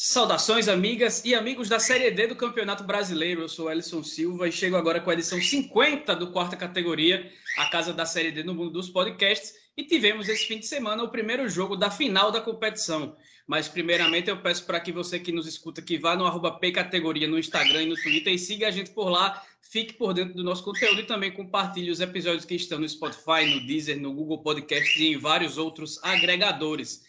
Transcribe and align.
Saudações, 0.00 0.68
amigas 0.68 1.24
e 1.24 1.34
amigos 1.34 1.68
da 1.68 1.80
Série 1.80 2.08
D 2.12 2.28
do 2.28 2.36
Campeonato 2.36 2.84
Brasileiro. 2.84 3.40
Eu 3.40 3.48
sou 3.48 3.68
Ellison 3.68 4.00
Silva 4.04 4.46
e 4.46 4.52
chego 4.52 4.76
agora 4.76 5.00
com 5.00 5.10
a 5.10 5.12
edição 5.12 5.42
50 5.42 6.14
do 6.14 6.30
quarta 6.30 6.56
categoria, 6.56 7.28
a 7.56 7.68
casa 7.68 7.92
da 7.92 8.06
Série 8.06 8.30
D 8.30 8.44
no 8.44 8.54
mundo 8.54 8.70
dos 8.70 8.88
podcasts. 8.88 9.54
E 9.76 9.82
tivemos 9.82 10.28
esse 10.28 10.46
fim 10.46 10.60
de 10.60 10.68
semana 10.68 11.02
o 11.02 11.08
primeiro 11.08 11.48
jogo 11.48 11.74
da 11.74 11.90
final 11.90 12.30
da 12.30 12.40
competição. 12.40 13.16
Mas, 13.44 13.66
primeiramente, 13.66 14.30
eu 14.30 14.40
peço 14.40 14.64
para 14.66 14.78
que 14.78 14.92
você 14.92 15.18
que 15.18 15.32
nos 15.32 15.48
escuta 15.48 15.82
que 15.82 15.98
vá 15.98 16.14
no 16.14 16.26
arroba 16.26 16.52
P 16.52 16.70
Categoria 16.70 17.26
no 17.26 17.36
Instagram 17.36 17.82
e 17.82 17.86
no 17.86 17.96
Twitter 17.96 18.32
e 18.32 18.38
siga 18.38 18.68
a 18.68 18.70
gente 18.70 18.90
por 18.90 19.08
lá, 19.08 19.44
fique 19.60 19.94
por 19.94 20.14
dentro 20.14 20.34
do 20.34 20.44
nosso 20.44 20.62
conteúdo 20.62 21.00
e 21.00 21.06
também 21.06 21.32
compartilhe 21.32 21.90
os 21.90 22.00
episódios 22.00 22.44
que 22.44 22.54
estão 22.54 22.78
no 22.78 22.88
Spotify, 22.88 23.46
no 23.52 23.66
Deezer, 23.66 24.00
no 24.00 24.14
Google 24.14 24.44
Podcast 24.44 25.02
e 25.02 25.08
em 25.08 25.18
vários 25.18 25.58
outros 25.58 25.98
agregadores. 26.04 27.07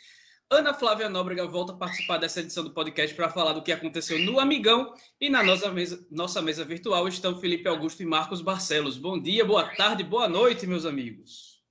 Ana 0.52 0.74
Flávia 0.74 1.08
Nóbrega 1.08 1.46
volta 1.46 1.74
a 1.74 1.76
participar 1.76 2.18
dessa 2.18 2.40
edição 2.40 2.64
do 2.64 2.72
podcast 2.72 3.16
para 3.16 3.30
falar 3.30 3.54
do 3.54 3.62
que 3.62 3.72
aconteceu 3.72 4.18
no 4.18 4.40
Amigão. 4.40 4.96
E 5.22 5.30
na 5.30 5.44
nossa 5.44 5.72
mesa, 5.72 6.04
nossa 6.10 6.42
mesa 6.42 6.66
virtual 6.66 7.08
estão 7.08 7.40
Felipe 7.40 7.70
Augusto 7.70 8.02
e 8.02 8.06
Marcos 8.06 8.42
Barcelos. 8.42 8.98
Bom 8.98 9.22
dia, 9.22 9.46
boa 9.46 9.64
tarde, 9.76 10.04
boa 10.04 10.28
noite, 10.28 10.66
meus 10.66 10.88
amigos. 10.88 11.64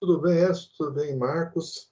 Tudo 0.00 0.20
bem, 0.20 0.44
Edson? 0.44 0.68
Tudo 0.78 0.92
bem, 0.92 1.16
Marcos? 1.16 1.90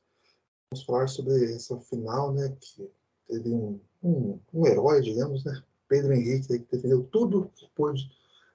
Vamos 0.70 0.86
falar 0.86 1.08
sobre 1.08 1.52
essa 1.52 1.76
final, 1.80 2.32
né? 2.32 2.56
Que 2.60 2.88
teve 3.26 3.48
um, 3.48 3.80
um, 4.00 4.40
um 4.54 4.64
herói, 4.64 5.00
digamos, 5.00 5.44
né? 5.44 5.60
Pedro 5.88 6.12
Henrique, 6.12 6.46
que 6.46 6.76
defendeu 6.76 7.02
tudo 7.10 7.50
depois 7.60 8.08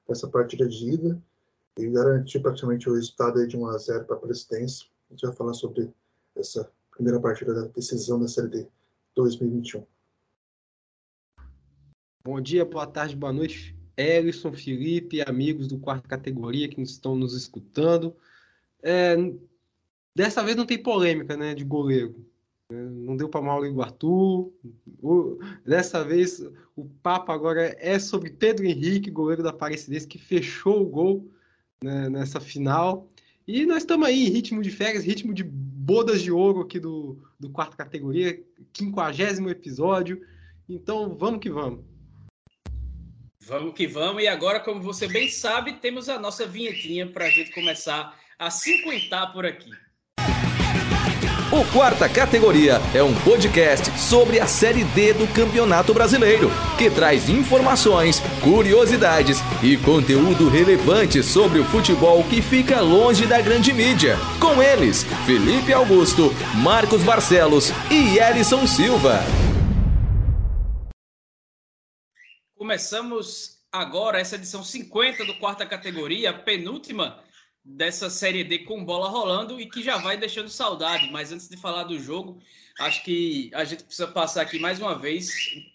dessa 0.08 0.30
partida 0.30 0.70
de 0.70 0.92
ida 0.92 1.22
e 1.78 1.90
garantiu 1.90 2.42
praticamente 2.42 2.90
o 2.90 2.94
resultado 2.94 3.46
de 3.46 3.58
1 3.58 3.68
a 3.68 3.78
0 3.78 4.06
para 4.06 4.16
a 4.16 4.20
presidência 4.20 4.88
a 5.10 5.14
gente 5.14 5.26
vai 5.26 5.36
falar 5.36 5.54
sobre 5.54 5.92
essa 6.36 6.70
primeira 6.92 7.20
partida 7.20 7.54
da 7.54 7.68
decisão 7.68 8.20
da 8.20 8.28
Série 8.28 8.48
D 8.48 8.68
2021. 9.16 9.86
Bom 12.24 12.42
dia, 12.42 12.66
boa 12.66 12.88
tarde, 12.88 13.16
boa 13.16 13.32
noite. 13.32 13.76
Ellison, 13.96 14.52
Felipe, 14.52 15.22
amigos 15.22 15.68
do 15.68 15.78
quarto 15.78 16.08
categoria 16.08 16.68
que 16.68 16.82
estão 16.82 17.16
nos 17.16 17.34
escutando. 17.36 18.16
É, 18.82 19.16
dessa 20.14 20.44
vez 20.44 20.56
não 20.56 20.66
tem 20.66 20.82
polêmica 20.82 21.38
né, 21.38 21.54
de 21.54 21.64
goleiro. 21.64 22.26
Não 22.70 23.16
deu 23.16 23.30
para 23.30 23.42
Mauro. 23.42 23.68
O, 25.02 25.38
dessa 25.64 26.04
vez 26.04 26.44
o 26.76 26.86
papo 27.04 27.32
agora 27.32 27.76
é 27.80 28.00
sobre 28.00 28.32
Pedro 28.32 28.66
Henrique, 28.66 29.12
goleiro 29.12 29.44
da 29.44 29.52
Aparecidense, 29.52 30.08
que 30.08 30.18
fechou 30.18 30.82
o 30.82 30.90
gol 30.90 31.32
né, 31.82 32.10
nessa 32.10 32.40
final. 32.40 33.08
E 33.48 33.66
nós 33.66 33.80
estamos 33.80 34.08
aí 34.08 34.26
em 34.26 34.30
ritmo 34.30 34.62
de 34.62 34.72
férias, 34.72 35.04
ritmo 35.04 35.34
de 35.34 35.44
bodas 35.44 36.22
de 36.22 36.32
ouro 36.32 36.62
aqui 36.62 36.80
do, 36.80 37.22
do 37.40 37.50
quarto 37.50 37.78
categoria, 37.78 38.42
quinquagésimo 38.74 39.50
episódio. 39.50 40.26
Então 40.68 41.16
vamos 41.16 41.40
que 41.40 41.50
vamos. 41.50 41.86
Vamos 43.42 43.76
que 43.76 43.86
vamos. 43.86 44.24
E 44.24 44.28
agora, 44.28 44.60
como 44.60 44.82
você 44.82 45.08
bem 45.08 45.30
sabe, 45.30 45.74
temos 45.74 46.10
a 46.10 46.20
nossa 46.20 46.48
vinhetinha 46.48 47.06
para 47.06 47.26
a 47.26 47.30
gente 47.30 47.54
começar 47.54 48.20
a 48.40 48.50
cinquentar 48.50 49.32
por 49.32 49.46
aqui. 49.46 49.70
O 51.56 51.64
Quarta 51.72 52.10
Categoria 52.10 52.82
é 52.94 53.02
um 53.02 53.16
podcast 53.22 53.90
sobre 53.98 54.42
a 54.42 54.46
Série 54.46 54.84
D 54.84 55.14
do 55.14 55.26
Campeonato 55.26 55.94
Brasileiro, 55.94 56.50
que 56.78 56.90
traz 56.90 57.30
informações, 57.30 58.20
curiosidades 58.44 59.38
e 59.64 59.78
conteúdo 59.78 60.50
relevante 60.50 61.24
sobre 61.24 61.60
o 61.60 61.64
futebol 61.64 62.22
que 62.26 62.42
fica 62.42 62.82
longe 62.82 63.26
da 63.26 63.40
grande 63.40 63.72
mídia. 63.72 64.18
Com 64.38 64.62
eles, 64.62 65.06
Felipe 65.26 65.72
Augusto, 65.72 66.30
Marcos 66.62 67.02
Barcelos 67.04 67.72
e 67.90 68.20
Elison 68.20 68.68
Silva. 68.68 69.22
Começamos 72.58 73.60
agora 73.72 74.20
essa 74.20 74.36
edição 74.36 74.62
50 74.62 75.24
do 75.24 75.36
Quarta 75.36 75.66
Categoria, 75.66 76.34
penúltima 76.34 77.24
dessa 77.66 78.10
Série 78.10 78.44
D 78.44 78.60
com 78.60 78.86
bola 78.86 79.10
rolando 79.10 79.60
e 79.60 79.68
que 79.68 79.82
já 79.82 79.98
vai 79.98 80.16
deixando 80.16 80.50
saudade. 80.50 81.10
Mas 81.12 81.32
antes 81.32 81.50
de 81.50 81.58
falar 81.58 81.84
do 81.84 82.00
jogo, 82.00 82.40
acho 82.80 83.04
que 83.04 83.50
a 83.54 83.64
gente 83.64 83.84
precisa 83.84 84.08
passar 84.08 84.44
aqui 84.44 84.60
mais 84.60 84.80
uma 84.80 84.98
vez 84.98 85.32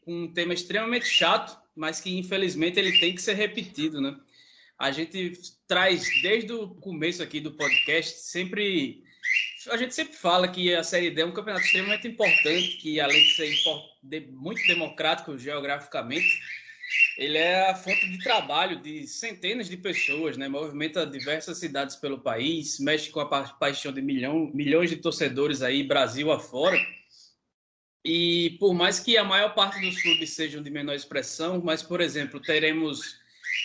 um 0.07 0.33
tema 0.33 0.55
extremamente 0.55 1.07
chato, 1.07 1.59
mas 1.75 2.01
que 2.01 2.17
infelizmente 2.17 2.79
ele 2.79 3.01
tem 3.01 3.15
que 3.15 3.21
ser 3.21 3.35
repetido, 3.35 4.01
né? 4.01 4.17
A 4.79 4.93
gente 4.93 5.33
traz 5.67 6.05
desde 6.23 6.53
o 6.53 6.69
começo 6.69 7.23
aqui 7.23 7.41
do 7.41 7.53
podcast 7.53 8.21
sempre 8.21 9.03
a 9.71 9.77
gente 9.77 9.95
sempre 9.95 10.17
fala 10.17 10.49
que 10.49 10.75
a 10.75 10.83
Série 10.83 11.11
D 11.11 11.21
é 11.21 11.27
um 11.27 11.33
campeonato 11.33 11.67
extremamente 11.67 12.09
importante, 12.09 12.79
que 12.79 12.99
além 12.99 13.23
de 13.23 13.35
ser 13.35 14.31
muito 14.31 14.67
democrático 14.67 15.37
geograficamente, 15.37 16.41
ele 17.17 17.39
é 17.39 17.71
a 17.71 17.75
fonte 17.75 18.09
de 18.09 18.19
trabalho 18.19 18.81
de 18.81 19.07
centenas 19.07 19.69
de 19.69 19.77
pessoas, 19.77 20.37
né? 20.37 20.49
movimenta 20.49 21.07
diversas 21.07 21.59
cidades 21.59 21.97
pelo 21.97 22.21
país, 22.21 22.79
mexe 22.81 23.11
com 23.11 23.21
a 23.21 23.27
pa 23.27 23.45
paixão 23.45 23.93
de 23.93 24.01
milhão, 24.01 24.51
milhões 24.55 24.91
de 24.91 24.97
torcedores 24.97 25.63
aí, 25.63 25.83
Brasil 25.83 26.31
afora. 26.31 26.79
E 28.05 28.57
por 28.59 28.73
mais 28.73 28.99
que 28.99 29.17
a 29.17 29.25
maior 29.25 29.55
parte 29.55 29.81
dos 29.81 30.01
clubes 30.01 30.31
sejam 30.31 30.63
de 30.63 30.71
menor 30.71 30.95
expressão, 30.95 31.61
mas, 31.63 31.83
por 31.83 32.01
exemplo, 32.01 32.41
teremos 32.41 33.19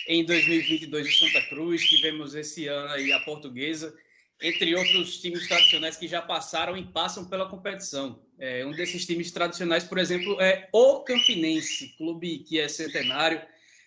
em 0.06 0.24
2022 0.24 1.08
o 1.08 1.18
Santa 1.18 1.42
Cruz, 1.48 1.82
tivemos 1.82 2.34
esse 2.34 2.66
ano 2.66 2.90
aí 2.90 3.12
a 3.12 3.20
Portuguesa, 3.20 3.96
entre 4.40 4.74
outros 4.74 5.18
times 5.18 5.46
tradicionais 5.48 5.96
que 5.96 6.06
já 6.06 6.20
passaram 6.20 6.76
e 6.76 6.84
passam 6.84 7.24
pela 7.24 7.48
competição. 7.48 8.20
É, 8.38 8.64
um 8.66 8.72
desses 8.72 9.06
times 9.06 9.30
tradicionais, 9.30 9.84
por 9.84 9.98
exemplo, 9.98 10.40
é 10.40 10.68
o 10.72 11.00
Campinense, 11.00 11.94
clube 11.96 12.40
que 12.40 12.60
é 12.60 12.68
centenário, 12.68 13.40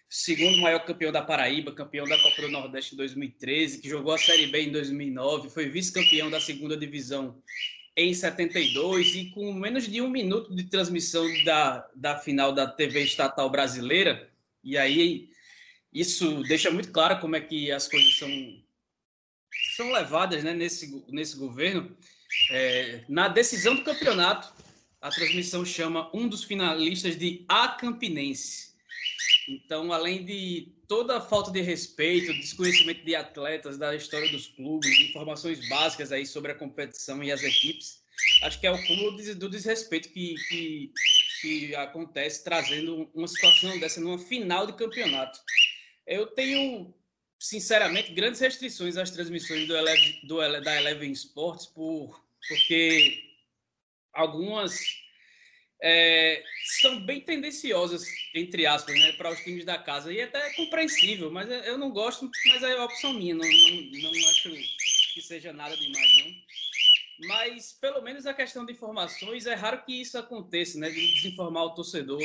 segundo 0.10 0.58
maior 0.58 0.84
campeão 0.86 1.12
da 1.12 1.22
Paraíba, 1.22 1.72
campeão 1.72 2.06
da 2.08 2.18
Copa 2.20 2.42
do 2.42 2.50
Nordeste 2.50 2.96
em 2.96 2.98
2013, 2.98 3.80
que 3.80 3.88
jogou 3.88 4.14
a 4.14 4.18
Série 4.18 4.48
B 4.48 4.64
em 4.64 4.72
2009, 4.72 5.50
foi 5.50 5.70
vice-campeão 5.70 6.32
da 6.32 6.40
segunda 6.40 6.76
divisão 6.76 7.40
em 7.96 8.14
72 8.14 9.16
e 9.16 9.26
com 9.32 9.54
menos 9.54 9.88
de 9.88 10.02
um 10.02 10.10
minuto 10.10 10.56
de 10.56 10.64
transmissão 10.64 11.26
da, 11.44 11.88
da 11.96 12.18
final 12.18 12.52
da 12.52 12.66
TV 12.66 13.04
estatal 13.04 13.50
brasileira. 13.50 14.32
E 14.64 14.78
aí 14.78 15.30
isso 15.94 16.42
deixa 16.44 16.72
muito 16.72 16.92
claro 16.92 17.20
como 17.20 17.36
é 17.36 17.42
que 17.42 17.72
as 17.72 17.88
coisas 17.88 18.18
são 18.18 18.30
são 19.76 19.92
levadas 19.92 20.44
né, 20.44 20.54
nesse, 20.54 21.04
nesse 21.10 21.38
governo. 21.38 21.96
É, 22.52 23.04
na 23.08 23.28
decisão 23.28 23.76
do 23.76 23.84
campeonato, 23.84 24.54
a 25.02 25.10
transmissão 25.10 25.66
chama 25.66 26.10
um 26.14 26.28
dos 26.28 26.44
finalistas 26.44 27.18
de 27.18 27.46
A 27.48 27.70
Campinense. 27.70 28.70
Então, 29.48 29.92
além 29.92 30.24
de 30.24 30.72
toda 30.88 31.18
a 31.18 31.22
falta 31.22 31.52
de 31.52 31.62
respeito, 31.62 32.34
desconhecimento 32.34 33.04
de 33.04 33.16
atletas, 33.16 33.78
da 33.78 33.96
história 33.96 34.30
dos 34.32 34.48
clubes, 34.48 35.00
informações 35.00 35.68
básicas 35.70 36.12
aí 36.12 36.26
sobre 36.26 36.52
a 36.52 36.56
competição 36.56 37.24
e 37.24 37.32
as 37.32 37.42
equipes, 37.42 38.02
acho 38.44 38.60
que 38.60 38.68
é 38.68 38.72
o 38.72 38.88
cúmulo 38.88 39.18
do 39.36 39.50
desrespeito 39.50 40.10
que, 40.10 40.36
que, 40.50 40.92
que 41.42 41.76
acontece 41.76 42.44
trazendo 42.44 43.10
uma 43.14 43.28
situação 43.28 43.80
dessa 43.80 44.02
numa 44.02 44.20
final 44.20 44.68
de 44.68 44.74
campeonato. 44.74 45.40
Eu 46.06 46.28
tenho 46.28 46.94
sinceramente, 47.40 48.14
grandes 48.14 48.42
restrições 48.42 48.98
às 48.98 49.10
transmissões 49.10 49.68
do, 49.68 49.76
Eleven, 49.76 50.20
do 50.24 50.38
da 50.62 50.76
Eleven 50.76 51.12
Sports, 51.14 51.66
por, 51.68 52.22
porque 52.48 53.24
algumas 54.14 54.78
é, 55.82 56.44
são 56.82 57.00
bem 57.06 57.22
tendenciosas, 57.22 58.06
entre 58.36 58.66
aspas, 58.66 58.94
né, 58.94 59.14
para 59.14 59.32
os 59.32 59.40
times 59.40 59.64
da 59.64 59.78
casa. 59.78 60.12
E 60.12 60.22
até 60.22 60.48
é 60.48 60.54
compreensível, 60.54 61.32
mas 61.32 61.50
eu 61.50 61.78
não 61.78 61.92
gosto, 61.92 62.30
mas 62.50 62.62
é 62.62 62.82
opção 62.84 63.14
minha, 63.14 63.34
não, 63.34 63.48
não, 63.48 64.02
não 64.02 64.30
acho 64.30 64.52
que 65.14 65.22
seja 65.22 65.54
nada 65.54 65.76
demais, 65.78 66.18
não. 66.18 66.50
Mas, 67.28 67.74
pelo 67.74 68.02
menos 68.02 68.26
a 68.26 68.34
questão 68.34 68.66
de 68.66 68.72
informações, 68.72 69.46
é 69.46 69.54
raro 69.54 69.84
que 69.86 70.02
isso 70.02 70.18
aconteça, 70.18 70.78
né, 70.78 70.90
de 70.90 71.14
desinformar 71.16 71.64
o 71.64 71.74
torcedor. 71.74 72.22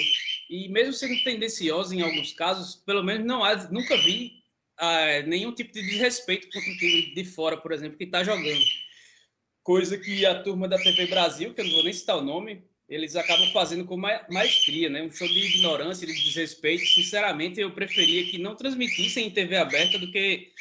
E 0.49 0.69
mesmo 0.69 0.93
sendo 0.93 1.23
tendenciosa 1.25 1.95
em 1.95 2.03
alguns 2.03 2.33
casos, 2.33 2.77
pelo 2.77 3.03
menos 3.03 3.27
não 3.27 3.43
há, 3.43 3.57
nunca 3.71 3.97
vi 3.97 4.44
ah, 4.79 5.23
nenhum 5.27 5.55
tipo 5.55 5.73
de 5.73 5.83
desrespeito 5.83 6.49
contra 6.51 6.71
o 6.71 6.77
time 6.77 7.15
de 7.15 7.25
fora, 7.25 7.57
por 7.57 7.73
exemplo, 7.73 7.97
que 7.97 8.05
está 8.05 8.23
jogando. 8.25 8.65
Coisa 9.63 9.97
que 9.97 10.27
a 10.27 10.43
turma 10.43 10.69
da 10.69 10.77
TV 10.77 11.07
Brasil, 11.07 11.55
que 11.55 11.61
eu 11.61 11.65
não 11.65 11.73
vou 11.73 11.85
nem 11.85 11.93
citar 11.93 12.19
o 12.19 12.23
nome, 12.23 12.63
eles 12.89 13.17
acabam 13.17 13.51
fazendo 13.51 13.85
com 13.87 13.97
maestria, 13.97 14.91
né? 14.91 15.03
Um 15.03 15.11
show 15.11 15.27
de 15.27 15.39
ignorância, 15.39 16.07
de 16.07 16.13
desrespeito. 16.13 16.87
Sinceramente, 16.87 17.61
eu 17.61 17.73
preferia 17.73 18.31
que 18.31 18.39
não 18.39 18.55
transmitissem 18.55 19.27
em 19.27 19.31
TV 19.31 19.57
aberta 19.57 19.99
do 19.99 20.11
que 20.13 20.53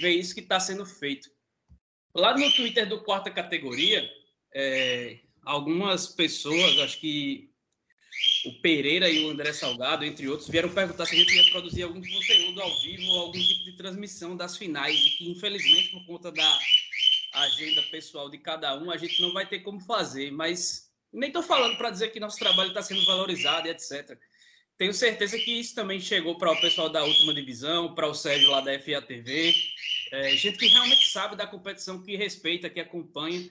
ver 0.00 0.10
isso 0.10 0.34
que 0.34 0.40
está 0.40 0.60
sendo 0.60 0.84
feito. 0.84 1.30
Lá 2.14 2.36
no 2.36 2.52
Twitter 2.52 2.86
do 2.88 3.02
Quarta 3.02 3.30
Categoria, 3.30 4.06
é, 4.54 5.20
algumas 5.42 6.08
pessoas, 6.08 6.78
acho 6.80 7.00
que 7.00 7.50
o 8.44 8.52
Pereira 8.60 9.08
e 9.08 9.24
o 9.24 9.30
André 9.30 9.52
Salgado, 9.52 10.04
entre 10.04 10.28
outros, 10.28 10.48
vieram 10.48 10.68
perguntar 10.68 11.06
se 11.06 11.14
a 11.14 11.18
gente 11.18 11.34
ia 11.34 11.50
produzir 11.50 11.82
algum 11.82 12.00
conteúdo 12.00 12.60
ao 12.62 12.80
vivo, 12.80 13.10
algum 13.12 13.38
tipo 13.38 13.64
de 13.64 13.72
transmissão 13.76 14.36
das 14.36 14.56
finais, 14.56 14.96
e 14.98 15.10
que, 15.10 15.30
infelizmente, 15.30 15.90
por 15.90 16.06
conta 16.06 16.32
da 16.32 16.58
agenda 17.34 17.82
pessoal 17.84 18.30
de 18.30 18.38
cada 18.38 18.76
um, 18.76 18.90
a 18.90 18.96
gente 18.96 19.20
não 19.20 19.32
vai 19.32 19.46
ter 19.46 19.60
como 19.60 19.80
fazer, 19.80 20.30
mas 20.30 20.90
Nem 21.12 21.28
estou 21.28 21.42
falando 21.42 21.76
para 21.76 21.90
dizer 21.90 22.12
que 22.12 22.20
nosso 22.20 22.38
trabalho 22.38 22.68
está 22.68 22.82
sendo 22.82 23.04
valorizado 23.04 23.66
e 23.66 23.70
etc. 23.70 24.16
Tenho 24.78 24.94
certeza 24.94 25.36
que 25.38 25.58
isso 25.58 25.74
também 25.74 26.00
chegou 26.00 26.38
para 26.38 26.52
o 26.52 26.60
pessoal 26.60 26.88
da 26.88 27.04
última 27.04 27.34
divisão, 27.34 27.94
para 27.94 28.06
o 28.06 28.14
Sérgio 28.14 28.50
lá 28.50 28.60
da 28.60 28.78
FATV, 28.78 29.54
é, 30.12 30.36
gente 30.36 30.56
que 30.56 30.68
realmente 30.68 31.08
sabe 31.08 31.36
da 31.36 31.46
competição, 31.46 32.02
que 32.02 32.16
respeita, 32.16 32.70
que 32.70 32.80
acompanha, 32.80 33.50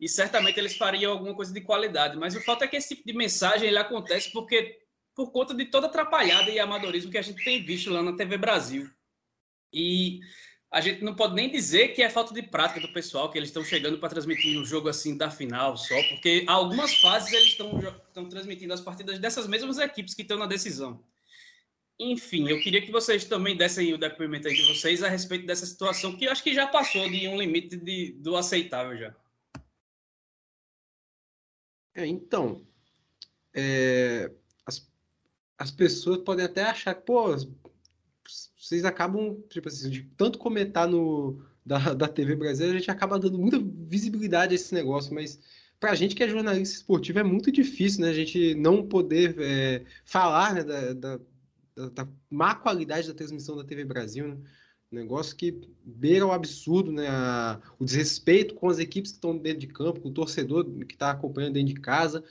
e 0.00 0.08
certamente 0.08 0.58
eles 0.58 0.76
fariam 0.76 1.12
alguma 1.12 1.34
coisa 1.34 1.52
de 1.52 1.60
qualidade. 1.60 2.16
Mas 2.16 2.34
o 2.34 2.40
fato 2.40 2.64
é 2.64 2.66
que 2.66 2.76
esse 2.76 2.96
tipo 2.96 3.06
de 3.06 3.12
mensagem 3.12 3.68
ele 3.68 3.78
acontece 3.78 4.32
porque 4.32 4.80
por 5.14 5.30
conta 5.30 5.52
de 5.52 5.66
toda 5.66 5.86
atrapalhada 5.86 6.50
e 6.50 6.58
amadorismo 6.58 7.10
que 7.10 7.18
a 7.18 7.22
gente 7.22 7.44
tem 7.44 7.62
visto 7.62 7.90
lá 7.90 8.02
na 8.02 8.16
TV 8.16 8.38
Brasil. 8.38 8.90
E 9.72 10.20
a 10.70 10.80
gente 10.80 11.04
não 11.04 11.14
pode 11.14 11.34
nem 11.34 11.50
dizer 11.50 11.88
que 11.88 12.02
é 12.02 12.08
falta 12.08 12.32
de 12.32 12.42
prática 12.42 12.80
do 12.80 12.92
pessoal, 12.92 13.30
que 13.30 13.36
eles 13.36 13.50
estão 13.50 13.62
chegando 13.62 13.98
para 13.98 14.08
transmitir 14.08 14.58
um 14.58 14.64
jogo 14.64 14.88
assim 14.88 15.16
da 15.16 15.30
final 15.30 15.76
só, 15.76 16.02
porque 16.04 16.44
algumas 16.46 16.94
fases 16.96 17.32
eles 17.32 17.48
estão 17.48 18.28
transmitindo 18.28 18.72
as 18.72 18.80
partidas 18.80 19.18
dessas 19.18 19.46
mesmas 19.46 19.78
equipes 19.78 20.14
que 20.14 20.22
estão 20.22 20.38
na 20.38 20.46
decisão. 20.46 21.04
Enfim, 21.98 22.48
eu 22.48 22.58
queria 22.60 22.80
que 22.80 22.90
vocês 22.90 23.26
também 23.26 23.54
dessem 23.54 23.92
o 23.92 23.98
depoimento 23.98 24.48
aí 24.48 24.54
de 24.54 24.62
vocês 24.62 25.02
a 25.02 25.08
respeito 25.08 25.44
dessa 25.44 25.66
situação, 25.66 26.16
que 26.16 26.24
eu 26.24 26.32
acho 26.32 26.42
que 26.42 26.54
já 26.54 26.66
passou 26.66 27.06
de 27.10 27.28
um 27.28 27.38
limite 27.38 27.76
de, 27.76 28.12
do 28.12 28.36
aceitável 28.36 28.96
já. 28.96 29.14
É, 32.00 32.06
então, 32.06 32.62
é, 33.54 34.30
as, 34.64 34.90
as 35.58 35.70
pessoas 35.70 36.18
podem 36.18 36.46
até 36.46 36.62
achar 36.62 36.94
que, 36.94 37.02
pô, 37.02 37.36
vocês 38.56 38.86
acabam, 38.86 39.42
tipo 39.50 39.68
assim, 39.68 39.90
de 39.90 40.04
tanto 40.16 40.38
comentar 40.38 40.88
no, 40.88 41.42
da, 41.64 41.92
da 41.92 42.08
TV 42.08 42.34
brasileira, 42.36 42.76
a 42.76 42.80
gente 42.80 42.90
acaba 42.90 43.18
dando 43.18 43.38
muita 43.38 43.58
visibilidade 43.60 44.52
a 44.52 44.54
esse 44.54 44.72
negócio, 44.72 45.14
mas 45.14 45.38
para 45.78 45.90
a 45.90 45.94
gente 45.94 46.14
que 46.14 46.22
é 46.22 46.28
jornalista 46.28 46.76
esportivo 46.76 47.18
é 47.18 47.22
muito 47.22 47.52
difícil, 47.52 48.00
né? 48.02 48.08
A 48.08 48.14
gente 48.14 48.54
não 48.54 48.86
poder 48.86 49.36
é, 49.38 49.84
falar 50.04 50.54
né, 50.54 50.64
da, 50.64 50.92
da, 50.94 51.18
da, 51.90 52.08
má 52.30 52.54
qualidade 52.54 53.08
da 53.08 53.14
transmissão 53.14 53.56
da 53.56 53.64
TV 53.64 53.84
Brasil, 53.84 54.26
né? 54.26 54.38
Negócio 54.90 55.36
que 55.36 55.60
beira 55.84 56.26
o 56.26 56.32
absurdo, 56.32 56.90
né? 56.90 57.06
O 57.78 57.84
desrespeito 57.84 58.54
com 58.54 58.68
as 58.68 58.78
equipes 58.78 59.12
que 59.12 59.18
estão 59.18 59.36
dentro 59.36 59.60
de 59.60 59.68
campo, 59.68 60.00
com 60.00 60.08
o 60.08 60.12
torcedor 60.12 60.64
que 60.86 60.94
está 60.94 61.10
acompanhando 61.10 61.54
dentro 61.54 61.74
de 61.74 61.80
casa, 61.80 62.24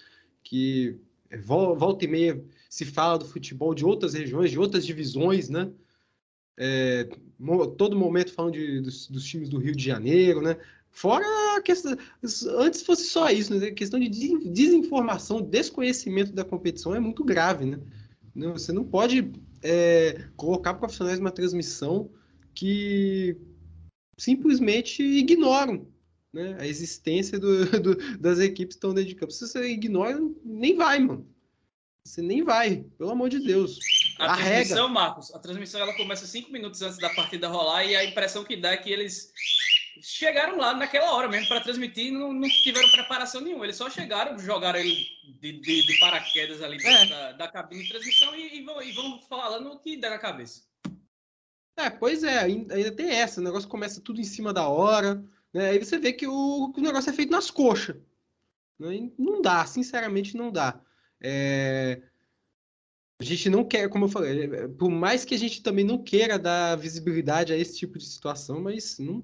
que 0.44 0.98
é, 1.30 1.38
volta 1.38 2.04
e 2.04 2.08
meia 2.08 2.44
se 2.70 2.86
fala 2.86 3.18
do 3.18 3.26
futebol 3.26 3.74
de 3.74 3.86
outras 3.86 4.14
regiões, 4.14 4.52
de 4.52 4.60
outras 4.60 4.86
divisões, 4.86 5.50
né? 5.50 5.72
é, 6.60 7.08
todo 7.78 7.96
momento 7.96 8.34
falando 8.34 8.54
de, 8.54 8.82
dos, 8.82 9.08
dos, 9.08 9.24
times 9.24 9.48
do 9.48 9.58
Rio 9.58 9.74
de 9.74 9.84
Janeiro, 9.84 10.42
né? 10.42 10.58
Fora 10.92 11.26
a 11.56 11.62
questão, 11.62 11.96
antes 12.58 12.82
fosse 12.82 13.06
só 13.06 13.30
isso, 13.30 13.56
né? 13.56 13.68
A 13.68 13.74
questão 13.74 13.98
de 13.98 14.10
desinformação, 14.10 15.42
desconhecimento 15.42 16.34
da 16.34 16.44
competição 16.44 16.94
é 16.94 17.00
muito 17.00 17.24
grave, 17.24 17.66
né? 17.66 17.80
Você 18.54 18.74
não 18.74 18.84
pode 18.84 19.32
é, 19.64 20.26
colocar 20.36 20.74
profissionais 20.74 21.18
numa 21.18 21.32
transmissão 21.32 22.10
que 22.60 23.38
simplesmente 24.18 25.02
ignoram 25.02 25.88
né, 26.34 26.58
a 26.60 26.68
existência 26.68 27.40
do, 27.40 27.66
do, 27.80 28.20
das 28.20 28.40
equipes 28.40 28.76
que 28.76 28.80
estão 28.80 28.94
dentro 28.94 29.10
de 29.10 29.16
campo. 29.16 29.32
Se 29.32 29.48
você 29.48 29.70
ignora, 29.70 30.20
nem 30.44 30.76
vai, 30.76 31.00
mano. 31.00 31.26
Você 32.04 32.22
nem 32.22 32.44
vai, 32.44 32.84
pelo 32.98 33.12
amor 33.12 33.30
de 33.30 33.40
Deus. 33.40 33.80
A 34.20 34.34
Arrega. 34.34 34.50
transmissão, 34.50 34.90
Marcos, 34.90 35.34
a 35.34 35.40
transmissão 35.40 35.80
ela 35.80 35.96
começa 35.96 36.28
cinco 36.28 36.52
minutos 36.52 36.82
antes 36.82 36.98
da 36.98 37.10
partida 37.12 37.48
rolar 37.48 37.86
e 37.86 37.96
a 37.96 38.04
impressão 38.04 38.44
que 38.44 38.58
dá 38.58 38.72
é 38.72 38.78
que 38.78 38.92
eles 38.92 39.32
chegaram 40.02 40.58
lá 40.58 40.74
naquela 40.74 41.14
hora 41.14 41.30
mesmo 41.30 41.48
para 41.48 41.62
transmitir 41.62 42.08
e 42.08 42.12
não, 42.12 42.34
não, 42.34 42.48
tiveram 42.50 42.90
preparação 42.92 43.40
nenhuma. 43.40 43.66
Eles 43.66 43.78
só 43.78 43.90
chegaram, 43.90 44.38
jogaram 44.38 44.80
ele 44.80 45.08
de, 45.40 45.54
de, 45.54 45.86
de 45.86 46.00
paraquedas 46.00 46.62
ali 46.62 46.78
é. 46.86 47.06
da, 47.06 47.32
da, 47.34 47.48
cabine 47.48 47.84
de 47.84 47.90
transmissão 47.90 48.36
e, 48.36 48.58
e, 48.58 48.64
vão, 48.64 48.82
e, 48.82 48.92
vão, 48.92 49.22
falando 49.22 49.72
o 49.72 49.80
que 49.80 49.96
der 49.96 50.10
na 50.10 50.20
cabeça. 50.20 50.69
É, 51.80 51.90
pois 51.90 52.24
é, 52.24 52.40
ainda 52.40 52.92
tem 52.92 53.10
essa. 53.10 53.40
O 53.40 53.44
negócio 53.44 53.70
começa 53.70 54.02
tudo 54.02 54.20
em 54.20 54.26
cima 54.26 54.52
da 54.52 54.68
hora. 54.68 55.24
Né? 55.54 55.70
Aí 55.70 55.80
você 55.80 55.98
vê 55.98 56.12
que 56.12 56.28
o, 56.28 56.74
o 56.76 56.82
negócio 56.82 57.10
é 57.10 57.14
feito 57.14 57.32
nas 57.32 57.50
coxas. 57.50 57.96
Né? 58.78 59.10
Não 59.18 59.42
dá, 59.42 59.66
sinceramente 59.66 60.36
não 60.36 60.52
dá. 60.52 60.82
É, 61.22 62.02
a 63.18 63.24
gente 63.24 63.50
não 63.50 63.64
quer, 63.64 63.88
como 63.88 64.06
eu 64.06 64.10
falei, 64.10 64.44
é, 64.44 64.68
por 64.68 64.90
mais 64.90 65.24
que 65.24 65.34
a 65.34 65.38
gente 65.38 65.64
também 65.64 65.86
não 65.86 65.98
queira 66.04 66.38
dar 66.38 66.76
visibilidade 66.76 67.54
a 67.54 67.58
esse 67.58 67.78
tipo 67.78 67.98
de 67.98 68.06
situação, 68.06 68.62
mas 68.62 69.00
não 69.00 69.24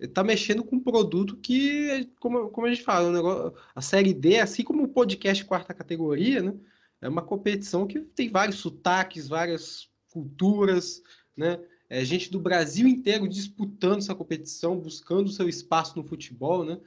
está 0.00 0.24
mexendo 0.24 0.64
com 0.64 0.76
um 0.76 0.82
produto 0.82 1.36
que, 1.36 2.10
como, 2.18 2.48
como 2.48 2.66
a 2.66 2.70
gente 2.70 2.84
fala, 2.84 3.12
negócio, 3.12 3.54
a 3.74 3.82
série 3.82 4.14
D, 4.14 4.40
assim 4.40 4.62
como 4.62 4.82
o 4.82 4.88
podcast 4.88 5.44
quarta 5.44 5.74
categoria, 5.74 6.42
né, 6.42 6.54
é 7.02 7.08
uma 7.08 7.22
competição 7.22 7.86
que 7.86 8.00
tem 8.00 8.30
vários 8.30 8.58
sotaques, 8.58 9.28
várias 9.28 9.88
culturas, 10.10 11.02
né? 11.36 11.60
É 11.88 12.04
gente 12.04 12.30
do 12.30 12.40
Brasil 12.40 12.88
inteiro 12.88 13.28
disputando 13.28 13.98
essa 13.98 14.14
competição, 14.14 14.78
buscando 14.78 15.30
seu 15.30 15.48
espaço 15.48 15.96
no 15.96 16.04
futebol, 16.04 16.64
né? 16.64 16.80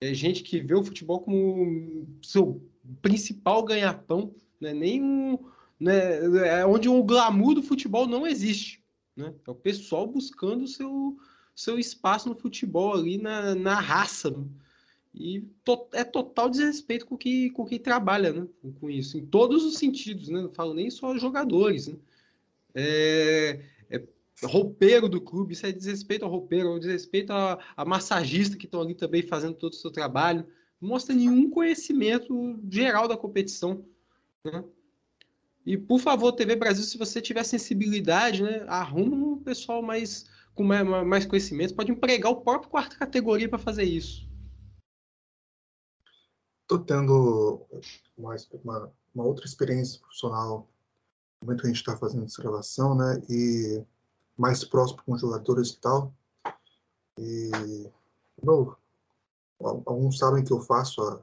É 0.00 0.12
gente 0.12 0.42
que 0.42 0.60
vê 0.60 0.74
o 0.74 0.84
futebol 0.84 1.20
como 1.20 2.06
seu 2.22 2.62
principal 3.00 3.62
ganha-pão, 3.62 4.34
né? 4.60 4.74
nem 4.74 5.02
um, 5.02 5.38
né, 5.80 6.58
é 6.58 6.66
onde 6.66 6.88
o 6.88 7.02
glamour 7.02 7.54
do 7.54 7.62
futebol 7.62 8.06
não 8.06 8.26
existe. 8.26 8.82
Né? 9.16 9.32
É 9.46 9.50
o 9.50 9.54
pessoal 9.54 10.06
buscando 10.06 10.68
seu, 10.68 11.16
seu 11.54 11.78
espaço 11.78 12.28
no 12.28 12.34
futebol 12.34 12.94
ali 12.94 13.16
na, 13.16 13.54
na 13.54 13.80
raça. 13.80 14.30
Né? 14.30 14.44
E 15.14 15.40
to, 15.64 15.86
é 15.92 16.04
total 16.04 16.50
desrespeito 16.50 17.06
com 17.06 17.16
quem, 17.16 17.50
com 17.50 17.64
quem 17.64 17.78
trabalha 17.78 18.32
né? 18.32 18.46
com 18.78 18.90
isso, 18.90 19.16
em 19.16 19.24
todos 19.24 19.64
os 19.64 19.78
sentidos. 19.78 20.28
Né? 20.28 20.42
Não 20.42 20.50
falo 20.50 20.74
nem 20.74 20.90
só 20.90 21.16
jogadores. 21.16 21.88
Né? 21.88 21.96
É 22.74 23.60
roupeiro 24.42 25.08
do 25.08 25.20
clube, 25.20 25.52
isso 25.52 25.66
é 25.66 25.72
desrespeito 25.72 26.24
ao 26.24 26.30
roupeiro, 26.30 26.76
é 26.76 26.78
desrespeito 26.78 27.32
a, 27.32 27.58
a 27.76 27.84
massagista 27.84 28.56
que 28.56 28.66
estão 28.66 28.80
ali 28.80 28.94
também 28.94 29.22
fazendo 29.22 29.54
todo 29.54 29.72
o 29.72 29.76
seu 29.76 29.90
trabalho. 29.90 30.46
Não 30.80 30.90
mostra 30.90 31.14
nenhum 31.14 31.48
conhecimento 31.48 32.58
geral 32.70 33.06
da 33.06 33.16
competição. 33.16 33.84
Né? 34.44 34.64
E, 35.64 35.78
por 35.78 35.98
favor, 35.98 36.32
TV 36.32 36.56
Brasil, 36.56 36.84
se 36.84 36.98
você 36.98 37.22
tiver 37.22 37.44
sensibilidade, 37.44 38.42
né, 38.42 38.64
arruma 38.68 39.16
um 39.16 39.38
pessoal 39.38 39.82
mais 39.82 40.26
com 40.54 40.62
mais, 40.62 40.86
mais 40.86 41.26
conhecimento, 41.26 41.74
pode 41.74 41.90
empregar 41.90 42.30
o 42.30 42.40
próprio 42.40 42.70
quarta 42.70 42.96
categoria 42.96 43.48
para 43.48 43.58
fazer 43.58 43.84
isso. 43.84 44.28
Estou 46.62 46.78
tendo 46.78 47.66
mais 48.16 48.48
uma, 48.62 48.92
uma, 49.14 49.24
outra 49.24 49.44
experiência 49.44 50.00
profissional 50.00 50.70
no 51.40 51.46
momento 51.46 51.60
que 51.60 51.66
a 51.66 51.70
gente 51.70 51.80
está 51.80 51.96
fazendo 51.96 52.24
essa 52.24 52.40
gravação, 52.40 52.94
né, 52.94 53.20
e 53.28 53.84
mais 54.36 54.64
próximo 54.64 55.02
com 55.04 55.18
jogadores 55.18 55.70
e 55.70 55.80
tal. 55.80 56.12
E, 57.18 57.50
bom, 58.42 58.74
alguns 59.60 60.18
sabem 60.18 60.44
que 60.44 60.52
eu 60.52 60.60
faço 60.60 61.02
a, 61.02 61.22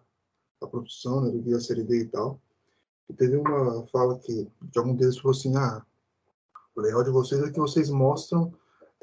a 0.62 0.68
produção 0.68 1.22
né, 1.22 1.32
do 1.32 1.40
Guia 1.40 1.60
Série 1.60 1.84
D 1.84 2.04
e 2.04 2.08
tal 2.08 2.40
teve 3.14 3.38
uma 3.38 3.86
fala 3.88 4.18
que 4.20 4.48
de 4.62 4.80
algum 4.80 4.96
deles 4.96 5.18
falou 5.18 5.32
assim, 5.32 5.56
ah, 5.56 5.86
o 6.76 6.82
legal 6.82 7.04
de 7.04 7.10
vocês 7.10 7.42
é 7.42 7.52
que 7.52 7.60
vocês 7.60 7.90
mostram 7.90 8.54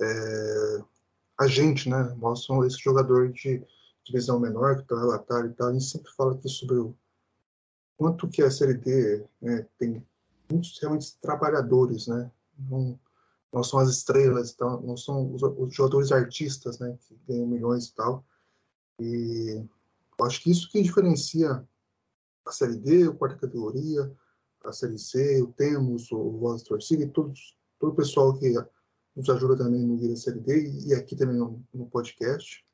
é, 0.01 0.83
a 1.39 1.47
gente, 1.47 1.89
né? 1.89 2.15
Mostram 2.17 2.65
esse 2.65 2.79
jogador 2.79 3.31
de 3.33 3.63
divisão 4.05 4.41
menor 4.41 4.77
que 4.77 4.83
está 4.83 4.99
relatado 4.99 5.49
e 5.49 5.53
tal. 5.53 5.69
A 5.69 5.73
gente 5.73 5.85
sempre 5.85 6.11
fala 6.13 6.35
aqui 6.35 6.49
sobre 6.49 6.77
o 6.77 6.95
quanto 7.97 8.29
que 8.29 8.43
a 8.43 8.51
Série 8.51 8.75
D 8.75 9.25
né, 9.41 9.67
tem 9.79 10.05
muitos 10.51 10.79
realmente 10.81 11.17
trabalhadores, 11.21 12.07
né? 12.07 12.31
Não, 12.59 12.99
não 13.53 13.65
são 13.65 13.79
as 13.81 13.89
estrelas, 13.89 14.53
então, 14.53 14.81
não 14.83 14.97
são 14.97 15.35
os, 15.35 15.43
os, 15.43 15.75
jogadores 15.75 16.13
artistas, 16.13 16.79
né? 16.79 16.97
Que 17.07 17.19
ganham 17.27 17.47
milhões 17.47 17.87
e 17.87 17.95
tal. 17.95 18.25
E 19.01 19.65
eu 20.19 20.27
acho 20.27 20.43
que 20.43 20.51
isso 20.51 20.71
que 20.71 20.83
diferencia 20.83 21.67
a 22.47 22.53
Série 22.53 22.77
D, 22.77 23.05
a 23.05 23.13
quarta 23.13 23.39
categoria, 23.39 24.13
a 24.65 24.73
Série 24.73 24.99
C, 24.99 25.43
o 25.43 25.53
Temos, 25.53 26.11
o 26.13 26.31
Voz 26.39 26.63
Torcida 26.63 27.05
e 27.05 27.09
todos, 27.09 27.57
todo 27.79 27.93
o 27.93 27.97
pessoal 27.97 28.37
que 28.39 28.53
nos 29.15 29.29
ajuda 29.31 29.57
também 29.57 29.81
no 29.81 29.97
Guia 29.97 30.17
Série 30.17 30.41
D 30.41 30.87
e 30.87 30.95
aqui 30.95 31.17
também 31.17 31.37
no, 31.37 31.63
no 31.73 31.87
podcast. 31.87 32.65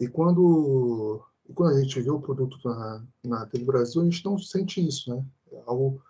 E 0.00 0.06
quando, 0.08 1.24
quando 1.54 1.76
a 1.76 1.80
gente 1.80 2.00
vê 2.00 2.10
o 2.10 2.20
produto 2.20 2.58
na, 2.64 3.04
na 3.24 3.46
TV 3.46 3.64
Brasil, 3.64 4.02
a 4.02 4.04
gente 4.04 4.24
não 4.24 4.38
sente 4.38 4.86
isso, 4.86 5.14
né? 5.14 5.24
É 5.52 5.62
algo 5.66 6.02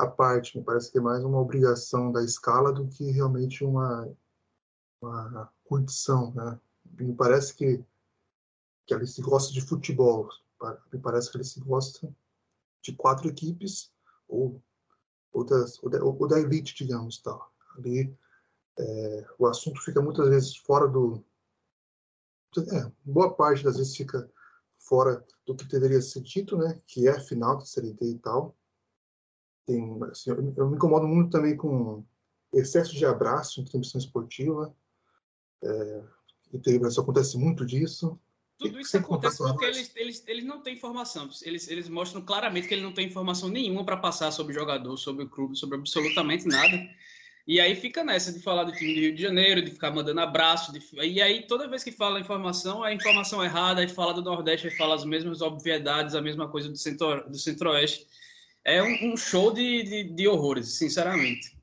à 0.00 0.06
parte, 0.06 0.56
me 0.56 0.64
parece 0.64 0.90
que 0.90 0.98
é 0.98 1.00
mais 1.00 1.22
uma 1.22 1.38
obrigação 1.38 2.10
da 2.10 2.24
escala 2.24 2.72
do 2.72 2.88
que 2.88 3.10
realmente 3.10 3.62
uma, 3.62 4.10
uma 5.00 5.52
curtição, 5.64 6.32
né? 6.32 6.58
Me 6.98 7.14
parece 7.14 7.54
que, 7.54 7.84
que 8.86 8.94
ela 8.94 9.06
se 9.06 9.20
gosta 9.20 9.52
de 9.52 9.60
futebol, 9.60 10.28
me 10.92 10.98
parece 10.98 11.30
que 11.30 11.36
ele 11.36 11.44
se 11.44 11.60
gosta 11.60 12.12
de 12.82 12.94
quatro 12.94 13.28
equipes 13.28 13.92
ou, 14.26 14.62
ou, 15.32 15.44
das, 15.44 15.82
ou, 15.82 15.90
da, 15.90 16.02
ou 16.02 16.26
da 16.26 16.40
elite, 16.40 16.74
digamos, 16.74 17.18
tal. 17.18 17.52
Ali 17.76 18.16
é, 18.78 19.26
o 19.38 19.46
assunto 19.46 19.82
fica 19.82 20.00
muitas 20.00 20.28
vezes 20.28 20.56
fora 20.56 20.88
do 20.88 21.22
é, 22.58 22.90
boa 23.04 23.32
parte 23.34 23.62
das 23.62 23.76
vezes 23.76 23.96
fica 23.96 24.28
fora 24.78 25.24
do 25.46 25.54
que 25.54 25.64
deveria 25.66 26.00
ser 26.00 26.22
dito, 26.22 26.56
né? 26.56 26.80
Que 26.86 27.06
é 27.06 27.12
a 27.12 27.20
final 27.20 27.58
da 27.58 27.64
Série 27.64 27.92
D 27.92 28.12
e 28.12 28.18
tal. 28.18 28.56
Tem, 29.66 29.98
assim, 30.10 30.30
eu, 30.30 30.54
eu, 30.56 30.68
me 30.68 30.76
incomodo 30.76 31.06
muito 31.06 31.30
também 31.30 31.56
com 31.56 32.04
excesso 32.52 32.94
de 32.94 33.04
abraço 33.04 33.60
em 33.60 33.64
transmissão 33.64 34.00
esportiva. 34.00 34.74
É, 35.62 36.02
e 36.52 36.86
isso 36.86 37.00
acontece 37.00 37.38
muito 37.38 37.64
disso. 37.64 38.18
Tudo 38.58 38.78
isso 38.78 38.96
acontece 38.96 39.38
porque 39.38 39.64
eles, 39.64 39.90
eles, 39.96 40.24
eles 40.26 40.44
não 40.44 40.60
têm 40.60 40.74
informação. 40.74 41.30
Eles, 41.42 41.66
eles 41.68 41.88
mostram 41.88 42.20
claramente 42.20 42.68
que 42.68 42.74
ele 42.74 42.82
não 42.82 42.92
tem 42.92 43.06
informação 43.06 43.48
nenhuma 43.48 43.84
para 43.84 43.96
passar 43.96 44.30
sobre 44.30 44.52
o 44.52 44.58
jogador, 44.58 44.96
sobre 44.98 45.24
o 45.24 45.28
clube, 45.28 45.56
sobre 45.56 45.78
absolutamente 45.78 46.46
nada. 46.46 46.78
E 47.46 47.58
aí 47.58 47.74
fica 47.74 48.04
nessa 48.04 48.30
de 48.30 48.38
falar 48.38 48.64
do 48.64 48.72
time 48.72 48.94
do 48.94 49.00
Rio 49.00 49.14
de 49.14 49.22
Janeiro, 49.22 49.62
de 49.62 49.70
ficar 49.70 49.90
mandando 49.90 50.20
abraço. 50.20 50.72
De... 50.72 50.80
E 51.02 51.22
aí 51.22 51.46
toda 51.46 51.68
vez 51.68 51.82
que 51.82 51.90
fala 51.90 52.20
informação, 52.20 52.84
é 52.84 52.92
informação 52.92 53.42
errada. 53.42 53.80
Aí 53.80 53.88
fala 53.88 54.12
do 54.12 54.22
Nordeste, 54.22 54.68
aí 54.68 54.76
fala 54.76 54.94
as 54.94 55.06
mesmas 55.06 55.40
obviedades, 55.40 56.14
a 56.14 56.20
mesma 56.20 56.46
coisa 56.46 56.68
do, 56.68 56.76
centro, 56.76 57.28
do 57.30 57.38
Centro-Oeste. 57.38 58.06
É 58.64 58.82
um, 58.82 59.12
um 59.12 59.16
show 59.16 59.52
de, 59.52 59.82
de, 59.82 60.04
de, 60.04 60.28
horrores, 60.28 60.74
sinceramente. 60.74 61.58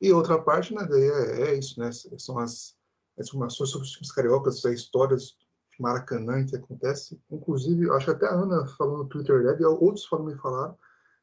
E 0.00 0.12
outra 0.12 0.40
parte, 0.40 0.74
né, 0.74 0.86
é, 0.90 1.50
é 1.50 1.58
isso, 1.58 1.80
né? 1.80 1.90
São 2.18 2.38
as, 2.38 2.76
as 3.18 3.28
informações 3.28 3.70
sobre 3.70 3.86
os 3.86 3.92
times 3.92 4.12
cariocas, 4.12 4.64
as 4.64 4.74
histórias 4.74 5.36
Maracanã 5.78 6.44
que 6.44 6.56
acontece. 6.56 7.20
Inclusive, 7.30 7.90
acho 7.90 8.06
que 8.06 8.12
até 8.12 8.26
a 8.26 8.34
Ana 8.34 8.66
falou 8.78 8.98
no 8.98 9.08
Twitter 9.08 9.42
dela, 9.42 9.58
e 9.60 9.64
outros 9.64 10.06
foram 10.06 10.24
me 10.24 10.36
falaram, 10.36 10.76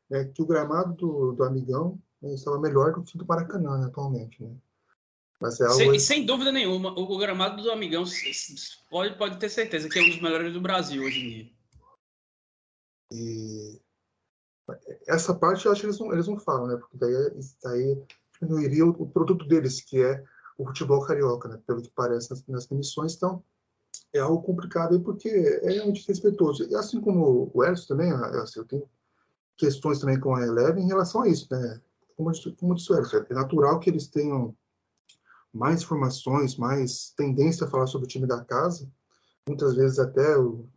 né, 0.09 0.25
que 0.25 0.41
o 0.41 0.45
gramado 0.45 0.93
do, 0.93 1.31
do 1.33 1.43
Amigão 1.43 1.99
né, 2.21 2.33
estava 2.33 2.59
melhor 2.59 2.93
do 2.93 3.03
que 3.03 3.17
do 3.17 3.25
Maracanã 3.25 3.77
né, 3.79 3.87
atualmente. 3.87 4.41
Né? 4.43 4.55
Mas 5.41 5.59
é 5.59 5.65
algo... 5.65 5.77
sem, 5.77 5.99
sem, 5.99 6.25
dúvida 6.25 6.51
nenhuma, 6.51 6.91
o, 6.91 7.03
o, 7.03 7.17
gramado 7.17 7.61
do 7.61 7.71
Amigão 7.71 8.03
pode, 8.89 9.17
pode 9.17 9.37
ter 9.37 9.49
certeza 9.49 9.89
que 9.89 9.99
é 9.99 10.01
um 10.01 10.09
dos 10.09 10.21
melhores 10.21 10.53
do 10.53 10.61
Brasil 10.61 11.03
hoje 11.03 11.19
em 11.19 11.29
dia. 11.29 11.51
E 13.11 13.81
essa 15.07 15.33
parte 15.33 15.65
eu 15.65 15.71
acho 15.71 15.81
que 15.81 15.87
eles 15.87 15.99
não, 15.99 16.13
eles 16.13 16.27
não 16.27 16.39
falam, 16.39 16.67
né? 16.67 16.77
Porque 16.77 16.97
daí, 16.97 17.13
daí 17.63 18.03
diminuiria 18.41 18.85
o, 18.85 18.89
o 18.89 19.09
produto 19.09 19.45
deles, 19.47 19.81
que 19.81 20.01
é 20.01 20.23
o 20.57 20.65
futebol 20.65 21.05
carioca, 21.05 21.49
né? 21.49 21.59
Pelo 21.65 21.81
que 21.81 21.91
parece 21.91 22.29
nas, 22.29 22.45
nas 22.47 22.71
emissões. 22.71 23.15
Então, 23.15 23.43
é 24.13 24.19
algo 24.19 24.41
complicado 24.43 24.99
porque 25.01 25.29
é 25.29 25.71
realmente 25.71 26.07
respeitoso. 26.07 26.67
E 26.69 26.75
assim 26.75 27.01
como 27.01 27.51
o 27.53 27.63
Edson 27.63 27.87
também, 27.87 28.11
assim, 28.11 28.59
eu 28.59 28.65
tenho 28.65 28.89
questões 29.57 29.99
também 29.99 30.19
com 30.19 30.35
a 30.35 30.45
Eleven 30.45 30.83
em 30.83 30.87
relação 30.87 31.21
a 31.21 31.27
isso, 31.27 31.47
né? 31.51 31.81
Como, 32.15 32.31
como 32.57 32.75
disse 32.75 32.91
o 32.91 32.97
Edson, 32.97 33.25
é 33.29 33.33
natural 33.33 33.79
que 33.79 33.89
eles 33.89 34.07
tenham 34.07 34.55
mais 35.51 35.83
informações, 35.83 36.57
mais 36.57 37.13
tendência 37.15 37.65
a 37.65 37.69
falar 37.69 37.87
sobre 37.87 38.05
o 38.05 38.09
time 38.09 38.25
da 38.25 38.43
casa, 38.43 38.89
muitas 39.47 39.75
vezes 39.75 39.99
até, 39.99 40.37
o, 40.37 40.67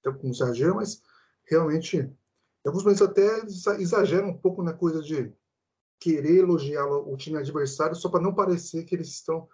até 0.00 0.16
com 0.16 0.28
exagero, 0.28 0.76
mas 0.76 1.02
realmente, 1.44 2.08
alguns 2.68 2.82
momentos 2.82 3.02
até 3.02 3.44
exageram 3.78 4.28
um 4.28 4.36
pouco 4.36 4.62
na 4.62 4.72
coisa 4.72 5.02
de 5.02 5.32
querer 5.98 6.38
elogiar 6.38 6.86
o 6.86 7.16
time 7.16 7.38
adversário 7.38 7.94
só 7.94 8.08
para 8.08 8.22
não 8.22 8.34
parecer 8.34 8.84
que 8.84 8.94
eles 8.94 9.08
estão 9.08 9.48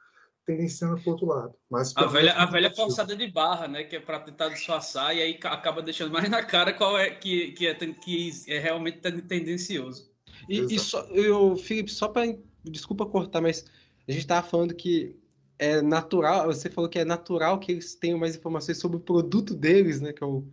tendenciando 0.46 1.00
para 1.00 1.08
o 1.08 1.12
outro 1.12 1.26
lado. 1.26 1.54
Mas 1.68 1.92
a 1.96 2.06
velha, 2.06 2.32
a 2.34 2.46
velha 2.46 2.72
forçada 2.72 3.16
de 3.16 3.26
barra, 3.26 3.66
né? 3.66 3.82
Que 3.82 3.96
é 3.96 4.00
para 4.00 4.20
tentar 4.20 4.48
disfarçar 4.48 5.14
e 5.14 5.20
aí 5.20 5.38
acaba 5.42 5.82
deixando 5.82 6.12
mais 6.12 6.30
na 6.30 6.42
cara 6.44 6.72
qual 6.72 6.96
é 6.96 7.10
que, 7.10 7.50
que, 7.52 7.66
é, 7.66 7.74
que 7.74 8.30
é 8.46 8.58
realmente 8.60 9.00
tendencioso. 9.00 10.08
E, 10.48 10.60
e 10.72 10.78
só, 10.78 11.02
eu, 11.06 11.56
Felipe, 11.56 11.90
só 11.90 12.08
para. 12.08 12.36
Desculpa 12.64 13.06
cortar, 13.06 13.40
mas 13.40 13.64
a 14.08 14.12
gente 14.12 14.22
estava 14.22 14.46
falando 14.46 14.74
que 14.74 15.16
é 15.58 15.80
natural, 15.80 16.46
você 16.46 16.68
falou 16.68 16.90
que 16.90 16.98
é 16.98 17.04
natural 17.04 17.58
que 17.58 17.72
eles 17.72 17.94
tenham 17.94 18.18
mais 18.18 18.36
informações 18.36 18.78
sobre 18.78 18.96
o 18.96 19.00
produto 19.00 19.54
deles, 19.54 20.00
né? 20.00 20.12
Que 20.12 20.22
é 20.22 20.26
o, 20.26 20.44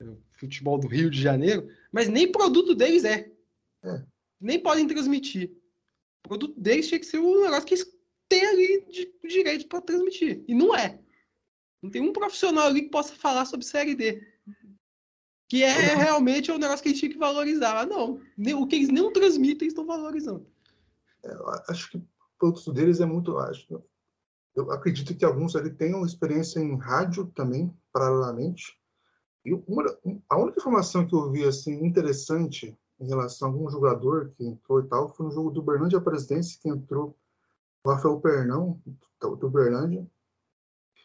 é 0.00 0.04
o 0.04 0.18
futebol 0.32 0.78
do 0.78 0.86
Rio 0.86 1.10
de 1.10 1.20
Janeiro, 1.20 1.68
mas 1.92 2.08
nem 2.08 2.30
produto 2.30 2.74
deles 2.74 3.04
é. 3.04 3.30
é. 3.84 4.04
Nem 4.40 4.60
podem 4.60 4.86
transmitir. 4.86 5.50
O 6.24 6.28
produto 6.28 6.60
deles 6.60 6.88
tinha 6.88 7.00
que 7.00 7.06
ser 7.06 7.18
um 7.18 7.42
negócio 7.42 7.66
que 7.66 7.74
eles 7.74 8.00
tem 8.30 8.46
ali 8.46 8.86
de, 8.88 9.12
direito 9.28 9.66
para 9.66 9.82
transmitir. 9.82 10.44
E 10.46 10.54
não 10.54 10.74
é. 10.74 10.98
Não 11.82 11.90
tem 11.90 12.00
um 12.00 12.12
profissional 12.12 12.68
ali 12.68 12.82
que 12.82 12.90
possa 12.90 13.14
falar 13.14 13.44
sobre 13.44 13.66
Série 13.66 13.96
D. 13.96 14.24
Que 15.48 15.64
é 15.64 15.96
realmente 15.96 16.50
o 16.50 16.54
um 16.54 16.58
negócio 16.58 16.82
que 16.82 16.90
a 16.90 16.92
gente 16.92 17.00
tinha 17.00 17.12
que 17.12 17.18
valorizar. 17.18 17.76
Ah, 17.76 17.84
não. 17.84 18.20
O 18.56 18.66
que 18.68 18.76
eles 18.76 18.88
não 18.88 19.12
transmitem, 19.12 19.66
estão 19.66 19.84
valorizando. 19.84 20.46
É, 21.24 21.30
acho 21.68 21.90
que 21.90 21.96
o 21.96 22.08
produto 22.38 22.72
deles 22.72 23.00
é 23.00 23.06
muito. 23.06 23.36
Acho, 23.36 23.82
eu 24.54 24.70
acredito 24.70 25.14
que 25.16 25.24
alguns 25.24 25.56
ali 25.56 25.70
tenham 25.70 26.06
experiência 26.06 26.60
em 26.60 26.78
rádio 26.78 27.26
também, 27.34 27.76
paralelamente. 27.92 28.79
E 29.44 29.54
uma, 29.54 29.84
a 30.28 30.38
única 30.38 30.58
informação 30.58 31.06
que 31.06 31.14
eu 31.14 31.30
vi 31.30 31.44
assim, 31.44 31.84
interessante 31.84 32.76
em 33.00 33.06
relação 33.06 33.48
a 33.48 33.52
algum 33.52 33.70
jogador 33.70 34.30
que 34.36 34.44
entrou 34.44 34.80
e 34.80 34.86
tal 34.86 35.08
foi 35.08 35.26
no 35.26 35.32
jogo 35.32 35.50
do 35.50 35.62
Bernardo 35.62 36.00
Presidência, 36.02 36.58
que 36.60 36.68
entrou 36.68 37.16
o 37.82 37.90
Rafael 37.90 38.20
Pernão, 38.20 38.80
do, 39.18 39.48
Berlândia, 39.48 40.06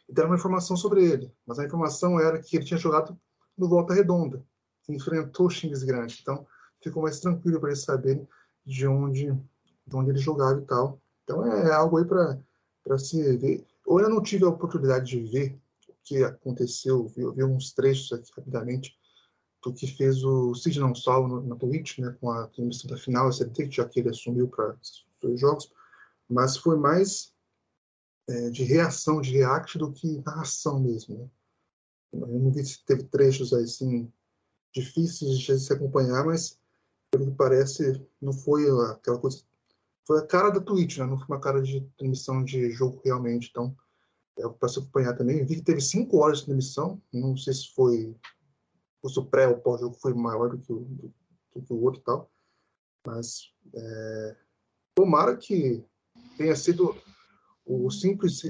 e 0.07 0.13
deram 0.13 0.29
uma 0.29 0.35
informação 0.35 0.75
sobre 0.75 1.05
ele. 1.05 1.31
Mas 1.45 1.57
a 1.57 1.65
informação 1.65 2.19
era 2.19 2.41
que 2.41 2.57
ele 2.57 2.65
tinha 2.65 2.77
jogado 2.77 3.17
no 3.57 3.69
Volta 3.69 3.93
Redonda, 3.93 4.43
que 4.83 4.93
enfrentou 4.93 5.47
o 5.47 5.49
Xingues 5.49 5.83
Grande. 5.83 6.19
Então, 6.21 6.45
ficou 6.81 7.01
mais 7.01 7.19
tranquilo 7.21 7.59
para 7.59 7.69
eles 7.69 7.83
saberem 7.83 8.27
de 8.65 8.85
onde, 8.85 9.31
de 9.87 9.95
onde 9.95 10.09
ele 10.09 10.19
jogava 10.19 10.59
e 10.59 10.65
tal. 10.65 10.99
Então, 11.23 11.45
é, 11.45 11.69
é 11.69 11.73
algo 11.73 11.97
aí 11.97 12.05
para 12.05 12.97
se 12.97 13.37
ver. 13.37 13.65
Ou 13.85 14.01
eu 14.01 14.09
não 14.09 14.21
tive 14.21 14.43
a 14.43 14.49
oportunidade 14.49 15.05
de 15.05 15.19
ver 15.21 15.59
que 16.05 16.23
aconteceu, 16.23 17.07
vi, 17.07 17.29
vi 17.31 17.43
uns 17.43 17.73
trechos 17.73 18.11
aqui 18.13 18.31
rapidamente 18.37 18.95
do 19.63 19.73
que 19.73 19.87
fez 19.87 20.23
o 20.23 20.53
Cid 20.53 20.79
Não 20.79 20.93
Salvo 20.93 21.41
na 21.41 21.55
Twitch, 21.55 21.97
né, 21.97 22.15
com 22.21 22.29
a 22.29 22.47
transmissão 22.47 22.89
da 22.89 22.97
final, 22.97 23.31
já 23.31 23.89
que 23.89 23.99
ele 23.99 24.09
assumiu 24.09 24.47
para 24.47 24.77
os 25.23 25.39
jogos 25.39 25.71
mas 26.29 26.57
foi 26.57 26.77
mais 26.77 27.33
é, 28.27 28.49
de 28.49 28.63
reação, 28.63 29.21
de 29.21 29.31
react 29.31 29.77
do 29.77 29.91
que 29.91 30.21
narração 30.25 30.79
mesmo. 30.79 31.17
Né? 31.17 31.29
Eu 32.13 32.39
não 32.39 32.51
vi 32.51 32.65
se 32.65 32.83
teve 32.83 33.03
trechos 33.03 33.53
assim 33.53 34.11
difíceis 34.73 35.39
de 35.39 35.59
se 35.59 35.71
acompanhar, 35.71 36.25
mas 36.25 36.59
pelo 37.11 37.27
que 37.27 37.37
parece 37.37 38.05
não 38.21 38.33
foi 38.33 38.63
aquela 38.91 39.19
coisa, 39.19 39.41
foi 40.05 40.19
a 40.19 40.25
cara 40.25 40.49
da 40.49 40.59
Twitch, 40.59 40.97
né? 40.97 41.05
não 41.05 41.17
foi 41.17 41.27
uma 41.27 41.39
cara 41.39 41.61
de 41.61 41.81
transmissão 41.97 42.43
de 42.43 42.71
jogo 42.71 43.01
realmente. 43.03 43.49
Então 43.49 43.75
para 44.59 44.69
se 44.69 44.79
acompanhar 44.79 45.15
também. 45.15 45.45
Vi 45.45 45.55
que 45.55 45.61
teve 45.61 45.81
cinco 45.81 46.17
horas 46.17 46.39
de 46.39 46.45
transmissão, 46.45 47.01
não 47.13 47.37
sei 47.37 47.53
se 47.53 47.73
foi 47.73 48.15
o 49.03 49.25
pré 49.25 49.47
ou 49.47 49.57
pós-jogo 49.57 49.95
foi 49.95 50.13
maior 50.13 50.49
do 50.49 50.57
que 50.57 50.73
o, 50.73 50.79
do, 50.79 51.13
do 51.53 51.61
que 51.61 51.73
o 51.73 51.83
outro 51.83 52.01
e 52.01 52.03
tal, 52.03 52.31
mas 53.05 53.53
é, 53.73 54.35
tomara 54.95 55.37
que 55.37 55.83
tenha 56.37 56.55
sido 56.55 56.95
o 57.65 57.89
simples, 57.91 58.41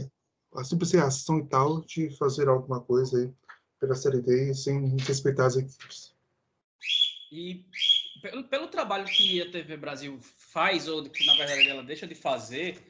a 0.54 0.64
simples 0.64 0.92
reação 0.92 1.40
e 1.40 1.46
tal 1.48 1.82
de 1.82 2.10
fazer 2.18 2.48
alguma 2.48 2.80
coisa 2.80 3.20
aí 3.20 3.34
pela 3.80 3.96
Série 3.96 4.22
D 4.22 4.54
sem 4.54 4.96
respeitar 4.98 5.48
as 5.48 5.58
equipes. 5.58 6.16
E 7.32 7.66
pelo, 8.22 8.44
pelo 8.46 8.68
trabalho 8.68 9.06
que 9.06 9.42
a 9.42 9.52
TV 9.52 9.76
Brasil 9.78 10.18
faz, 10.22 10.88
ou 10.88 11.04
que 11.04 11.26
na 11.26 11.36
verdade 11.36 11.68
ela 11.68 11.84
deixa 11.84 12.08
de 12.08 12.16
fazer, 12.16 12.82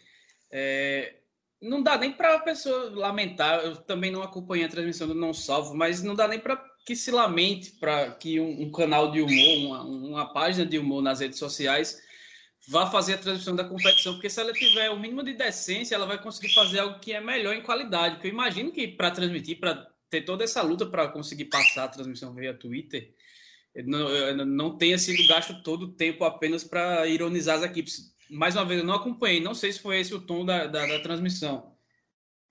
é, 0.52 1.16
não 1.62 1.82
dá 1.82 1.98
nem 1.98 2.12
para 2.12 2.36
a 2.36 2.40
pessoa 2.40 2.92
lamentar. 2.94 3.64
Eu 3.64 3.76
também 3.78 4.12
não 4.12 4.22
acompanhei 4.22 4.66
a 4.66 4.70
transmissão 4.70 5.08
do 5.08 5.16
Não 5.16 5.34
Salvo, 5.34 5.74
mas 5.76 6.02
não 6.02 6.16
dá 6.16 6.28
nem 6.28 6.40
para 6.40 6.56
que 6.86 6.96
se 6.96 7.10
lamente 7.10 7.72
para 7.72 8.12
que 8.12 8.40
um, 8.40 8.62
um, 8.62 8.72
canal 8.72 9.12
de 9.12 9.22
humor, 9.22 9.58
uma, 9.58 9.84
uma 9.84 10.34
página 10.34 10.66
de 10.66 10.78
humor 10.78 11.02
nas 11.02 11.20
redes 11.20 11.40
sociais 11.40 12.00
vá 12.68 12.90
fazer 12.90 13.16
a 13.16 13.18
transmissão 13.18 13.56
da 13.56 13.64
competição, 13.64 14.14
porque 14.14 14.30
se 14.30 14.40
ela 14.40 14.54
tiver 14.54 14.90
o 14.90 15.00
mínimo 15.00 15.24
de 15.24 15.34
decência, 15.34 15.96
ela 15.96 16.06
vai 16.06 16.22
conseguir 16.22 16.54
fazer 16.54 16.80
algo 16.80 17.00
que 17.00 17.14
é 17.14 17.22
melhor 17.22 17.56
em 17.56 17.62
qualidade. 17.62 18.16
Porque 18.16 18.28
eu 18.28 18.32
imagino 18.32 18.72
que 18.72 18.88
para 18.88 19.12
transmitir, 19.12 19.60
para 19.60 19.88
ter 20.10 20.22
toda 20.22 20.44
essa 20.44 20.62
luta 20.62 20.86
para 20.86 21.08
conseguir 21.08 21.46
passar 21.46 21.86
a 21.86 21.90
transmissão 21.90 22.34
via 22.34 22.54
Twitter, 22.54 23.14
não, 23.84 24.46
não 24.46 24.78
tenha 24.78 24.98
sido 24.98 25.28
gasto 25.28 25.62
todo 25.62 25.84
o 25.84 25.92
tempo 25.92 26.24
apenas 26.24 26.64
para 26.64 27.06
ironizar 27.08 27.58
as 27.58 27.64
equipes. 27.64 28.15
Mais 28.30 28.56
uma 28.56 28.66
vez, 28.66 28.80
eu 28.80 28.86
não 28.86 28.96
acompanhei, 28.96 29.40
não 29.40 29.54
sei 29.54 29.72
se 29.72 29.80
foi 29.80 30.00
esse 30.00 30.14
o 30.14 30.22
tom 30.22 30.46
da, 30.46 30.66
da, 30.68 30.86
da 30.86 31.00
transmissão. 31.00 31.76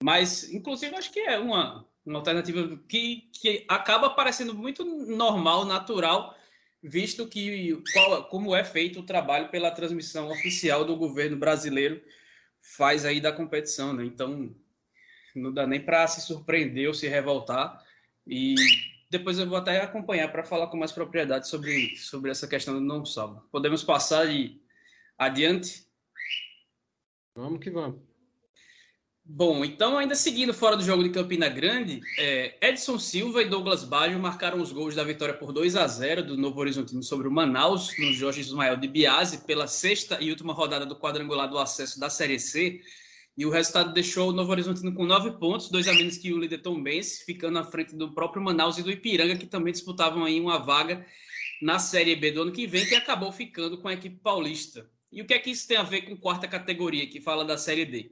Mas, 0.02 0.52
inclusive, 0.52 0.94
acho 0.94 1.12
que 1.12 1.20
é 1.20 1.38
uma, 1.38 1.86
uma 2.04 2.18
alternativa 2.18 2.76
que, 2.88 3.28
que 3.32 3.64
acaba 3.68 4.10
parecendo 4.10 4.54
muito 4.54 4.84
normal, 4.84 5.64
natural, 5.64 6.36
visto 6.82 7.26
que 7.26 7.82
qual, 7.92 8.24
como 8.28 8.54
é 8.54 8.62
feito 8.62 9.00
o 9.00 9.06
trabalho 9.06 9.48
pela 9.48 9.70
transmissão 9.70 10.30
oficial 10.30 10.84
do 10.84 10.96
governo 10.96 11.36
brasileiro 11.36 12.02
faz 12.60 13.04
aí 13.04 13.20
da 13.20 13.32
competição, 13.32 13.92
né? 13.92 14.04
Então 14.04 14.54
não 15.34 15.52
dá 15.52 15.66
nem 15.66 15.80
para 15.80 16.06
se 16.06 16.20
surpreender 16.20 16.86
ou 16.86 16.94
se 16.94 17.08
revoltar 17.08 17.82
e 18.26 18.54
depois 19.10 19.38
eu 19.38 19.48
vou 19.48 19.58
até 19.58 19.80
acompanhar 19.80 20.30
para 20.30 20.44
falar 20.44 20.66
com 20.68 20.76
mais 20.76 20.92
propriedade 20.92 21.48
sobre, 21.48 21.96
sobre 21.96 22.30
essa 22.30 22.46
questão 22.46 22.74
do 22.74 22.80
não 22.80 23.04
salvo. 23.04 23.46
Podemos 23.50 23.82
passar 23.82 24.30
e 24.30 24.60
adiante? 25.18 25.86
Vamos 27.34 27.60
que 27.60 27.70
vamos. 27.70 28.00
Bom, 29.26 29.64
então 29.64 29.96
ainda 29.96 30.14
seguindo 30.14 30.52
fora 30.52 30.76
do 30.76 30.84
jogo 30.84 31.02
de 31.02 31.08
Campina 31.08 31.48
Grande, 31.48 31.98
é, 32.18 32.58
Edson 32.60 32.98
Silva 32.98 33.40
e 33.40 33.48
Douglas 33.48 33.82
Baggio 33.82 34.18
marcaram 34.18 34.60
os 34.60 34.70
gols 34.70 34.94
da 34.94 35.02
vitória 35.02 35.32
por 35.32 35.50
2 35.50 35.76
a 35.76 35.86
0 35.86 36.24
do 36.24 36.36
Novo 36.36 36.60
Horizontino 36.60 37.02
sobre 37.02 37.26
o 37.26 37.30
Manaus, 37.30 37.90
no 37.98 38.12
Jorge 38.12 38.42
Ismael 38.42 38.76
de 38.76 38.86
Biase, 38.86 39.46
pela 39.46 39.66
sexta 39.66 40.18
e 40.20 40.28
última 40.28 40.52
rodada 40.52 40.84
do 40.84 40.94
quadrangular 40.94 41.48
do 41.48 41.58
acesso 41.58 41.98
da 41.98 42.10
Série 42.10 42.38
C. 42.38 42.82
E 43.36 43.46
o 43.46 43.50
resultado 43.50 43.94
deixou 43.94 44.28
o 44.28 44.32
Novo 44.32 44.52
Horizontino 44.52 44.94
com 44.94 45.06
nove 45.06 45.32
pontos, 45.38 45.70
dois 45.70 45.88
a 45.88 45.94
menos 45.94 46.18
que 46.18 46.30
o 46.30 46.38
líder 46.38 46.58
Tom 46.58 46.82
Benz, 46.82 47.22
ficando 47.22 47.58
à 47.58 47.64
frente 47.64 47.96
do 47.96 48.12
próprio 48.12 48.42
Manaus 48.42 48.76
e 48.76 48.82
do 48.82 48.90
Ipiranga, 48.90 49.36
que 49.36 49.46
também 49.46 49.72
disputavam 49.72 50.22
aí 50.22 50.38
uma 50.38 50.58
vaga 50.58 51.04
na 51.62 51.78
Série 51.78 52.14
B 52.14 52.30
do 52.30 52.42
ano 52.42 52.52
que 52.52 52.66
vem, 52.66 52.86
que 52.86 52.94
acabou 52.94 53.32
ficando 53.32 53.78
com 53.78 53.88
a 53.88 53.94
equipe 53.94 54.16
paulista. 54.16 54.86
E 55.14 55.22
o 55.22 55.24
que 55.24 55.32
é 55.32 55.38
que 55.38 55.50
isso 55.50 55.68
tem 55.68 55.76
a 55.76 55.84
ver 55.84 56.02
com 56.02 56.16
quarta 56.16 56.48
categoria, 56.48 57.06
que 57.06 57.20
fala 57.20 57.44
da 57.44 57.56
Série 57.56 57.84
D? 57.84 58.10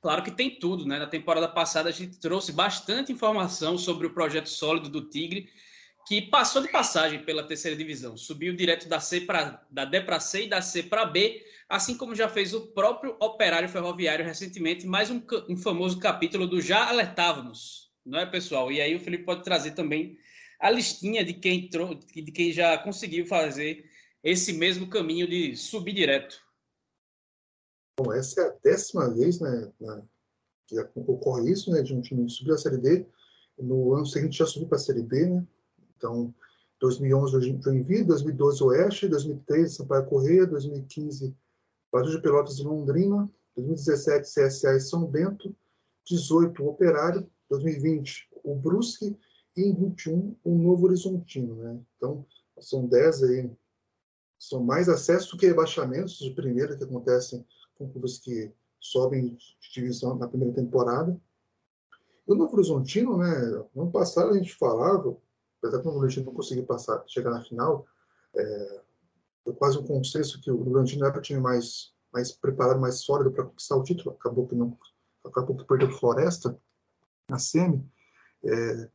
Claro 0.00 0.22
que 0.22 0.30
tem 0.30 0.48
tudo, 0.48 0.86
né? 0.86 0.96
Na 0.96 1.08
temporada 1.08 1.48
passada 1.48 1.88
a 1.88 1.92
gente 1.92 2.20
trouxe 2.20 2.52
bastante 2.52 3.12
informação 3.12 3.76
sobre 3.76 4.06
o 4.06 4.14
projeto 4.14 4.48
sólido 4.48 4.88
do 4.88 5.02
Tigre, 5.02 5.50
que 6.06 6.22
passou 6.22 6.62
de 6.62 6.68
passagem 6.68 7.24
pela 7.24 7.42
terceira 7.42 7.76
divisão, 7.76 8.16
subiu 8.16 8.54
direto 8.54 8.88
da 8.88 9.00
C 9.00 9.22
para 9.22 9.60
da 9.68 9.84
D 9.84 10.00
para 10.02 10.20
C 10.20 10.44
e 10.44 10.48
da 10.48 10.62
C 10.62 10.84
para 10.84 11.04
B, 11.04 11.44
assim 11.68 11.96
como 11.96 12.14
já 12.14 12.28
fez 12.28 12.54
o 12.54 12.68
próprio 12.68 13.16
Operário 13.18 13.68
Ferroviário 13.68 14.24
recentemente, 14.24 14.86
mais 14.86 15.10
um, 15.10 15.20
um 15.48 15.56
famoso 15.56 15.98
capítulo 15.98 16.46
do 16.46 16.60
já 16.60 16.88
alertávamos, 16.88 17.90
não 18.04 18.20
é, 18.20 18.24
pessoal? 18.24 18.70
E 18.70 18.80
aí 18.80 18.94
o 18.94 19.00
Felipe 19.00 19.24
pode 19.24 19.42
trazer 19.42 19.72
também 19.72 20.16
a 20.60 20.70
listinha 20.70 21.24
de 21.24 21.32
quem 21.32 21.68
de 22.14 22.30
quem 22.30 22.52
já 22.52 22.78
conseguiu 22.78 23.26
fazer 23.26 23.84
esse 24.26 24.52
mesmo 24.52 24.90
caminho 24.90 25.28
de 25.28 25.54
subir 25.54 25.92
direto. 25.92 26.44
Bom, 27.96 28.12
essa 28.12 28.40
é 28.40 28.48
a 28.48 28.56
décima 28.60 29.08
vez 29.14 29.38
né, 29.38 29.72
na, 29.80 30.02
que 30.66 30.76
ocorre 30.96 31.52
isso, 31.52 31.70
né, 31.70 31.80
de 31.80 31.94
um 31.94 32.00
time 32.00 32.28
subir 32.28 32.52
a 32.52 32.58
Série 32.58 32.78
D. 32.78 33.06
No 33.56 33.94
ano 33.94 34.04
seguinte 34.04 34.38
já 34.38 34.44
subiu 34.44 34.68
para 34.68 34.78
a 34.78 34.80
Série 34.80 35.02
B, 35.02 35.26
né? 35.26 35.46
Então, 35.96 36.34
2011 36.80 37.60
Joinville, 37.62 38.04
2012 38.04 38.64
Oeste, 38.64 39.08
2013 39.08 39.76
Sampaio 39.76 40.06
Correia, 40.06 40.44
2015 40.44 41.32
Brasil 41.90 42.16
de 42.16 42.22
Pelotas 42.22 42.58
e 42.58 42.64
Londrina, 42.64 43.30
2017 43.54 44.28
CSA 44.28 44.76
e 44.76 44.80
São 44.80 45.06
Bento, 45.06 45.54
18 46.04 46.66
Operário, 46.66 47.30
2020 47.48 48.28
o 48.42 48.56
Brusque 48.56 49.16
e 49.56 49.62
em 49.62 49.74
21 49.74 50.36
o 50.44 50.58
Novo 50.58 50.86
Horizontino, 50.86 51.54
né? 51.54 51.80
Então, 51.96 52.26
são 52.60 52.86
10 52.86 53.22
aí, 53.22 53.50
são 54.38 54.62
mais 54.62 54.88
acessos 54.88 55.30
do 55.30 55.38
que 55.38 55.46
rebaixamentos 55.46 56.18
de 56.18 56.30
primeira 56.30 56.76
que 56.76 56.84
acontecem 56.84 57.44
com 57.76 57.90
clubes 57.90 58.18
que 58.18 58.52
sobem 58.80 59.34
de 59.34 59.72
divisão 59.72 60.16
na 60.16 60.28
primeira 60.28 60.54
temporada. 60.54 61.18
E 62.26 62.32
o 62.32 62.34
Novo 62.34 62.54
Horizontino, 62.54 63.16
né, 63.16 63.38
no 63.74 63.82
ano 63.82 63.90
passado 63.90 64.30
a 64.30 64.38
gente 64.38 64.54
falava, 64.54 65.16
apesar 65.58 65.80
que 65.80 65.88
o 65.88 65.90
Novo 65.90 65.98
Horizontino 65.98 66.26
não 66.26 66.34
conseguiu 66.34 66.64
passar, 66.64 67.02
chegar 67.06 67.30
na 67.30 67.42
final, 67.42 67.86
é, 68.34 68.82
foi 69.44 69.54
quase 69.54 69.78
um 69.78 69.86
consenso 69.86 70.40
que 70.40 70.50
o 70.50 70.56
Novo 70.56 70.70
Horizontino 70.70 71.06
era 71.06 71.18
o 71.18 71.22
time 71.22 71.40
mais, 71.40 71.92
mais 72.12 72.32
preparado, 72.32 72.80
mais 72.80 73.00
sólido 73.00 73.30
para 73.30 73.44
conquistar 73.44 73.76
o 73.76 73.84
título, 73.84 74.16
acabou 74.18 74.46
que 74.46 74.54
não, 74.54 74.76
acabou 75.24 75.56
que 75.56 75.64
perdeu 75.64 75.88
para 75.88 75.98
Floresta 75.98 76.58
na 77.28 77.38
semi. 77.38 77.84
É, 78.44 78.90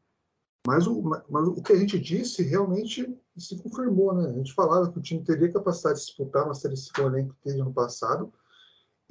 mas 0.66 0.86
o, 0.86 1.02
mas 1.02 1.48
o 1.48 1.62
que 1.62 1.74
a 1.74 1.76
gente 1.76 2.00
disse 2.00 2.44
realmente 2.44 3.20
se 3.40 3.58
confirmou, 3.62 4.14
né? 4.14 4.30
A 4.30 4.34
gente 4.34 4.54
falava 4.54 4.92
que 4.92 5.00
o 5.00 5.02
time 5.02 5.24
teria 5.24 5.52
capacidade 5.52 6.00
de 6.00 6.06
disputar 6.06 6.46
uma 6.46 6.54
C 6.54 6.70
com 6.96 7.08
o 7.08 7.30
que 7.30 7.36
teve 7.44 7.58
no 7.58 7.74
passado, 7.74 8.32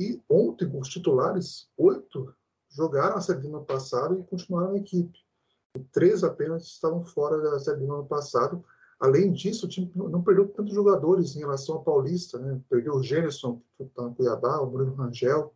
e 0.00 0.18
ontem, 0.30 0.66
os 0.74 0.88
titulares, 0.88 1.68
oito 1.76 2.34
jogaram 2.70 3.16
a 3.16 3.20
Série 3.20 3.40
B 3.40 3.48
no 3.48 3.58
ano 3.58 3.66
passado 3.66 4.18
e 4.18 4.24
continuaram 4.24 4.72
na 4.72 4.78
equipe. 4.78 5.18
E 5.76 5.80
três 5.92 6.24
apenas 6.24 6.64
estavam 6.64 7.04
fora 7.04 7.38
da 7.38 7.58
Série 7.58 7.80
B 7.80 7.86
no 7.86 7.96
ano 7.96 8.06
passado. 8.06 8.64
Além 8.98 9.30
disso, 9.30 9.66
o 9.66 9.68
time 9.68 9.92
não 9.94 10.22
perdeu 10.22 10.48
tantos 10.48 10.72
jogadores 10.72 11.36
em 11.36 11.40
relação 11.40 11.76
ao 11.76 11.84
Paulista. 11.84 12.38
Né? 12.38 12.58
Perdeu 12.70 12.94
o 12.94 13.02
Gênerson, 13.02 13.60
que 13.76 13.82
está 13.82 14.02
no 14.02 14.14
Cuiabá, 14.14 14.58
o 14.60 14.70
Bruno 14.70 14.94
Rangel, 14.94 15.54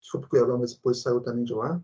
que 0.00 0.10
foi 0.10 0.20
para 0.20 0.26
o 0.26 0.30
Cuiabá, 0.30 0.58
mas 0.58 0.74
depois 0.74 1.00
saiu 1.00 1.22
também 1.22 1.44
de 1.44 1.54
lá. 1.54 1.82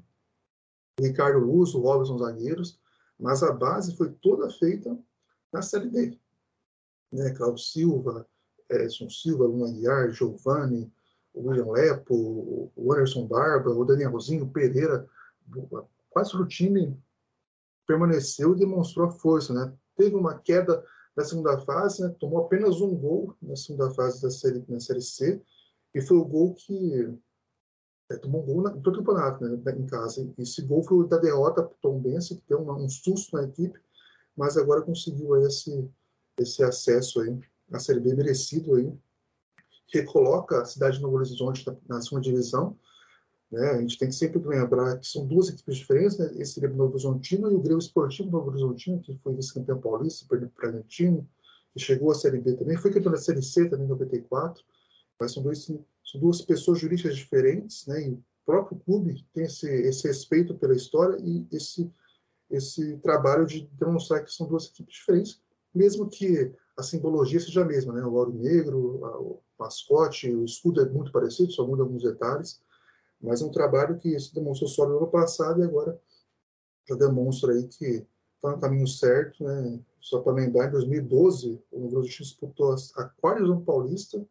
O 1.01 1.03
Ricardo 1.03 1.39
Luz, 1.39 1.75
o 1.75 1.81
Robson 1.81 2.19
Zagueiros. 2.19 2.79
Mas 3.19 3.43
a 3.43 3.53
base 3.53 3.97
foi 3.97 4.11
toda 4.11 4.51
feita 4.51 4.99
na 5.51 5.63
Série 5.63 5.89
D. 5.89 6.21
Né? 7.13 7.35
Silva, 7.57 8.27
Edson 8.71 9.09
Silva, 9.11 9.45
Luna 9.45 9.73
Guiar, 9.73 10.11
Giovanni, 10.11 10.91
o 11.35 11.49
William 11.49 11.71
Lepo, 11.71 12.71
o 12.75 12.93
Anderson 12.93 13.27
Barba, 13.27 13.71
o 13.71 13.85
Danielzinho, 13.85 14.45
o 14.45 14.51
Pereira, 14.51 15.07
quase 16.11 16.33
todo 16.33 16.45
o 16.45 16.49
time 16.49 16.97
permaneceu 17.87 18.55
e 18.55 18.59
demonstrou 18.59 19.11
força, 19.11 19.53
né? 19.53 19.73
Teve 19.97 20.15
uma 20.15 20.39
queda 20.39 20.83
na 21.17 21.25
segunda 21.25 21.59
fase, 21.61 22.03
né? 22.03 22.15
tomou 22.19 22.45
apenas 22.45 22.81
um 22.81 22.95
gol 22.97 23.37
na 23.43 23.57
segunda 23.57 23.91
fase 23.91 24.23
da 24.23 24.31
série, 24.31 24.65
na 24.69 24.81
série 24.81 25.03
C, 25.03 25.43
e 25.95 26.01
foi 26.01 26.17
o 26.17 26.25
gol 26.25 26.55
que 26.55 27.13
é, 28.11 28.17
tomou 28.17 28.43
um 28.43 28.47
gol 28.47 28.63
na, 28.63 28.71
no 28.71 28.83
campeonato, 28.83 29.45
né, 29.45 29.73
em 29.77 29.87
casa. 29.87 30.33
Esse 30.39 30.63
gol 30.63 30.83
foi 30.85 30.99
o 30.99 31.05
da 31.05 31.19
derrota 31.19 31.63
para 31.63 31.73
o 31.73 31.79
Tom 31.83 32.01
Benson, 32.01 32.37
que 32.37 32.45
deu 32.49 32.63
uma, 32.63 32.75
um 32.77 32.89
susto 32.89 33.37
na 33.37 33.45
equipe, 33.45 33.79
mas 34.37 34.57
agora 34.57 34.83
conseguiu 34.83 35.37
esse, 35.45 35.91
esse 36.39 36.63
acesso 36.63 37.21
aí, 37.21 37.39
a 37.73 37.79
Série 37.79 38.01
B 38.01 38.15
merecido 38.15 38.75
aí, 38.75 38.93
recoloca 39.93 40.61
a 40.61 40.65
cidade 40.65 40.97
de 40.97 41.03
Novo 41.03 41.17
Horizonte 41.17 41.65
na, 41.89 42.01
segunda 42.01 42.23
divisão. 42.23 42.79
Né? 43.51 43.71
A 43.73 43.81
gente 43.81 43.99
tem 43.99 44.09
que 44.09 44.15
sempre 44.15 44.41
lembrar 44.41 44.99
que 44.99 45.07
são 45.07 45.27
duas 45.27 45.49
equipes 45.51 45.77
diferentes, 45.77 46.19
né? 46.19 46.33
esse 46.37 46.59
Grêmio 46.59 46.79
Novo 46.79 46.93
Horizontino 46.93 47.51
e 47.51 47.55
o 47.55 47.61
Grêmio 47.61 47.79
Esportivo 47.79 48.31
Novo 48.31 48.49
Horizontino, 48.49 49.01
que 49.01 49.15
foi 49.19 49.35
vice-campeão 49.35 49.81
paulista, 49.81 50.27
perdeu 50.29 50.49
para 50.49 50.69
o 50.69 50.73
Bragantino, 50.73 51.29
que 51.73 51.79
chegou 51.79 52.11
à 52.11 52.15
Série 52.15 52.41
B 52.41 52.55
também, 52.55 52.77
foi 52.77 52.91
campeão 52.91 53.13
da 53.13 53.19
Série 53.19 53.43
C 53.43 53.69
também 53.69 53.87
em 53.87 53.91
94, 53.91 54.65
mas 55.21 55.33
são, 55.33 55.43
dois, 55.43 55.65
são 55.67 56.21
duas 56.21 56.41
pessoas 56.41 56.79
jurídicas 56.79 57.15
diferentes, 57.15 57.87
né? 57.87 58.09
e 58.09 58.11
o 58.13 58.23
próprio 58.47 58.79
clube 58.81 59.27
tem 59.35 59.45
esse, 59.45 59.69
esse 59.69 60.09
respeito 60.09 60.55
pela 60.55 60.75
história 60.75 61.19
e 61.23 61.47
esse, 61.53 61.91
esse 62.51 62.97
trabalho 62.99 63.47
de 63.47 63.69
demonstrar 63.79 64.25
que 64.25 64.33
são 64.33 64.47
duas 64.47 64.67
equipes 64.67 64.95
diferentes, 64.95 65.41
mesmo 65.75 66.09
que 66.09 66.53
a 66.77 66.83
simbologia 66.83 67.41
seja 67.41 67.63
a 67.63 67.65
mesma, 67.65 67.93
né? 67.93 68.05
O 68.05 68.13
ouro 68.13 68.33
negro, 68.33 69.01
o 69.21 69.43
mascote, 69.59 70.31
o 70.35 70.45
escudo 70.45 70.81
é 70.81 70.89
muito 70.89 71.13
parecido, 71.13 71.53
só 71.53 71.67
muda 71.67 71.83
alguns 71.83 72.03
detalhes, 72.03 72.61
mas 73.21 73.43
é 73.43 73.45
um 73.45 73.51
trabalho 73.51 73.99
que 73.99 74.19
se 74.19 74.35
demonstrou 74.35 74.69
só 74.69 74.89
no 74.89 74.97
ano 74.97 75.07
passado 75.07 75.61
e 75.61 75.65
agora 75.65 76.01
já 76.89 76.97
demonstra 76.97 77.53
aí 77.53 77.67
que 77.69 78.07
está 78.37 78.51
no 78.51 78.61
caminho 78.61 78.89
certo, 78.89 79.45
né? 79.45 79.81
Só 80.01 80.21
para 80.21 80.33
lembrar, 80.33 80.69
em 80.69 80.73
2012, 80.73 81.63
o 81.71 81.79
Novo 81.79 81.99
Horizonte 81.99 82.25
disputou 82.25 82.75
a 82.97 83.05
quarta 83.05 83.57
paulista 83.65 84.27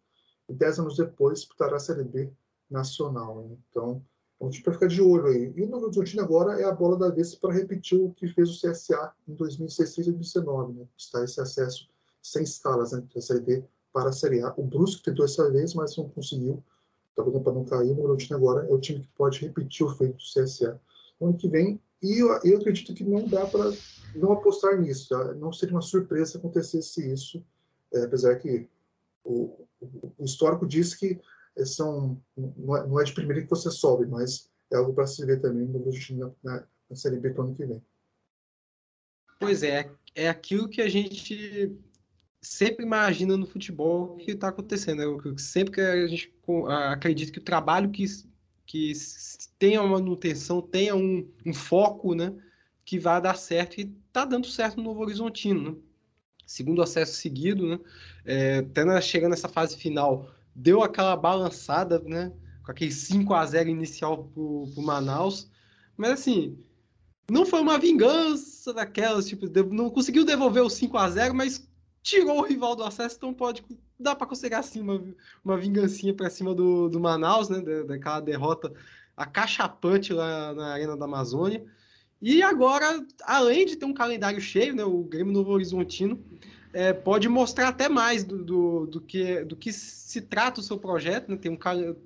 e 0.49 0.53
dez 0.53 0.77
anos 0.77 0.97
depois 0.97 1.39
disputará 1.39 1.77
a 1.77 1.79
Série 1.79 2.03
B 2.03 2.29
nacional. 2.69 3.45
Né? 3.45 3.57
Então, 3.69 4.03
gente 4.49 4.63
vai 4.63 4.73
ficar 4.73 4.87
de 4.87 5.01
olho 5.01 5.27
aí. 5.27 5.53
E 5.55 5.65
Novo 5.65 5.85
Horizontino 5.85 6.23
agora 6.23 6.59
é 6.59 6.65
a 6.65 6.71
bola 6.71 6.97
da 6.97 7.09
vez 7.09 7.35
para 7.35 7.53
repetir 7.53 7.99
o 7.99 8.11
que 8.11 8.27
fez 8.27 8.49
o 8.49 8.59
CSA 8.59 9.11
em 9.27 9.35
2016 9.35 10.07
e 10.07 10.11
2019, 10.11 10.73
né? 10.73 10.85
Está 10.97 11.23
esse 11.23 11.39
acesso 11.39 11.87
sem 12.21 12.43
escalas 12.43 12.91
né, 12.91 13.03
da 13.13 13.21
Série 13.21 13.39
D 13.39 13.63
para 13.93 14.09
a 14.09 14.13
Série 14.13 14.41
A. 14.41 14.53
O 14.57 14.63
Brusque 14.63 15.03
tentou 15.03 15.25
essa 15.25 15.49
vez, 15.51 15.73
mas 15.73 15.95
não 15.97 16.09
conseguiu. 16.09 16.63
Está 17.09 17.23
botando 17.23 17.43
para 17.43 17.53
não 17.53 17.65
cair. 17.65 17.91
O 17.91 17.95
Bragantino 17.95 18.37
agora 18.37 18.65
é 18.65 18.73
o 18.73 18.79
time 18.79 19.01
que 19.01 19.09
pode 19.15 19.39
repetir 19.39 19.85
o 19.85 19.89
feito 19.89 20.15
do 20.15 20.23
CSA 20.23 20.79
no 21.19 21.27
ano 21.27 21.37
que 21.37 21.47
vem. 21.47 21.79
E 22.01 22.19
eu, 22.19 22.29
eu 22.43 22.57
acredito 22.57 22.93
que 22.93 23.03
não 23.03 23.27
dá 23.27 23.45
para 23.45 23.71
não 24.15 24.31
apostar 24.31 24.79
nisso. 24.79 25.09
Tá? 25.09 25.33
Não 25.35 25.51
seria 25.51 25.75
uma 25.75 25.81
surpresa 25.81 26.31
se 26.31 26.37
acontecesse 26.37 27.11
isso, 27.11 27.43
é, 27.93 28.03
apesar 28.03 28.35
que 28.37 28.67
o, 29.23 29.67
o, 29.79 30.13
o, 30.17 30.25
histórico 30.25 30.65
diz 30.65 30.95
que 30.95 31.19
são, 31.65 32.21
não 32.35 32.77
é, 32.77 32.87
não 32.87 32.99
é 32.99 33.03
de 33.03 33.13
primeira 33.13 33.41
que 33.41 33.49
você 33.49 33.69
sobe, 33.69 34.05
mas 34.05 34.49
é 34.71 34.77
algo 34.77 34.93
para 34.93 35.05
se 35.05 35.25
ver 35.25 35.41
também 35.41 35.65
no 35.65 35.79
Bragantino 35.79 36.35
na, 36.43 36.65
na, 36.89 36.95
Série 36.95 37.17
B 37.17 37.31
para 37.31 37.43
o 37.43 37.47
ano 37.47 37.55
que 37.55 37.65
vem. 37.65 37.81
Pois 39.39 39.63
é, 39.63 39.91
é 40.15 40.29
aquilo 40.29 40.69
que 40.69 40.81
a 40.81 40.89
gente 40.89 41.75
sempre 42.41 42.85
imagina 42.85 43.37
no 43.37 43.45
futebol 43.45 44.15
que 44.17 44.31
está 44.31 44.47
acontecendo. 44.47 45.01
Eu, 45.01 45.37
sempre 45.37 45.75
que 45.75 45.81
a 45.81 46.07
gente 46.07 46.33
acredita 46.89 47.31
que 47.31 47.39
o 47.39 47.43
trabalho 47.43 47.91
que, 47.91 48.05
que 48.65 48.93
tenha 49.59 49.81
uma 49.81 49.99
manutenção, 49.99 50.61
tenha 50.61 50.95
um, 50.95 51.29
um 51.45 51.53
foco, 51.53 52.15
né, 52.15 52.33
que 52.83 52.99
vai 52.99 53.21
dar 53.21 53.35
certo 53.35 53.79
e 53.79 53.93
está 54.07 54.25
dando 54.25 54.47
certo 54.47 54.77
no 54.77 54.83
Novo 54.83 55.01
Horizontino. 55.01 55.71
Né? 55.71 55.77
Segundo 56.45 56.81
acesso 56.81 57.13
seguido, 57.13 57.67
né, 57.67 57.79
é, 58.25 58.57
até 58.57 58.83
na, 58.83 58.99
chegando 59.01 59.31
nessa 59.31 59.47
fase 59.47 59.77
final, 59.77 60.29
deu 60.55 60.83
aquela 60.83 61.15
balançada, 61.15 61.99
né, 61.99 62.31
com 62.63 62.71
aquele 62.71 62.91
5 62.91 63.33
a 63.33 63.45
0 63.45 63.69
inicial 63.69 64.25
para 64.25 64.41
o 64.41 64.73
Manaus, 64.77 65.49
mas 65.97 66.11
assim, 66.11 66.57
não 67.29 67.45
foi 67.45 67.61
uma 67.61 67.77
vingança 67.77 68.73
daquelas, 68.73 69.27
tipo, 69.27 69.47
não 69.71 69.89
conseguiu 69.89 70.25
devolver 70.25 70.63
o 70.63 70.69
5 70.69 70.97
a 70.97 71.09
0 71.09 71.33
mas 71.33 71.67
tirou 72.03 72.39
o 72.39 72.45
rival 72.45 72.75
do 72.75 72.83
acesso, 72.83 73.15
então 73.17 73.33
pode 73.33 73.63
dá 74.01 74.15
para 74.15 74.27
considerar 74.27 74.59
assim 74.59 74.81
uma, 74.81 75.01
uma 75.45 75.57
vingancinha 75.57 76.13
para 76.13 76.29
cima 76.29 76.53
do, 76.53 76.89
do 76.89 76.99
Manaus, 76.99 77.49
né, 77.49 77.61
daquela 77.83 78.19
derrota 78.19 78.73
acachapante 79.15 80.11
lá 80.11 80.53
na 80.53 80.73
Arena 80.73 80.97
da 80.97 81.05
Amazônia. 81.05 81.63
E 82.21 82.41
agora, 82.43 83.05
além 83.23 83.65
de 83.65 83.75
ter 83.75 83.85
um 83.85 83.93
calendário 83.93 84.41
cheio, 84.41 84.75
né, 84.75 84.83
o 84.83 85.03
Grêmio 85.03 85.33
Novo 85.33 85.51
Horizontino 85.51 86.23
é, 86.73 86.93
pode 86.93 87.27
mostrar 87.27 87.69
até 87.69 87.89
mais 87.89 88.23
do, 88.23 88.43
do, 88.43 88.85
do, 88.87 89.01
que, 89.01 89.43
do 89.43 89.55
que 89.55 89.71
se 89.71 90.21
trata 90.21 90.59
o 90.59 90.63
seu 90.63 90.77
projeto, 90.77 91.29
né, 91.29 91.37
ter, 91.37 91.49
um, 91.49 91.57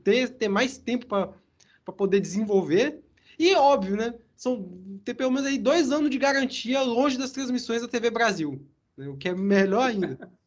ter, 0.04 0.30
ter 0.30 0.48
mais 0.48 0.78
tempo 0.78 1.06
para 1.06 1.94
poder 1.94 2.20
desenvolver. 2.20 3.02
E 3.38 3.54
óbvio, 3.56 3.96
né? 3.96 4.16
São 4.36 4.68
ter 5.04 5.14
pelo 5.14 5.32
menos 5.32 5.48
aí 5.48 5.58
dois 5.58 5.92
anos 5.92 6.10
de 6.10 6.18
garantia 6.18 6.82
longe 6.82 7.18
das 7.18 7.32
transmissões 7.32 7.82
da 7.82 7.88
TV 7.88 8.10
Brasil, 8.10 8.62
né, 8.98 9.08
o 9.08 9.18
que 9.18 9.30
é 9.30 9.34
melhor 9.34 9.90
ainda. 9.90 10.18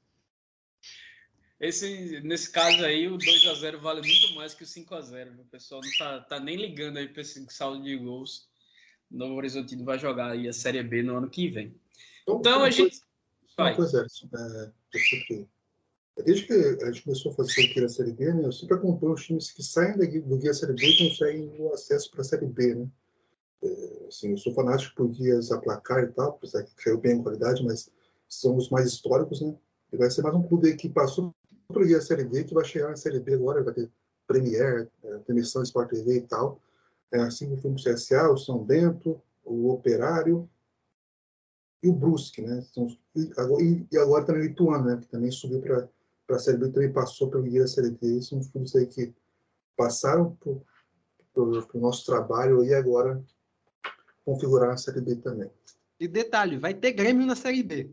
Esse, 1.61 2.20
nesse 2.20 2.52
caso 2.52 2.85
aí, 2.85 3.09
o 3.09 3.16
2 3.16 3.46
a 3.48 3.54
0 3.54 3.81
vale 3.81 4.00
muito 4.00 4.33
mais 4.37 4.54
que 4.54 4.62
o 4.62 4.66
5 4.66 4.94
a 4.94 5.00
0 5.00 5.40
O 5.40 5.44
pessoal 5.46 5.81
não 5.83 5.90
tá, 5.98 6.20
tá 6.20 6.38
nem 6.38 6.54
ligando 6.54 6.98
aí 6.98 7.09
para 7.09 7.20
esse 7.20 7.44
saldo 7.50 7.83
de 7.83 7.96
gols. 7.96 8.48
O 9.11 9.16
Novo 9.16 9.35
Horizontino 9.35 9.85
vai 9.85 9.98
jogar 9.98 10.31
aí 10.31 10.46
a 10.46 10.52
Série 10.52 10.81
B 10.85 11.02
no 11.02 11.16
ano 11.16 11.28
que 11.28 11.48
vem. 11.48 11.74
Então, 12.22 12.38
então 12.38 12.62
a 12.62 12.70
gente. 12.70 13.02
Uma 13.59 13.75
coisa, 13.75 14.07
é, 16.16 16.23
desde 16.23 16.47
que 16.47 16.53
a 16.53 16.87
gente 16.87 17.03
começou 17.03 17.33
a 17.33 17.35
fazer 17.35 17.62
aqui 17.62 17.85
a 17.85 17.88
Série 17.88 18.12
B, 18.12 18.33
né, 18.33 18.47
eu 18.47 18.53
sempre 18.53 18.77
acompanho 18.77 19.14
os 19.14 19.25
times 19.25 19.51
que 19.51 19.62
saem 19.62 19.97
do 19.97 20.37
Guia 20.37 20.55
Série 20.55 20.75
B 20.75 20.87
e 20.87 21.09
conseguem 21.09 21.53
o 21.59 21.75
acesso 21.75 22.11
para 22.11 22.21
a 22.21 22.25
Série 22.25 22.47
B. 22.47 22.75
Né? 22.77 22.88
É, 23.62 24.07
assim, 24.09 24.31
eu 24.31 24.38
sou 24.38 24.55
fanático 24.55 24.94
por 24.94 25.09
guias 25.09 25.51
a 25.51 25.59
placar 25.59 26.05
e 26.05 26.09
tal, 26.09 26.31
apesar 26.31 26.62
que 26.62 26.75
caiu 26.77 26.99
bem 26.99 27.18
a 27.18 27.23
qualidade, 27.23 27.64
mas 27.64 27.90
são 28.29 28.57
os 28.57 28.71
mais 28.71 28.87
históricos. 28.87 29.40
Né? 29.40 29.55
E 29.92 29.97
vai 29.97 30.11
ser 30.11 30.23
mais 30.23 30.37
um 30.37 30.42
clube 30.42 30.77
que 30.77 30.88
passou 30.88 31.35
por 31.66 31.85
Guia 31.85 32.01
Série 32.01 32.25
B, 32.25 32.44
que 32.44 32.55
vai 32.55 32.64
chegar 32.64 32.90
na 32.90 32.97
Série 32.97 33.18
B 33.18 33.35
agora, 33.35 33.62
vai 33.62 33.75
ter 33.75 33.90
Premier, 34.27 34.88
é, 35.03 35.18
transmissão 35.18 35.62
Sport 35.62 35.90
TV 35.90 36.18
e 36.18 36.23
tal. 36.23 36.61
É, 37.11 37.21
assim 37.21 37.57
como 37.57 37.75
o 37.75 37.83
CSA, 37.83 38.31
o 38.31 38.37
São 38.37 38.62
Bento, 38.62 39.21
o 39.44 39.71
Operário, 39.71 40.49
e 41.82 41.88
o 41.88 41.92
Brusque, 41.92 42.42
né? 42.42 42.64
Então, 42.70 42.88
e, 43.16 43.98
agora 43.98 44.24
também 44.24 44.42
o 44.42 44.46
Ituano, 44.46 44.84
né? 44.84 44.96
Que 45.00 45.06
também 45.08 45.30
subiu 45.30 45.60
para 45.60 46.36
a 46.36 46.38
Série 46.38 46.58
B, 46.58 46.70
também 46.70 46.92
passou 46.92 47.30
pelo 47.30 47.44
Guia 47.44 47.62
da 47.62 47.68
Série 47.68 47.90
B. 47.90 48.20
São 48.20 48.38
os 48.38 48.48
clubes 48.48 48.74
aí 48.74 48.86
que 48.86 49.14
passaram 49.76 50.36
para 50.36 51.42
o 51.42 51.80
nosso 51.80 52.04
trabalho 52.04 52.64
e 52.64 52.74
agora 52.74 53.22
configurar 54.24 54.70
a 54.70 54.76
Série 54.76 55.00
B 55.00 55.16
também. 55.16 55.50
E 56.00 56.06
detalhe, 56.06 56.58
vai 56.58 56.74
ter 56.74 56.92
Grêmio 56.92 57.26
na 57.26 57.36
Série 57.36 57.62
B. 57.62 57.90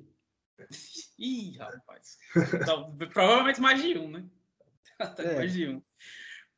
Ih, 1.18 1.58
rapaz. 1.58 2.18
Então, 2.62 2.96
provavelmente 3.14 3.62
mais 3.62 3.82
de 3.82 3.98
um, 3.98 4.10
né? 4.10 4.26
Até 5.00 5.34
é. 5.34 5.36
mais 5.38 5.54
de 5.54 5.68
um. 5.68 5.82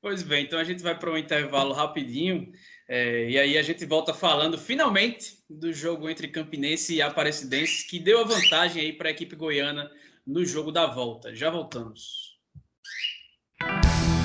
Pois 0.02 0.24
bem, 0.24 0.46
então 0.46 0.60
a 0.60 0.64
gente 0.64 0.84
vai 0.84 0.98
para 0.98 1.12
um 1.12 1.18
intervalo 1.18 1.74
rapidinho. 1.74 2.52
É, 2.90 3.30
e 3.30 3.38
aí 3.38 3.58
a 3.58 3.62
gente 3.62 3.86
volta 3.86 4.14
falando 4.14 4.58
finalmente 4.58 5.40
do 5.50 5.74
jogo 5.74 6.10
entre 6.10 6.30
Campinense 6.30 6.96
e 6.96 7.02
Aparecidense, 7.02 7.86
que 7.86 8.00
deu 8.00 8.22
a 8.22 8.24
vantagem 8.24 8.82
aí 8.82 8.94
para 8.94 9.10
a 9.10 9.12
equipe 9.12 9.36
goiana 9.36 9.90
no 10.26 10.46
jogo 10.46 10.72
da 10.72 10.86
volta. 10.86 11.36
Já 11.36 11.50
voltamos. 11.50 12.38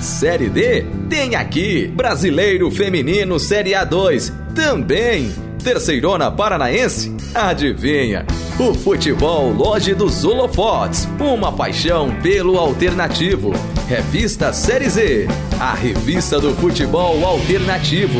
Série 0.01 0.49
D 0.49 0.83
tem 1.09 1.35
aqui 1.35 1.87
Brasileiro 1.87 2.69
Feminino 2.69 3.39
Série 3.39 3.71
A2 3.71 4.31
também. 4.53 5.29
Terceirona 5.63 6.29
Paranaense? 6.29 7.15
Adivinha? 7.33 8.25
O 8.59 8.71
futebol 8.71 9.51
Loja 9.51 9.95
dos 9.95 10.23
Holofotes, 10.23 11.09
uma 11.19 11.51
paixão 11.51 12.13
pelo 12.21 12.59
alternativo. 12.59 13.51
Revista 13.87 14.53
Série 14.53 14.89
Z, 14.89 15.27
a 15.59 15.73
revista 15.73 16.39
do 16.39 16.53
futebol 16.53 17.25
alternativo. 17.25 18.19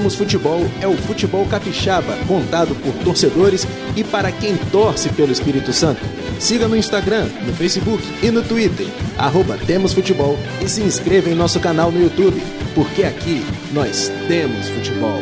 Temos 0.00 0.14
Futebol 0.14 0.60
é 0.80 0.86
o 0.86 0.96
futebol 0.96 1.46
capixaba, 1.46 2.16
contado 2.26 2.74
por 2.76 2.94
torcedores 3.04 3.66
e 3.94 4.02
para 4.02 4.32
quem 4.32 4.56
torce 4.72 5.12
pelo 5.12 5.30
Espírito 5.30 5.74
Santo. 5.74 6.00
Siga 6.40 6.66
no 6.66 6.74
Instagram, 6.74 7.26
no 7.44 7.52
Facebook 7.52 8.02
e 8.24 8.30
no 8.30 8.42
Twitter, 8.42 8.86
arroba 9.18 9.58
Temos 9.58 9.92
Futebol 9.92 10.38
e 10.64 10.68
se 10.70 10.80
inscreva 10.80 11.28
em 11.28 11.34
nosso 11.34 11.60
canal 11.60 11.92
no 11.92 12.00
YouTube, 12.00 12.40
porque 12.74 13.02
aqui 13.02 13.42
nós 13.74 14.10
temos 14.26 14.70
futebol. 14.70 15.20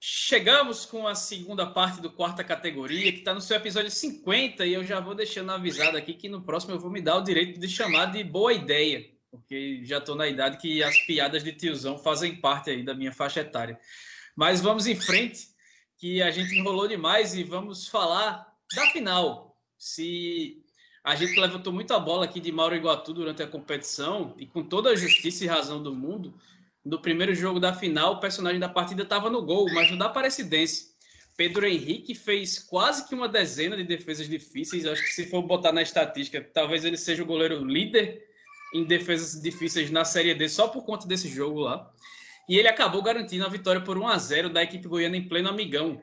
Chegamos 0.00 0.84
com 0.84 1.06
a 1.06 1.14
segunda 1.14 1.66
parte 1.66 2.00
do 2.00 2.10
quarta 2.10 2.42
categoria, 2.42 3.12
que 3.12 3.20
está 3.20 3.32
no 3.32 3.40
seu 3.40 3.56
episódio 3.56 3.92
50, 3.92 4.66
e 4.66 4.74
eu 4.74 4.82
já 4.82 4.98
vou 4.98 5.14
deixando 5.14 5.52
avisado 5.52 5.96
aqui 5.96 6.14
que 6.14 6.28
no 6.28 6.42
próximo 6.42 6.74
eu 6.74 6.80
vou 6.80 6.90
me 6.90 7.00
dar 7.00 7.18
o 7.18 7.22
direito 7.22 7.60
de 7.60 7.68
chamar 7.68 8.06
de 8.06 8.24
boa 8.24 8.52
ideia 8.52 9.14
porque 9.38 9.84
já 9.84 9.98
estou 9.98 10.14
na 10.14 10.26
idade 10.26 10.58
que 10.58 10.82
as 10.82 10.98
piadas 11.06 11.42
de 11.42 11.52
tiozão 11.52 11.98
fazem 11.98 12.40
parte 12.40 12.70
aí 12.70 12.82
da 12.82 12.94
minha 12.94 13.12
faixa 13.12 13.40
etária. 13.40 13.78
Mas 14.34 14.60
vamos 14.60 14.86
em 14.86 14.94
frente, 14.94 15.48
que 15.98 16.22
a 16.22 16.30
gente 16.30 16.54
enrolou 16.54 16.86
demais 16.86 17.34
e 17.34 17.42
vamos 17.42 17.88
falar 17.88 18.46
da 18.74 18.86
final. 18.88 19.56
Se 19.78 20.62
a 21.02 21.14
gente 21.14 21.38
levantou 21.38 21.72
muito 21.72 21.94
a 21.94 21.98
bola 21.98 22.24
aqui 22.24 22.40
de 22.40 22.52
Mauro 22.52 22.74
Iguatu 22.74 23.12
durante 23.14 23.42
a 23.42 23.46
competição 23.46 24.34
e 24.38 24.46
com 24.46 24.62
toda 24.62 24.90
a 24.90 24.96
justiça 24.96 25.44
e 25.44 25.46
razão 25.46 25.82
do 25.82 25.94
mundo, 25.94 26.34
no 26.84 27.00
primeiro 27.00 27.34
jogo 27.34 27.58
da 27.58 27.72
final, 27.72 28.14
o 28.14 28.20
personagem 28.20 28.60
da 28.60 28.68
partida 28.68 29.02
estava 29.02 29.30
no 29.30 29.42
gol, 29.42 29.72
mas 29.72 29.90
não 29.90 29.98
dá 29.98 30.08
parecidência. 30.08 30.86
Pedro 31.36 31.66
Henrique 31.66 32.14
fez 32.14 32.58
quase 32.58 33.06
que 33.06 33.14
uma 33.14 33.28
dezena 33.28 33.76
de 33.76 33.84
defesas 33.84 34.28
difíceis. 34.28 34.86
Acho 34.86 35.02
que 35.02 35.12
se 35.12 35.26
for 35.26 35.42
botar 35.42 35.72
na 35.72 35.82
estatística, 35.82 36.40
talvez 36.40 36.84
ele 36.84 36.96
seja 36.96 37.22
o 37.22 37.26
goleiro 37.26 37.62
líder 37.64 38.25
em 38.76 38.84
defesas 38.84 39.40
difíceis 39.40 39.90
na 39.90 40.04
Série 40.04 40.34
D 40.34 40.48
só 40.48 40.68
por 40.68 40.84
conta 40.84 41.06
desse 41.06 41.28
jogo 41.28 41.60
lá. 41.60 41.90
E 42.48 42.56
ele 42.56 42.68
acabou 42.68 43.02
garantindo 43.02 43.44
a 43.44 43.48
vitória 43.48 43.80
por 43.80 43.98
1 43.98 44.08
a 44.08 44.18
0 44.18 44.50
da 44.50 44.62
equipe 44.62 44.86
goiana 44.86 45.16
em 45.16 45.26
pleno 45.26 45.48
amigão. 45.48 46.00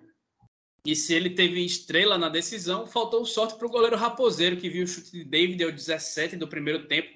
E 0.86 0.96
se 0.96 1.14
ele 1.14 1.30
teve 1.30 1.64
estrela 1.64 2.18
na 2.18 2.28
decisão, 2.28 2.86
faltou 2.86 3.26
sorte 3.26 3.56
para 3.56 3.66
o 3.66 3.70
goleiro 3.70 3.96
Raposeiro, 3.96 4.58
que 4.58 4.70
viu 4.70 4.84
o 4.84 4.88
chute 4.88 5.12
de 5.12 5.24
David 5.24 5.64
ao 5.64 5.72
17 5.72 6.36
do 6.36 6.48
primeiro 6.48 6.88
tempo, 6.88 7.08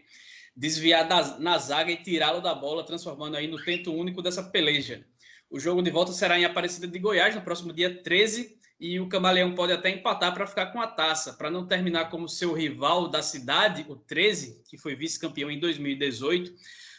desviar 0.55 1.05
da, 1.05 1.37
na 1.37 1.57
zaga 1.57 1.91
e 1.91 1.97
tirá-lo 1.97 2.41
da 2.41 2.55
bola, 2.55 2.85
transformando 2.85 3.35
aí 3.35 3.47
no 3.47 3.61
tento 3.61 3.93
único 3.93 4.21
dessa 4.21 4.41
peleja. 4.41 5.05
O 5.49 5.59
jogo 5.59 5.81
de 5.81 5.91
volta 5.91 6.13
será 6.13 6.39
em 6.39 6.45
Aparecida 6.45 6.87
de 6.87 6.97
Goiás, 6.97 7.35
no 7.35 7.41
próximo 7.41 7.73
dia 7.73 8.01
13, 8.01 8.57
e 8.79 8.99
o 8.99 9.09
Camaleão 9.09 9.55
pode 9.55 9.73
até 9.73 9.89
empatar 9.89 10.33
para 10.33 10.45
ficar 10.45 10.67
com 10.67 10.79
a 10.79 10.87
taça, 10.87 11.33
para 11.33 11.49
não 11.49 11.65
terminar 11.65 12.09
como 12.09 12.29
seu 12.29 12.53
rival 12.53 13.07
da 13.07 13.23
cidade, 13.23 13.85
o 13.89 13.95
13, 13.95 14.61
que 14.69 14.77
foi 14.77 14.95
vice-campeão 14.95 15.49
em 15.49 15.59
2018. 15.59 16.53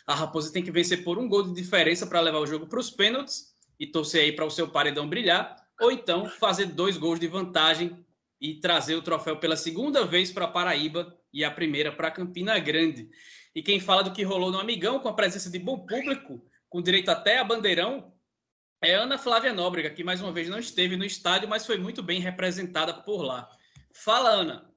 A 0.06 0.14
Raposa 0.14 0.52
tem 0.52 0.62
que 0.62 0.72
vencer 0.72 1.04
por 1.04 1.18
um 1.18 1.28
gol 1.28 1.44
de 1.44 1.54
diferença 1.54 2.06
para 2.06 2.20
levar 2.20 2.38
o 2.38 2.46
jogo 2.46 2.66
para 2.66 2.80
os 2.80 2.90
pênaltis 2.90 3.54
e 3.78 3.86
torcer 3.86 4.22
aí 4.22 4.32
para 4.32 4.44
o 4.44 4.50
seu 4.50 4.68
paredão 4.68 5.08
brilhar, 5.08 5.56
ou 5.80 5.92
então 5.92 6.26
fazer 6.26 6.66
dois 6.66 6.96
gols 6.96 7.20
de 7.20 7.28
vantagem 7.28 7.96
e 8.40 8.54
trazer 8.54 8.96
o 8.96 9.02
troféu 9.02 9.36
pela 9.36 9.56
segunda 9.56 10.04
vez 10.04 10.32
para 10.32 10.48
Paraíba 10.48 11.16
e 11.32 11.44
a 11.44 11.50
primeira 11.50 11.92
para 11.92 12.10
Campina 12.10 12.58
Grande. 12.58 13.08
E 13.54 13.62
quem 13.62 13.78
fala 13.78 14.02
do 14.02 14.12
que 14.12 14.22
rolou 14.24 14.50
no 14.50 14.58
Amigão, 14.58 14.98
com 14.98 15.08
a 15.08 15.14
presença 15.14 15.50
de 15.50 15.58
bom 15.58 15.78
público, 15.78 16.44
com 16.68 16.82
direito 16.82 17.08
até 17.08 17.38
a 17.38 17.44
bandeirão, 17.44 18.12
é 18.80 18.94
Ana 18.94 19.18
Flávia 19.18 19.52
Nóbrega, 19.52 19.90
que 19.90 20.04
mais 20.04 20.20
uma 20.20 20.32
vez 20.32 20.48
não 20.48 20.58
esteve 20.58 20.96
no 20.96 21.04
estádio, 21.04 21.48
mas 21.48 21.66
foi 21.66 21.78
muito 21.78 22.02
bem 22.02 22.20
representada 22.20 22.94
por 22.94 23.22
lá. 23.22 23.50
Fala, 23.92 24.30
Ana. 24.30 24.67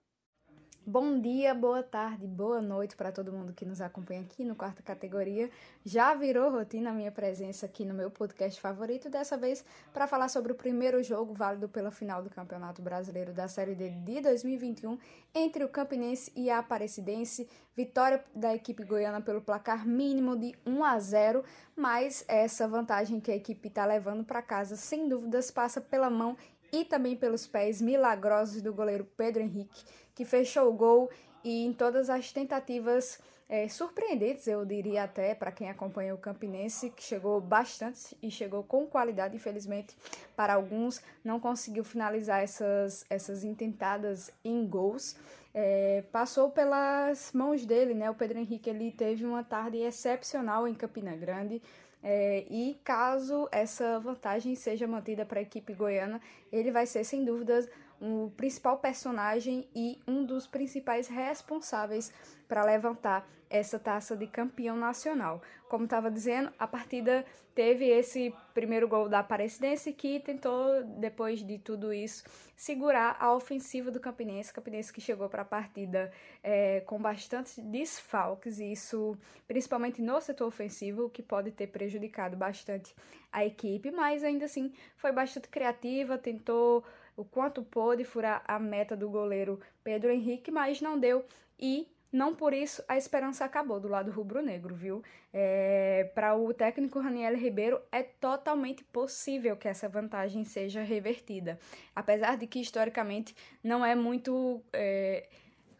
Bom 0.84 1.22
dia, 1.22 1.54
boa 1.54 1.84
tarde, 1.84 2.26
boa 2.26 2.60
noite 2.60 2.96
para 2.96 3.12
todo 3.12 3.32
mundo 3.32 3.54
que 3.54 3.64
nos 3.64 3.80
acompanha 3.80 4.22
aqui 4.22 4.44
no 4.44 4.56
quarta 4.56 4.82
categoria. 4.82 5.48
Já 5.86 6.16
virou 6.16 6.50
rotina 6.50 6.90
a 6.90 6.94
minha 6.94 7.12
presença 7.12 7.68
aqui 7.68 7.86
no 7.86 7.94
meu 7.94 8.10
podcast 8.10 8.60
favorito, 8.60 9.08
dessa 9.08 9.38
vez 9.38 9.64
para 9.94 10.08
falar 10.08 10.28
sobre 10.28 10.52
o 10.52 10.56
primeiro 10.56 11.04
jogo 11.04 11.36
válido 11.36 11.70
pela 11.70 11.92
final 11.92 12.24
do 12.24 12.32
Campeonato 12.32 12.82
Brasileiro 12.82 13.32
da 13.32 13.48
Série 13.48 13.76
D 13.76 13.92
de 13.92 14.22
2021 14.22 14.98
entre 15.36 15.64
o 15.64 15.70
Campinense 15.70 16.32
e 16.36 16.50
a 16.50 16.58
Aparecidense. 16.58 17.48
Vitória 17.76 18.26
da 18.36 18.56
equipe 18.56 18.84
goiana 18.84 19.22
pelo 19.22 19.40
placar 19.40 19.88
mínimo 19.88 20.36
de 20.36 20.56
1 20.66 20.84
a 20.84 21.00
0, 21.00 21.44
mas 21.76 22.26
essa 22.28 22.68
vantagem 22.68 23.20
que 23.20 23.32
a 23.32 23.36
equipe 23.36 23.68
está 23.68 23.86
levando 23.86 24.24
para 24.24 24.42
casa, 24.42 24.76
sem 24.76 25.08
dúvidas, 25.08 25.52
passa 25.52 25.80
pela 25.80 26.10
mão 26.10 26.36
e 26.72 26.86
também 26.86 27.16
pelos 27.16 27.46
pés 27.46 27.82
milagrosos 27.82 28.62
do 28.62 28.74
goleiro 28.74 29.06
Pedro 29.18 29.44
Henrique, 29.44 29.84
que 30.22 30.26
fechou 30.26 30.70
o 30.70 30.74
gol 30.74 31.10
e 31.44 31.66
em 31.66 31.74
todas 31.74 32.08
as 32.08 32.32
tentativas 32.32 33.20
é, 33.50 33.68
surpreendentes, 33.68 34.46
eu 34.46 34.64
diria 34.64 35.04
até, 35.04 35.34
para 35.34 35.52
quem 35.52 35.68
acompanha 35.68 36.14
o 36.14 36.18
Campinense, 36.18 36.92
que 36.92 37.02
chegou 37.02 37.42
bastante 37.42 38.16
e 38.22 38.30
chegou 38.30 38.64
com 38.64 38.86
qualidade, 38.86 39.36
infelizmente, 39.36 39.98
para 40.36 40.54
alguns, 40.54 41.02
não 41.24 41.40
conseguiu 41.40 41.84
finalizar 41.84 42.44
essas, 42.44 43.04
essas 43.10 43.44
intentadas 43.44 44.32
em 44.46 44.64
gols. 44.68 45.18
É, 45.56 46.04
passou 46.12 46.52
pelas 46.52 47.32
mãos 47.34 47.66
dele, 47.66 47.96
né? 47.96 48.10
O 48.10 48.14
Pedro 48.14 48.38
Henrique 48.38 48.70
ele 48.70 48.92
teve 48.92 49.26
uma 49.26 49.44
tarde 49.44 49.78
excepcional 49.78 50.68
em 50.68 50.76
Campina 50.76 51.16
Grande. 51.16 51.60
É, 52.04 52.46
e 52.50 52.80
caso 52.84 53.50
essa 53.52 54.00
vantagem 54.00 54.56
seja 54.56 54.88
mantida 54.88 55.26
para 55.26 55.40
a 55.40 55.44
equipe 55.44 55.74
goiana, 55.74 56.22
ele 56.52 56.72
vai 56.72 56.86
ser 56.86 57.04
sem 57.04 57.24
dúvidas 57.24 57.68
o 58.02 58.32
principal 58.36 58.80
personagem 58.80 59.70
e 59.76 60.02
um 60.08 60.26
dos 60.26 60.48
principais 60.48 61.08
responsáveis 61.08 62.12
para 62.48 62.66
levantar 62.66 63.28
essa 63.48 63.78
taça 63.78 64.16
de 64.16 64.26
campeão 64.26 64.76
nacional. 64.76 65.42
Como 65.70 65.84
estava 65.84 66.10
dizendo, 66.10 66.52
a 66.58 66.66
partida 66.66 67.26
teve 67.54 67.86
esse 67.86 68.34
primeiro 68.54 68.88
gol 68.88 69.10
da 69.10 69.20
Aparecidense 69.20 69.92
que 69.92 70.20
tentou, 70.22 70.84
depois 70.98 71.44
de 71.44 71.60
tudo 71.60 71.94
isso, 71.94 72.24
segurar 72.56 73.18
a 73.20 73.34
ofensiva 73.34 73.92
do 73.92 74.00
Campinense. 74.00 74.54
Campinense 74.54 74.92
que 74.92 75.02
chegou 75.02 75.30
para 75.30 75.42
a 75.42 75.46
partida 75.46 76.12
é, 76.42 76.80
com 76.82 77.00
bastante 77.00 77.62
desfalques, 77.62 78.60
e 78.60 78.72
isso 78.72 79.18
principalmente 79.48 80.02
no 80.02 80.20
setor 80.22 80.48
ofensivo, 80.48 81.10
que 81.10 81.22
pode 81.22 81.52
ter 81.52 81.68
prejudicado 81.68 82.38
bastante 82.38 82.96
a 83.32 83.46
equipe, 83.46 83.92
mas 83.92 84.24
ainda 84.24 84.46
assim 84.46 84.74
foi 84.96 85.12
bastante 85.12 85.50
criativa, 85.50 86.18
tentou 86.18 86.84
o 87.22 87.26
quanto 87.26 87.64
pôde 87.64 88.04
furar 88.04 88.44
a 88.48 88.58
meta 88.58 88.98
do 88.98 89.10
goleiro 89.10 89.60
Pedro 89.84 90.10
Henrique, 90.12 90.50
mas 90.50 90.82
não 90.82 91.00
deu 91.00 91.24
e 91.60 91.88
não 92.12 92.36
por 92.36 92.52
isso 92.54 92.84
a 92.88 92.98
esperança 92.98 93.46
acabou 93.46 93.80
do 93.80 93.88
lado 93.88 94.12
rubro-negro, 94.12 94.76
viu? 94.76 95.02
É, 95.32 96.12
Para 96.16 96.36
o 96.36 96.54
técnico 96.54 97.00
Raniel 97.00 97.38
Ribeiro, 97.38 97.80
é 97.92 98.04
totalmente 98.04 98.84
possível 98.84 99.56
que 99.56 99.68
essa 99.68 99.88
vantagem 99.88 100.44
seja 100.44 100.82
revertida. 100.82 101.58
Apesar 101.96 102.36
de 102.38 102.48
que, 102.48 102.60
historicamente, 102.60 103.34
não 103.64 103.86
é 103.86 103.96
muito 103.96 104.62
é, 104.74 105.30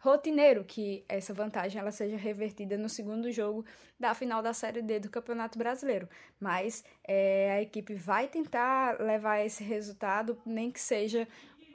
rotineiro 0.02 0.64
que 0.64 1.04
essa 1.08 1.32
vantagem 1.32 1.80
ela 1.80 1.92
seja 1.92 2.16
revertida 2.16 2.76
no 2.76 2.88
segundo 2.88 3.30
jogo 3.30 3.64
da 3.98 4.12
final 4.14 4.42
da 4.42 4.52
Série 4.52 4.82
D 4.82 4.98
do 4.98 5.08
Campeonato 5.08 5.56
Brasileiro. 5.56 6.08
Mas 6.40 6.84
é, 7.04 7.52
a 7.52 7.62
equipe 7.62 7.94
vai 7.94 8.26
tentar 8.26 9.00
levar 9.00 9.38
esse 9.46 9.62
resultado, 9.62 10.36
nem 10.44 10.72
que 10.72 10.80
seja 10.80 11.28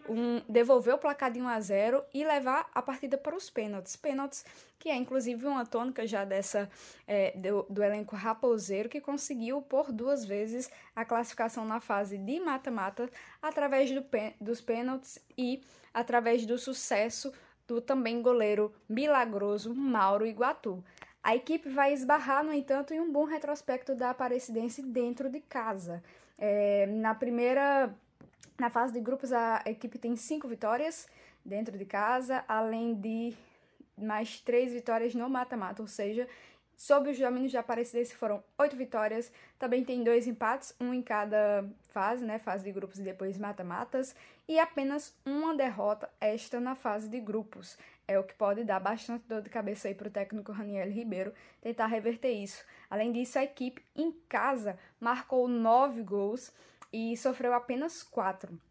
um, 0.09 0.41
devolver 0.47 0.93
o 0.93 0.97
placar 0.97 1.31
de 1.31 1.41
1 1.41 1.47
a 1.47 1.59
0 1.59 2.03
e 2.13 2.25
levar 2.25 2.69
a 2.75 2.81
partida 2.81 3.17
para 3.17 3.35
os 3.35 3.49
pênaltis. 3.49 3.95
Pênaltis 3.95 4.43
que 4.77 4.89
é 4.89 4.95
inclusive 4.95 5.45
uma 5.45 5.65
tônica 5.65 6.05
já 6.05 6.25
dessa 6.25 6.69
é, 7.07 7.31
do, 7.31 7.65
do, 7.69 7.81
elenco 7.81 8.15
raposeiro 8.15 8.89
que 8.89 9.01
conseguiu 9.01 9.61
por 9.61 9.91
duas 9.91 10.23
vezes 10.23 10.69
a 10.95 11.03
classificação 11.03 11.65
na 11.65 11.79
fase 11.79 12.17
de 12.17 12.39
mata-mata 12.39 13.09
através 13.41 13.89
do, 13.89 14.05
dos 14.39 14.61
pênaltis 14.61 15.17
e 15.37 15.61
através 15.93 16.45
do 16.45 16.57
sucesso 16.57 17.33
do 17.67 17.81
também 17.81 18.21
goleiro 18.21 18.73
milagroso 18.87 19.75
Mauro 19.75 20.25
Iguatu. 20.25 20.83
A 21.21 21.35
equipe 21.35 21.67
vai 21.67 21.91
esbarrar, 21.93 22.43
no 22.43 22.53
entanto, 22.53 22.93
em 22.93 23.01
um 23.01 23.11
bom 23.11 23.25
retrospecto 23.25 23.93
da 23.93 24.11
Aparecidense 24.11 24.81
dentro 24.81 25.29
de 25.29 25.41
casa. 25.41 26.01
É, 26.37 26.85
na 26.87 27.13
primeira, 27.13 27.93
na 28.57 28.69
fase 28.69 28.93
de 28.93 29.01
grupos, 29.01 29.33
a 29.33 29.61
equipe 29.65 29.97
tem 29.99 30.15
cinco 30.15 30.47
vitórias 30.47 31.07
dentro 31.43 31.77
de 31.77 31.83
casa, 31.83 32.45
além 32.47 32.95
de 32.95 33.33
mais 33.97 34.39
três 34.39 34.71
vitórias 34.71 35.13
no 35.13 35.29
mata-mata, 35.29 35.81
ou 35.81 35.87
seja, 35.87 36.27
Sob 36.77 37.09
os 37.09 37.17
domínios 37.17 37.49
de 37.49 37.57
Aparecidense 37.57 38.13
foram 38.15 38.43
oito 38.55 38.75
vitórias, 38.75 39.31
também 39.57 39.83
tem 39.83 40.03
dois 40.03 40.27
empates, 40.27 40.75
um 40.79 40.93
em 40.93 41.01
cada 41.01 41.67
fase, 41.89 42.23
né, 42.23 42.37
fase 42.37 42.63
de 42.63 42.71
grupos 42.71 42.99
e 42.99 43.01
depois 43.01 43.35
mata-matas, 43.39 44.15
e 44.47 44.59
apenas 44.59 45.17
uma 45.25 45.55
derrota 45.55 46.07
esta 46.21 46.59
na 46.59 46.75
fase 46.75 47.09
de 47.09 47.19
grupos. 47.19 47.79
É 48.07 48.19
o 48.19 48.23
que 48.23 48.35
pode 48.35 48.63
dar 48.63 48.79
bastante 48.79 49.25
dor 49.27 49.41
de 49.41 49.49
cabeça 49.49 49.87
aí 49.87 49.95
para 49.95 50.07
o 50.07 50.11
técnico 50.11 50.51
Raniel 50.51 50.91
Ribeiro 50.91 51.33
tentar 51.61 51.87
reverter 51.87 52.31
isso. 52.31 52.63
Além 52.91 53.11
disso, 53.11 53.39
a 53.39 53.43
equipe 53.43 53.83
em 53.95 54.11
casa 54.29 54.77
marcou 54.99 55.47
nove 55.47 56.03
gols 56.03 56.53
e 56.93 57.17
sofreu 57.17 57.55
apenas 57.55 58.03
quatro. 58.03 58.61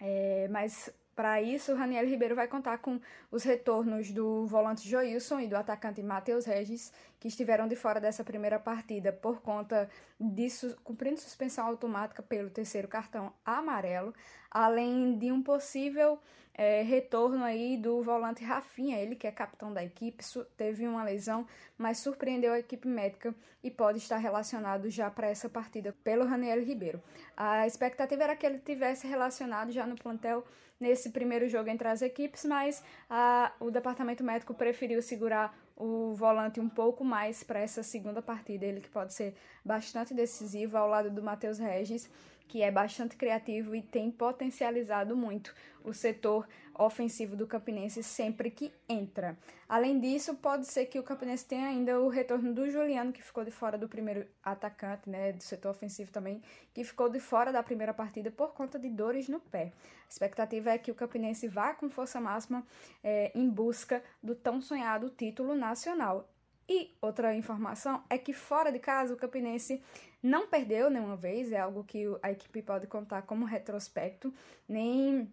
É, 0.00 0.48
mas 0.50 0.92
para 1.18 1.42
isso, 1.42 1.72
o 1.72 1.74
Raniel 1.74 2.06
Ribeiro 2.06 2.36
vai 2.36 2.46
contar 2.46 2.78
com 2.78 3.00
os 3.28 3.42
retornos 3.42 4.12
do 4.12 4.46
volante 4.46 4.88
Joilson 4.88 5.40
e 5.40 5.48
do 5.48 5.56
atacante 5.56 6.00
Matheus 6.00 6.44
Regis, 6.44 6.92
que 7.18 7.28
estiveram 7.28 7.66
de 7.66 7.74
fora 7.74 8.00
dessa 8.00 8.22
primeira 8.22 8.58
partida 8.58 9.12
por 9.12 9.40
conta 9.40 9.88
disso, 10.20 10.76
cumprindo 10.84 11.20
suspensão 11.20 11.66
automática 11.66 12.22
pelo 12.22 12.50
terceiro 12.50 12.88
cartão 12.88 13.32
amarelo, 13.44 14.14
além 14.50 15.18
de 15.18 15.32
um 15.32 15.42
possível 15.42 16.18
é, 16.58 16.82
retorno 16.82 17.44
aí 17.44 17.76
do 17.76 18.02
volante 18.02 18.44
Rafinha, 18.44 18.98
ele 18.98 19.14
que 19.14 19.28
é 19.28 19.30
capitão 19.30 19.72
da 19.72 19.84
equipe, 19.84 20.24
teve 20.56 20.88
uma 20.88 21.04
lesão, 21.04 21.46
mas 21.78 21.98
surpreendeu 21.98 22.52
a 22.52 22.58
equipe 22.58 22.88
médica 22.88 23.32
e 23.62 23.70
pode 23.70 23.98
estar 23.98 24.16
relacionado 24.16 24.90
já 24.90 25.08
para 25.08 25.28
essa 25.28 25.48
partida 25.48 25.94
pelo 26.02 26.24
Raniel 26.24 26.60
Ribeiro. 26.60 27.00
A 27.36 27.64
expectativa 27.64 28.24
era 28.24 28.36
que 28.36 28.44
ele 28.44 28.58
tivesse 28.58 29.06
relacionado 29.06 29.70
já 29.70 29.86
no 29.86 29.94
plantel 29.94 30.44
nesse 30.80 31.10
primeiro 31.10 31.48
jogo 31.48 31.68
entre 31.68 31.86
as 31.86 32.02
equipes, 32.02 32.44
mas 32.44 32.82
a, 33.08 33.52
o 33.60 33.70
departamento 33.70 34.24
médico 34.24 34.52
preferiu 34.52 35.00
segurar 35.00 35.56
o 35.78 36.12
volante 36.12 36.58
um 36.58 36.68
pouco 36.68 37.04
mais 37.04 37.44
para 37.44 37.60
essa 37.60 37.82
segunda 37.82 38.20
partida, 38.20 38.66
ele 38.66 38.80
que 38.80 38.88
pode 38.88 39.14
ser 39.14 39.34
bastante 39.64 40.12
decisivo 40.12 40.76
ao 40.76 40.88
lado 40.88 41.10
do 41.10 41.22
Matheus 41.22 41.58
Regis 41.58 42.10
que 42.48 42.62
é 42.62 42.70
bastante 42.70 43.14
criativo 43.14 43.76
e 43.76 43.82
tem 43.82 44.10
potencializado 44.10 45.14
muito 45.14 45.54
o 45.84 45.92
setor 45.92 46.48
ofensivo 46.74 47.36
do 47.36 47.46
Campinense 47.46 48.02
sempre 48.02 48.50
que 48.50 48.72
entra. 48.88 49.36
Além 49.68 49.98
disso, 50.00 50.34
pode 50.36 50.66
ser 50.66 50.86
que 50.86 50.98
o 50.98 51.02
Campinense 51.02 51.44
tenha 51.44 51.68
ainda 51.68 52.00
o 52.00 52.08
retorno 52.08 52.54
do 52.54 52.70
Juliano, 52.70 53.12
que 53.12 53.22
ficou 53.22 53.44
de 53.44 53.50
fora 53.50 53.76
do 53.76 53.88
primeiro 53.88 54.26
atacante, 54.42 55.10
né, 55.10 55.32
do 55.32 55.42
setor 55.42 55.70
ofensivo 55.70 56.10
também, 56.10 56.40
que 56.72 56.84
ficou 56.84 57.08
de 57.08 57.20
fora 57.20 57.52
da 57.52 57.62
primeira 57.62 57.92
partida 57.92 58.30
por 58.30 58.54
conta 58.54 58.78
de 58.78 58.88
dores 58.88 59.28
no 59.28 59.40
pé. 59.40 59.72
A 60.06 60.08
expectativa 60.08 60.70
é 60.70 60.78
que 60.78 60.90
o 60.90 60.94
Campinense 60.94 61.48
vá 61.48 61.74
com 61.74 61.90
força 61.90 62.20
máxima 62.20 62.64
é, 63.02 63.30
em 63.34 63.48
busca 63.48 64.02
do 64.22 64.34
tão 64.34 64.60
sonhado 64.60 65.10
título 65.10 65.54
nacional. 65.54 66.28
E 66.68 66.94
outra 67.00 67.34
informação 67.34 68.04
é 68.10 68.18
que 68.18 68.32
fora 68.32 68.70
de 68.70 68.78
casa 68.78 69.14
o 69.14 69.16
Campinense 69.16 69.82
não 70.22 70.46
perdeu 70.46 70.90
nenhuma 70.90 71.16
vez, 71.16 71.50
é 71.50 71.58
algo 71.58 71.82
que 71.82 72.04
a 72.22 72.30
equipe 72.30 72.60
pode 72.60 72.86
contar 72.86 73.22
como 73.22 73.46
retrospecto, 73.46 74.34
nem 74.68 75.32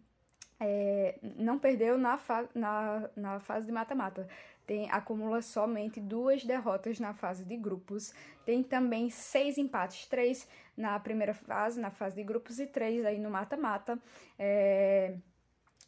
é, 0.59 1.19
não 1.37 1.59
perdeu 1.59 1.97
na, 1.97 2.17
fa 2.17 2.47
na, 2.53 3.09
na 3.15 3.39
fase 3.39 3.65
de 3.65 3.71
mata-mata. 3.71 4.27
Tem, 4.65 4.89
acumula 4.89 5.41
somente 5.41 5.99
duas 5.99 6.43
derrotas 6.43 6.99
na 6.99 7.13
fase 7.13 7.45
de 7.45 7.55
grupos. 7.55 8.13
Tem 8.45 8.63
também 8.63 9.09
seis 9.09 9.57
empates, 9.57 10.07
três 10.07 10.47
na 10.75 10.99
primeira 10.99 11.33
fase, 11.35 11.79
na 11.79 11.91
fase 11.91 12.15
de 12.15 12.23
grupos, 12.23 12.59
e 12.59 12.65
três 12.65 13.05
aí 13.05 13.19
no 13.19 13.29
mata-mata. 13.29 13.99
É, 14.39 15.15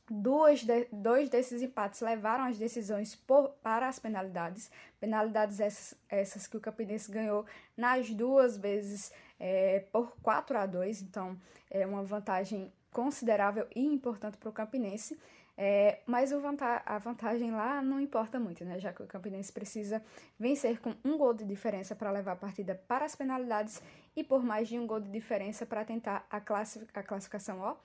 Duas 0.09 0.63
de, 0.63 0.87
dois 0.91 1.29
desses 1.29 1.61
empates 1.61 1.99
levaram 1.99 2.45
as 2.45 2.57
decisões 2.57 3.13
por, 3.13 3.49
para 3.61 3.87
as 3.87 3.99
penalidades. 3.99 4.71
Penalidades 4.99 5.59
essas, 5.59 5.97
essas 6.07 6.47
que 6.47 6.55
o 6.55 6.61
Campinense 6.61 7.11
ganhou 7.11 7.45
nas 7.75 8.09
duas 8.09 8.57
vezes 8.57 9.11
é, 9.39 9.83
por 9.91 10.15
4 10.21 10.57
a 10.57 10.65
2 10.65 11.01
então 11.01 11.37
é 11.69 11.85
uma 11.85 12.03
vantagem 12.03 12.71
considerável 12.91 13.67
e 13.75 13.85
importante 13.85 14.37
para 14.37 14.49
o 14.49 14.53
Campinense. 14.53 15.19
É, 15.59 16.01
mas 16.05 16.29
vanta 16.31 16.83
a 16.85 16.99
vantagem 16.99 17.49
lá 17.49 17.81
não 17.81 17.99
importa 17.99 18.39
muito, 18.39 18.63
né? 18.63 18.79
Já 18.79 18.93
que 18.93 19.01
o 19.01 19.07
Campinense 19.07 19.51
precisa 19.51 20.03
vencer 20.39 20.79
com 20.79 20.93
um 21.03 21.17
gol 21.17 21.33
de 21.33 21.43
diferença 21.43 21.95
para 21.95 22.11
levar 22.11 22.33
a 22.33 22.35
partida 22.35 22.79
para 22.87 23.05
as 23.05 23.15
penalidades 23.15 23.81
e 24.15 24.23
por 24.23 24.43
mais 24.43 24.67
de 24.67 24.77
um 24.77 24.85
gol 24.85 24.99
de 24.99 25.09
diferença 25.09 25.65
para 25.65 25.83
tentar 25.83 26.25
a, 26.29 26.39
classific 26.39 26.91
a 26.97 27.01
classificação, 27.01 27.59
ó 27.59 27.75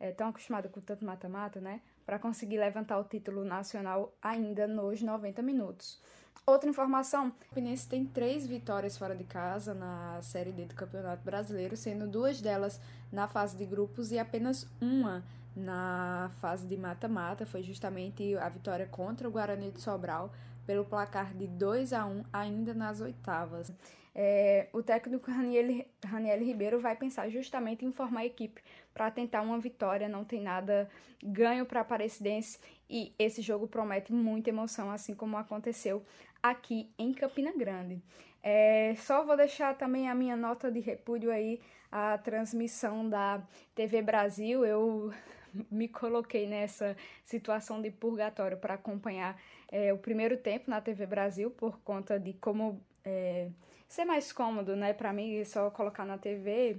é, 0.00 0.10
tão 0.10 0.28
acostumado 0.28 0.70
com 0.70 0.80
tanto 0.80 1.04
mata-mata, 1.04 1.60
né? 1.60 1.82
Para 2.06 2.18
conseguir 2.18 2.58
levantar 2.58 2.98
o 2.98 3.04
título 3.04 3.44
nacional 3.44 4.12
ainda 4.22 4.66
nos 4.66 5.02
90 5.02 5.42
minutos. 5.42 6.00
Outra 6.46 6.68
informação: 6.68 7.28
o 7.28 7.44
Fluminense 7.52 7.86
tem 7.86 8.06
três 8.06 8.46
vitórias 8.46 8.96
fora 8.96 9.14
de 9.14 9.24
casa 9.24 9.74
na 9.74 10.20
Série 10.22 10.52
D 10.52 10.64
do 10.64 10.74
Campeonato 10.74 11.22
Brasileiro, 11.22 11.76
sendo 11.76 12.08
duas 12.08 12.40
delas 12.40 12.80
na 13.12 13.28
fase 13.28 13.56
de 13.56 13.66
grupos 13.66 14.10
e 14.10 14.18
apenas 14.18 14.66
uma 14.80 15.22
na 15.54 16.30
fase 16.40 16.66
de 16.66 16.76
mata-mata. 16.76 17.44
Foi 17.44 17.62
justamente 17.62 18.36
a 18.38 18.48
vitória 18.48 18.86
contra 18.86 19.28
o 19.28 19.30
Guarani 19.30 19.70
de 19.70 19.80
Sobral 19.80 20.32
pelo 20.66 20.84
placar 20.84 21.34
de 21.34 21.46
2 21.46 21.92
a 21.92 22.06
1 22.06 22.24
ainda 22.32 22.72
nas 22.72 23.00
oitavas. 23.00 23.72
É, 24.14 24.68
o 24.72 24.82
técnico 24.82 25.30
Raniel, 25.30 26.44
Ribeiro 26.44 26.80
vai 26.80 26.96
pensar 26.96 27.28
justamente 27.28 27.84
em 27.84 27.92
formar 27.92 28.20
a 28.20 28.26
equipe 28.26 28.60
para 28.92 29.10
tentar 29.10 29.42
uma 29.42 29.58
vitória. 29.58 30.08
Não 30.08 30.24
tem 30.24 30.42
nada 30.42 30.88
ganho 31.22 31.64
para 31.64 31.80
a 31.80 31.82
Aparecidense 31.82 32.58
e 32.88 33.14
esse 33.18 33.40
jogo 33.40 33.68
promete 33.68 34.12
muita 34.12 34.50
emoção, 34.50 34.90
assim 34.90 35.14
como 35.14 35.36
aconteceu 35.36 36.04
aqui 36.42 36.90
em 36.98 37.12
Campina 37.12 37.52
Grande. 37.56 38.02
É, 38.42 38.94
só 38.96 39.24
vou 39.24 39.36
deixar 39.36 39.76
também 39.76 40.08
a 40.08 40.14
minha 40.14 40.36
nota 40.36 40.70
de 40.72 40.80
repúdio 40.80 41.30
aí 41.30 41.60
à 41.92 42.16
transmissão 42.18 43.08
da 43.08 43.42
TV 43.74 44.02
Brasil. 44.02 44.64
Eu 44.64 45.12
me 45.70 45.86
coloquei 45.86 46.48
nessa 46.48 46.96
situação 47.24 47.80
de 47.80 47.90
purgatório 47.90 48.56
para 48.56 48.74
acompanhar 48.74 49.40
é, 49.70 49.92
o 49.92 49.98
primeiro 49.98 50.36
tempo 50.36 50.70
na 50.70 50.80
TV 50.80 51.06
Brasil 51.06 51.50
por 51.50 51.78
conta 51.80 52.18
de 52.18 52.32
como 52.32 52.80
é, 53.04 53.50
ser 53.90 54.04
mais 54.04 54.32
cômodo, 54.32 54.76
né, 54.76 54.92
para 54.92 55.12
mim 55.12 55.44
só 55.44 55.68
colocar 55.70 56.04
na 56.04 56.16
TV 56.16 56.78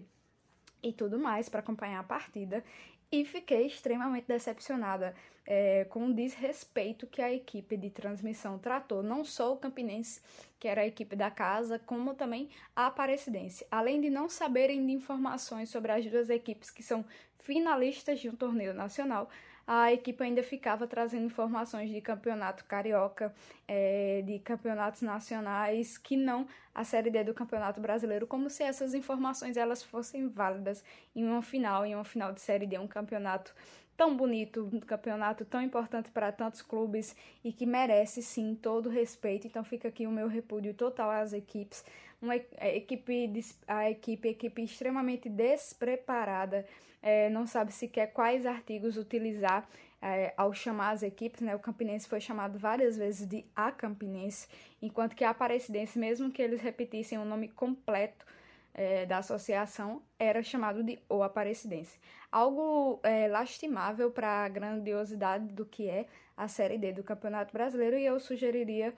e 0.81 0.93
tudo 0.93 1.19
mais 1.19 1.49
para 1.49 1.59
acompanhar 1.59 1.99
a 1.99 2.03
partida 2.03 2.63
e 3.11 3.25
fiquei 3.25 3.67
extremamente 3.67 4.25
decepcionada 4.27 5.13
é, 5.45 5.83
com 5.85 6.07
o 6.07 6.13
desrespeito 6.13 7.05
que 7.05 7.21
a 7.21 7.31
equipe 7.31 7.75
de 7.75 7.89
transmissão 7.89 8.57
tratou, 8.57 9.03
não 9.03 9.25
só 9.25 9.51
o 9.51 9.57
Campinense, 9.57 10.21
que 10.57 10.67
era 10.67 10.81
a 10.81 10.87
equipe 10.87 11.13
da 11.13 11.29
casa, 11.29 11.77
como 11.79 12.13
também 12.13 12.49
a 12.73 12.85
Aparecidense. 12.85 13.67
Além 13.69 13.99
de 13.99 14.09
não 14.09 14.29
saberem 14.29 14.85
de 14.85 14.93
informações 14.93 15.69
sobre 15.69 15.91
as 15.91 16.05
duas 16.05 16.29
equipes 16.29 16.71
que 16.71 16.81
são 16.81 17.03
finalistas 17.39 18.21
de 18.21 18.29
um 18.29 18.35
torneio 18.35 18.73
nacional, 18.73 19.29
a 19.65 19.91
equipe 19.91 20.23
ainda 20.23 20.43
ficava 20.43 20.87
trazendo 20.87 21.25
informações 21.25 21.89
de 21.89 22.01
campeonato 22.01 22.65
carioca, 22.65 23.33
é, 23.67 24.21
de 24.25 24.39
campeonatos 24.39 25.01
nacionais, 25.01 25.97
que 25.97 26.17
não 26.17 26.47
a 26.73 26.83
Série 26.83 27.09
D 27.09 27.23
do 27.23 27.33
Campeonato 27.33 27.81
Brasileiro, 27.81 28.25
como 28.25 28.49
se 28.49 28.63
essas 28.63 28.93
informações 28.93 29.57
elas 29.57 29.83
fossem 29.83 30.27
válidas 30.27 30.83
em 31.15 31.25
uma 31.25 31.41
final, 31.41 31.85
em 31.85 31.95
uma 31.95 32.05
final 32.05 32.31
de 32.31 32.41
Série 32.41 32.65
D, 32.65 32.77
um 32.77 32.87
campeonato 32.87 33.53
tão 34.01 34.15
bonito, 34.17 34.67
um 34.73 34.79
campeonato 34.79 35.45
tão 35.45 35.61
importante 35.61 36.09
para 36.09 36.31
tantos 36.31 36.61
clubes 36.63 37.15
e 37.43 37.53
que 37.53 37.67
merece 37.67 38.21
sim 38.23 38.55
todo 38.55 38.87
o 38.87 38.91
respeito. 38.91 39.45
Então 39.45 39.63
fica 39.63 39.89
aqui 39.89 40.07
o 40.07 40.11
meu 40.11 40.27
repúdio 40.27 40.73
total 40.73 41.11
às 41.11 41.33
equipes. 41.33 41.85
Uma 42.21 42.35
equipe, 42.35 43.31
a 43.67 43.89
equipe, 43.89 44.27
a 44.27 44.31
equipe 44.31 44.61
extremamente 44.61 45.27
despreparada, 45.27 46.65
é, 47.01 47.29
não 47.31 47.47
sabe 47.47 47.71
sequer 47.71 48.13
quais 48.13 48.45
artigos 48.45 48.95
utilizar 48.95 49.67
é, 49.99 50.33
ao 50.37 50.53
chamar 50.53 50.91
as 50.91 51.03
equipes, 51.03 51.41
né? 51.41 51.55
O 51.55 51.59
Campinense 51.59 52.07
foi 52.07 52.19
chamado 52.21 52.59
várias 52.59 52.95
vezes 52.95 53.27
de 53.27 53.43
A 53.55 53.71
Campinense, 53.71 54.47
enquanto 54.81 55.15
que 55.15 55.23
a 55.23 55.31
Aparecidense, 55.31 55.97
mesmo 55.97 56.31
que 56.31 56.41
eles 56.41 56.61
repetissem 56.61 57.17
o 57.17 57.25
nome 57.25 57.47
completo 57.47 58.25
é, 58.73 59.05
da 59.05 59.17
associação, 59.17 60.01
era 60.19 60.43
chamado 60.43 60.83
de 60.83 60.99
O 61.09 61.23
Aparecidense. 61.23 61.99
Algo 62.31 62.99
é, 63.03 63.27
lastimável 63.27 64.11
para 64.11 64.45
a 64.45 64.49
grandiosidade 64.49 65.47
do 65.47 65.65
que 65.65 65.89
é 65.89 66.05
a 66.37 66.47
Série 66.47 66.77
D 66.77 66.93
do 66.93 67.03
Campeonato 67.03 67.51
Brasileiro, 67.51 67.97
e 67.97 68.05
eu 68.05 68.19
sugeriria 68.19 68.93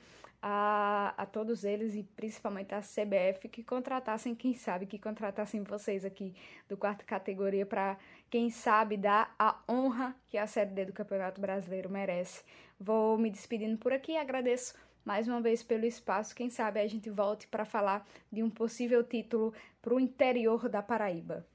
a, 0.46 1.14
a 1.16 1.26
todos 1.26 1.64
eles, 1.64 1.96
e 1.96 2.04
principalmente 2.04 2.76
a 2.76 2.82
CBF, 2.82 3.48
que 3.48 3.64
contratassem, 3.64 4.36
quem 4.36 4.54
sabe, 4.54 4.86
que 4.86 5.00
contratassem 5.00 5.64
vocês 5.64 6.04
aqui 6.04 6.36
do 6.68 6.76
quarta 6.76 7.06
categoria 7.06 7.66
para, 7.66 7.98
quem 8.30 8.50
sabe, 8.50 8.98
dar 8.98 9.34
a 9.40 9.58
honra 9.70 10.14
que 10.28 10.38
a 10.38 10.46
Série 10.46 10.72
D 10.72 10.86
do 10.86 10.94
Campeonato 10.94 11.40
Brasileiro 11.40 11.90
merece. 11.90 12.44
Vou 12.78 13.18
me 13.18 13.30
despedindo 13.30 13.78
por 13.78 13.94
aqui, 13.94 14.18
agradeço 14.18 14.74
mais 15.06 15.30
uma 15.30 15.40
vez 15.40 15.64
pelo 15.64 15.86
espaço. 15.86 16.36
Quem 16.36 16.50
sabe 16.50 16.82
a 16.82 16.88
gente 16.88 17.10
volte 17.10 17.48
para 17.48 17.64
falar 17.64 18.06
de 18.30 18.44
um 18.44 18.50
possível 18.50 19.02
título 19.02 19.54
para 19.82 19.94
o 19.94 20.00
interior 20.00 20.68
da 20.68 20.82
Paraíba. 20.82 21.48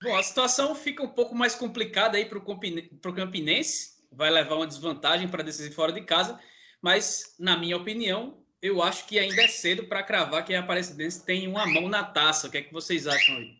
Bom, 0.00 0.16
a 0.16 0.22
situação 0.22 0.76
fica 0.76 1.02
um 1.02 1.08
pouco 1.08 1.34
mais 1.34 1.56
complicada 1.56 2.16
aí 2.16 2.24
para 2.24 2.38
o 2.38 3.14
Campinense. 3.14 3.98
Vai 4.12 4.30
levar 4.30 4.54
uma 4.54 4.66
desvantagem 4.66 5.26
para 5.26 5.42
decidir 5.42 5.74
fora 5.74 5.92
de 5.92 6.02
casa. 6.02 6.38
Mas, 6.80 7.34
na 7.38 7.56
minha 7.56 7.76
opinião, 7.76 8.38
eu 8.62 8.82
acho 8.82 9.06
que 9.06 9.18
ainda 9.18 9.42
é 9.42 9.48
cedo 9.48 9.86
para 9.86 10.02
cravar 10.02 10.44
que 10.44 10.54
a 10.54 10.60
Aparecidense 10.60 11.24
tem 11.24 11.46
uma 11.46 11.66
mão 11.66 11.88
na 11.88 12.04
taça. 12.04 12.46
O 12.46 12.50
que 12.50 12.58
é 12.58 12.62
que 12.62 12.72
vocês 12.72 13.06
acham 13.06 13.36
aí? 13.36 13.56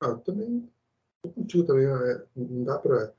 Ah, 0.00 0.14
também. 0.14 0.70
Estou 1.16 1.32
contigo 1.32 1.64
também. 1.64 1.86
Né? 1.86 2.26
Não 2.36 2.64
dá 2.64 2.78
para. 2.78 3.14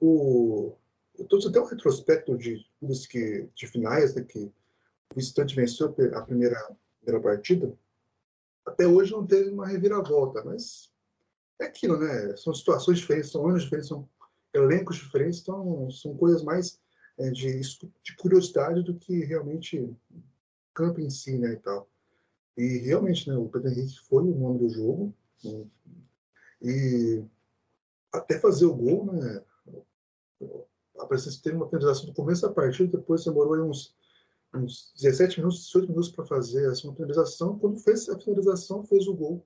O... 0.00 0.76
Eu 1.16 1.24
estou 1.24 1.48
até 1.48 1.60
um 1.60 1.66
retrospecto 1.66 2.36
de 2.36 2.66
clubes 2.78 3.06
que, 3.06 3.48
de 3.54 3.66
finais, 3.68 4.14
né, 4.14 4.24
que 4.24 4.38
o 4.38 4.52
visitante 5.14 5.54
venceu 5.54 5.94
a 6.14 6.22
primeira, 6.22 6.76
primeira 7.00 7.22
partida. 7.22 7.72
Até 8.66 8.86
hoje 8.86 9.12
não 9.12 9.24
teve 9.24 9.50
uma 9.50 9.68
reviravolta, 9.68 10.42
mas 10.42 10.90
é 11.60 11.66
aquilo, 11.66 11.98
né? 11.98 12.36
São 12.36 12.52
situações 12.52 12.98
diferentes, 12.98 13.30
são 13.30 13.46
anos 13.46 13.62
diferentes, 13.62 13.88
são 13.88 14.08
elencos 14.52 14.96
diferentes, 14.96 15.40
então 15.40 15.88
são 15.90 16.16
coisas 16.16 16.42
mais 16.42 16.80
é, 17.18 17.30
de, 17.30 17.60
de 17.60 18.16
curiosidade 18.16 18.82
do 18.82 18.94
que 18.94 19.24
realmente 19.24 19.94
campo 20.72 21.00
em 21.00 21.10
si, 21.10 21.38
né, 21.38 21.52
e 21.52 21.56
tal. 21.56 21.88
E 22.56 22.78
realmente, 22.78 23.28
né, 23.28 23.36
o 23.36 23.48
Pedro 23.48 23.70
Henrique 23.70 24.00
foi 24.00 24.22
o 24.22 24.34
nome 24.34 24.58
do 24.58 24.68
jogo, 24.68 25.14
né, 25.44 25.66
e 26.62 27.24
até 28.12 28.38
fazer 28.38 28.66
o 28.66 28.74
gol, 28.74 29.12
né, 29.12 29.42
a 30.98 31.06
presença 31.06 31.40
teve 31.42 31.56
uma 31.56 31.68
finalização 31.68 32.06
no 32.06 32.14
começo 32.14 32.42
da 32.42 32.52
partida, 32.52 32.96
depois 32.96 33.24
demorou 33.24 33.68
uns, 33.68 33.94
uns 34.54 34.92
17 35.00 35.38
minutos, 35.38 35.66
18 35.66 35.88
minutos 35.88 36.10
para 36.10 36.24
fazer 36.24 36.70
essa 36.70 36.92
finalização. 36.92 37.58
Quando 37.58 37.78
fez 37.80 38.08
a 38.08 38.18
finalização, 38.18 38.84
fez 38.84 39.06
o 39.06 39.14
gol, 39.14 39.44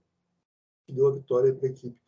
que 0.84 0.92
deu 0.92 1.08
a 1.08 1.12
vitória 1.12 1.54
para 1.54 1.66
a 1.66 1.70
equipe, 1.70 2.00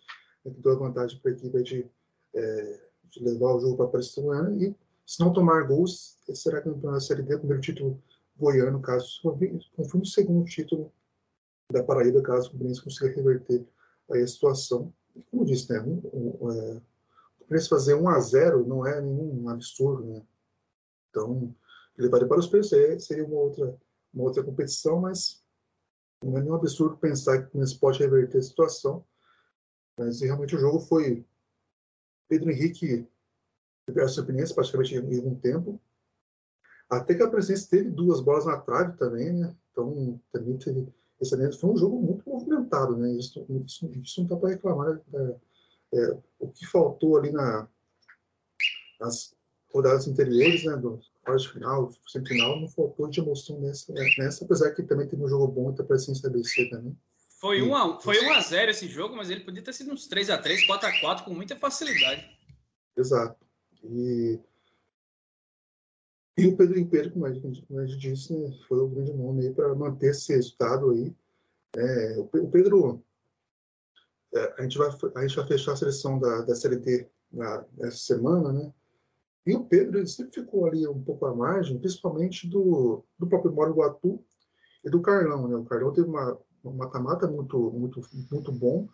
né, 0.45 0.53
que 0.53 0.61
deu 0.61 0.73
a 0.73 0.77
vantagem 0.77 1.19
para 1.21 1.31
a 1.31 1.35
equipe 1.35 1.63
de, 1.63 1.91
é, 2.35 2.81
de 3.11 3.25
levar 3.25 3.55
o 3.55 3.61
jogo 3.61 3.77
para 3.77 3.87
a 3.87 3.89
Aparecido 3.89 4.63
e 4.63 4.77
se 5.11 5.19
não 5.19 5.33
tomar 5.33 5.67
gols, 5.67 6.17
será 6.33 6.63
campeão 6.63 6.93
da 6.93 7.01
Série 7.01 7.25
D, 7.25 7.37
primeiro 7.37 7.61
título 7.61 8.01
goiano, 8.37 8.81
caso 8.81 9.21
confirme 9.23 9.61
o 9.77 10.07
segundo 10.07 10.45
título 10.45 10.93
da 11.69 11.83
Paraíba, 11.83 12.23
caso 12.23 12.47
o 12.47 12.51
Fluminense 12.53 12.81
consiga 12.81 13.17
reverter 13.17 13.67
aí 14.09 14.23
a 14.23 14.27
situação. 14.29 14.95
Como 15.29 15.45
disse, 15.45 15.73
né, 15.73 15.81
um, 15.81 16.01
um, 16.15 16.53
é, 16.53 16.77
o 16.77 17.45
Fluminense 17.45 17.69
fazer 17.69 17.95
1 17.95 18.09
a 18.09 18.21
0 18.21 18.65
não 18.69 18.87
é 18.87 19.01
nenhum 19.01 19.49
absurdo, 19.49 20.05
né? 20.05 20.23
Então, 21.11 21.53
levaria 21.99 22.29
para 22.29 22.39
os 22.39 22.47
pênaltis, 22.47 23.05
seria 23.05 23.27
uma 23.27 23.41
outra, 23.41 23.77
uma 24.15 24.23
outra 24.23 24.45
competição, 24.45 25.01
mas 25.01 25.43
não 26.23 26.39
é 26.39 26.41
nenhum 26.41 26.55
absurdo 26.55 26.97
pensar 26.97 27.39
que 27.39 27.49
o 27.49 27.51
Fluminense 27.51 27.81
pode 27.81 27.99
reverter 27.99 28.39
a 28.39 28.43
situação. 28.43 29.05
Mas 29.99 30.21
realmente 30.21 30.55
o 30.55 30.61
jogo 30.61 30.79
foi 30.79 31.27
Pedro 32.29 32.53
Henrique 32.53 33.09
opiniões, 34.19 34.53
praticamente 34.53 34.95
em 34.95 35.17
algum 35.17 35.35
tempo. 35.35 35.81
Até 36.89 37.15
que 37.15 37.23
a 37.23 37.31
presença 37.31 37.71
teve 37.71 37.91
duas 37.91 38.21
bolas 38.21 38.47
na 38.47 38.59
trave 38.59 38.97
também, 38.97 39.33
né? 39.33 39.55
Então, 39.71 40.21
também 40.33 40.57
teve 40.59 40.89
excelente. 41.21 41.59
Foi 41.59 41.71
um 41.71 41.77
jogo 41.77 42.01
muito 42.01 42.29
movimentado, 42.29 42.97
né? 42.97 43.13
Isso, 43.13 43.47
isso, 43.65 43.91
isso 44.03 44.21
não 44.21 44.29
dá 44.29 44.37
para 44.37 44.51
reclamar. 44.51 45.01
Né? 45.09 45.37
É, 45.95 46.19
o 46.39 46.49
que 46.49 46.67
faltou 46.67 47.17
ali 47.17 47.31
na, 47.31 47.69
nas 49.01 49.35
rodadas 49.73 50.09
anteriores, 50.09 50.65
né? 50.65 50.77
Do 50.77 51.01
quarto 51.23 51.53
final, 51.53 51.93
semifinal, 52.09 52.61
não 52.61 52.69
faltou 52.69 53.09
de 53.09 53.21
emoção 53.21 53.61
nessa, 53.61 53.93
nessa, 54.19 54.45
apesar 54.45 54.73
que 54.73 54.83
também 54.83 55.07
teve 55.07 55.23
um 55.23 55.29
jogo 55.29 55.47
bom 55.47 55.71
entre 55.71 55.83
a 55.83 55.87
presença 55.87 56.29
da 56.29 56.37
BC 56.37 56.71
também. 56.71 56.97
Foi 57.41 57.63
1 57.63 57.69
um 57.69 57.75
a, 57.75 58.01
foi 58.01 58.21
um 58.23 58.33
a 58.33 58.41
0 58.41 58.71
esse 58.71 58.87
jogo, 58.87 59.17
mas 59.17 59.31
ele 59.31 59.41
podia 59.41 59.63
ter 59.63 59.73
sido 59.73 59.93
uns 59.93 60.07
3 60.07 60.29
a 60.29 60.39
3 60.39 60.67
4 60.67 60.89
a 60.89 61.01
4 61.01 61.25
com 61.25 61.33
muita 61.33 61.57
facilidade. 61.57 62.27
Exato. 62.97 63.50
E, 63.85 64.39
e 66.37 66.47
o 66.47 66.57
Pedro 66.57 66.87
Pedro, 66.87 67.13
como 67.13 67.27
a 67.27 67.33
gente, 67.33 67.63
como 67.67 67.81
a 67.81 67.87
gente 67.87 67.99
disse, 67.99 68.33
né, 68.33 68.51
foi 68.69 68.79
o 68.79 68.89
grande 68.89 69.13
nome 69.13 69.47
aí 69.47 69.55
para 69.55 69.75
manter 69.75 70.11
esse 70.11 70.33
resultado 70.35 70.91
aí. 70.91 71.15
É, 71.77 72.19
o 72.19 72.49
Pedro, 72.49 73.03
é, 74.35 74.55
a, 74.59 74.63
gente 74.63 74.79
vai, 74.79 74.89
a 74.89 75.27
gente 75.27 75.37
vai 75.37 75.47
fechar 75.47 75.73
a 75.73 75.77
seleção 75.77 76.19
da, 76.19 76.43
da 76.43 76.55
Série 76.55 77.09
na, 77.33 77.65
nessa 77.77 77.99
semana, 77.99 78.53
né? 78.53 78.73
E 79.47 79.55
o 79.55 79.65
Pedro 79.65 79.99
ele 79.99 80.07
sempre 80.07 80.35
ficou 80.35 80.67
ali 80.67 80.87
um 80.87 81.03
pouco 81.03 81.27
à 81.27 81.35
margem, 81.35 81.79
principalmente 81.79 82.47
do, 82.49 83.03
do 83.19 83.27
próprio 83.27 83.53
Moro 83.53 83.75
Guatu 83.75 84.23
e 84.85 84.91
do 84.91 85.01
Carlão, 85.01 85.49
né? 85.49 85.57
O 85.57 85.65
Carlão 85.65 85.93
teve 85.93 86.09
uma 86.09 86.39
mata-mata 86.63 87.27
muito, 87.27 87.59
muito, 87.71 88.01
muito 88.31 88.53
bom, 88.53 88.89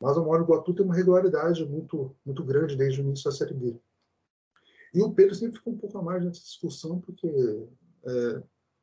mas 0.00 0.16
o 0.16 0.24
Moro 0.24 0.44
Guatu 0.44 0.74
tem 0.74 0.84
uma 0.84 0.94
regularidade 0.94 1.64
muito, 1.66 2.14
muito 2.24 2.42
grande 2.42 2.76
desde 2.76 3.00
o 3.00 3.04
início 3.04 3.30
da 3.30 3.36
Série 3.36 3.54
D. 3.54 3.76
E 4.94 5.02
o 5.02 5.12
Pedro 5.12 5.34
sempre 5.34 5.58
ficou 5.58 5.72
um 5.72 5.76
pouco 5.76 5.98
à 5.98 6.02
margem 6.02 6.28
dessa 6.28 6.40
discussão, 6.40 7.00
porque 7.00 7.26
é, 7.26 8.42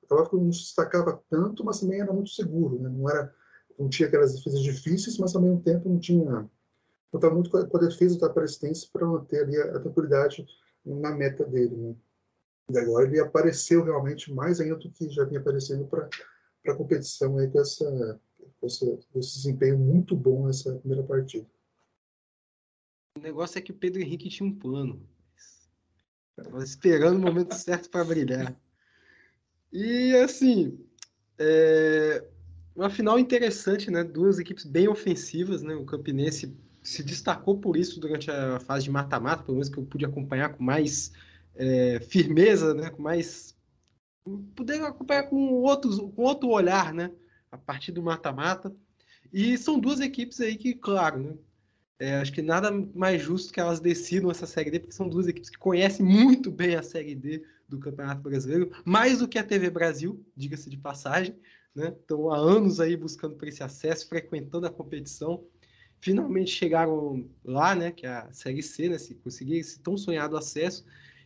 não 0.10 0.52
se 0.52 0.64
destacava 0.64 1.24
tanto, 1.30 1.64
mas 1.64 1.80
também 1.80 2.02
era 2.02 2.12
muito 2.12 2.32
seguro. 2.32 2.78
Né? 2.80 2.90
Não, 2.90 3.10
era, 3.10 3.34
não 3.80 3.88
tinha 3.88 4.10
aquelas 4.10 4.36
defesas 4.36 4.62
difíceis, 4.62 5.18
mas 5.18 5.34
ao 5.34 5.42
mesmo 5.42 5.62
tempo 5.62 5.88
não 5.88 6.00
tinha. 6.00 6.50
Contava 7.10 7.34
muito 7.34 7.50
com 7.50 7.58
a, 7.58 7.66
com 7.66 7.80
defesa 7.80 8.20
da 8.20 8.28
Aparecidense 8.28 8.90
para 8.92 9.08
manter 9.08 9.44
ali 9.44 9.58
a, 9.58 9.78
a, 9.78 9.80
tranquilidade 9.80 10.46
na 10.86 11.12
meta 11.12 11.46
dele. 11.46 11.78
Né? 11.78 11.96
E 12.72 12.78
agora 12.78 13.06
ele 13.06 13.20
apareceu 13.20 13.84
realmente 13.84 14.34
mais 14.34 14.60
ainda 14.60 14.76
do 14.76 14.92
que 14.92 15.10
já 15.10 15.24
vinha 15.24 15.40
aparecendo 15.40 15.86
para 15.86 16.10
a 16.68 16.76
competição 16.76 17.38
aí 17.38 17.50
com, 17.50 17.62
essa, 17.62 18.20
com 18.60 18.68
esse, 18.68 19.00
esse 19.16 19.36
desempenho 19.38 19.78
muito 19.78 20.14
bom 20.14 20.46
nessa 20.46 20.76
primeira 20.76 21.04
partida. 21.04 21.48
O 23.18 23.22
negócio 23.22 23.58
é 23.58 23.62
que 23.62 23.72
o 23.72 23.76
Pedro 23.76 24.02
Henrique 24.02 24.30
tinha 24.30 24.48
um 24.48 24.56
plano. 24.56 25.06
Estava 26.42 26.64
esperando 26.64 27.18
o 27.18 27.22
momento 27.22 27.54
certo 27.56 27.90
para 27.90 28.04
brilhar. 28.04 28.56
E 29.72 30.16
assim, 30.16 30.80
é 31.38 32.24
uma 32.76 32.90
final 32.90 33.20
interessante, 33.20 33.92
né? 33.92 34.04
Duas 34.04 34.40
equipes 34.40 34.66
bem 34.66 34.88
ofensivas, 34.88 35.62
né? 35.62 35.76
O 35.76 35.86
Campinense 35.86 36.58
se 36.82 37.04
destacou 37.04 37.60
por 37.60 37.78
isso 37.78 38.00
durante 38.00 38.32
a 38.32 38.60
fase 38.60 38.86
de 38.86 38.92
mata-mata, 38.92 39.44
pelo 39.44 39.58
menos 39.58 39.70
que 39.70 39.78
eu 39.78 39.86
pude 39.86 40.06
acompanhar 40.06 40.50
com 40.56 40.64
mais 40.64 41.12
é, 41.56 42.00
firmeza, 42.00 42.74
né? 42.74 42.90
Com 42.90 43.02
mais 43.02 43.56
poder 44.56 44.82
acompanhar 44.82 45.24
com 45.24 45.36
outros, 45.54 45.98
com 45.98 46.22
outro 46.24 46.50
olhar, 46.50 46.94
né? 46.94 47.12
A 47.52 47.58
partir 47.58 47.92
do 47.92 48.02
mata-mata. 48.02 48.74
E 49.32 49.58
são 49.58 49.80
duas 49.80 50.00
equipes 50.00 50.42
aí 50.42 50.56
que, 50.56 50.74
claro, 50.74 51.20
né? 51.20 51.34
É, 52.02 52.16
acho 52.16 52.34
que 52.34 52.42
nada 52.42 52.72
mais 52.96 53.22
justo 53.22 53.54
que 53.54 53.60
elas 53.60 53.80
decidam 53.80 54.32
essa 54.32 54.48
Série 54.48 54.72
D, 54.72 54.80
porque 54.80 54.92
são 54.92 55.08
duas 55.08 55.28
equipes 55.28 55.52
que 55.52 55.58
conhecem 55.60 56.04
muito 56.04 56.50
bem 56.50 56.76
a 56.76 56.82
Série 56.82 57.14
D 57.14 57.44
do 57.70 57.78
Campeonato 57.78 58.24
Brasileiro, 58.24 58.72
mais 58.84 59.20
do 59.20 59.28
que 59.28 59.38
a 59.38 59.44
TV 59.44 59.70
Brasil, 59.70 60.26
diga-se 60.36 60.68
de 60.68 60.78
passagem. 60.78 61.36
Né? 61.76 61.90
Estão 61.90 62.32
há 62.32 62.38
anos 62.38 62.80
aí 62.80 62.98
buscando 62.98 63.36
por 63.36 63.48
esse 63.48 63.62
acesso, 63.62 64.10
frequentando 64.10 64.66
a 64.66 64.72
competição. 64.72 65.46
Finalmente 66.00 66.50
chegaram 66.50 67.30
lá, 67.46 67.76
né, 67.76 67.92
que 67.92 68.08
é 68.08 68.10
a 68.10 68.34
Série 68.34 68.64
C, 68.64 68.90
né, 68.90 68.98
se 68.98 69.14
conseguir 69.14 69.58
esse 69.58 69.80
tão 69.80 69.96
sonhado 69.96 70.36
acesso, 70.36 70.84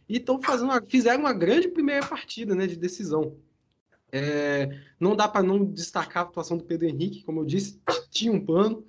e 0.09 0.17
estão 0.17 0.41
fazendo 0.41 0.71
uma, 0.71 0.81
fizeram 0.81 1.21
uma 1.21 1.31
grande 1.31 1.69
primeira 1.69 2.05
partida 2.05 2.53
né, 2.53 2.67
de 2.67 2.75
decisão. 2.75 3.37
É, 4.11 4.77
não 4.99 5.15
dá 5.15 5.25
para 5.25 5.41
não 5.41 5.63
destacar 5.63 6.25
a 6.25 6.27
atuação 6.27 6.57
do 6.57 6.65
Pedro 6.65 6.85
Henrique, 6.85 7.23
como 7.23 7.39
eu 7.39 7.45
disse, 7.45 7.79
tinha 8.11 8.33
um 8.33 8.45
plano, 8.45 8.85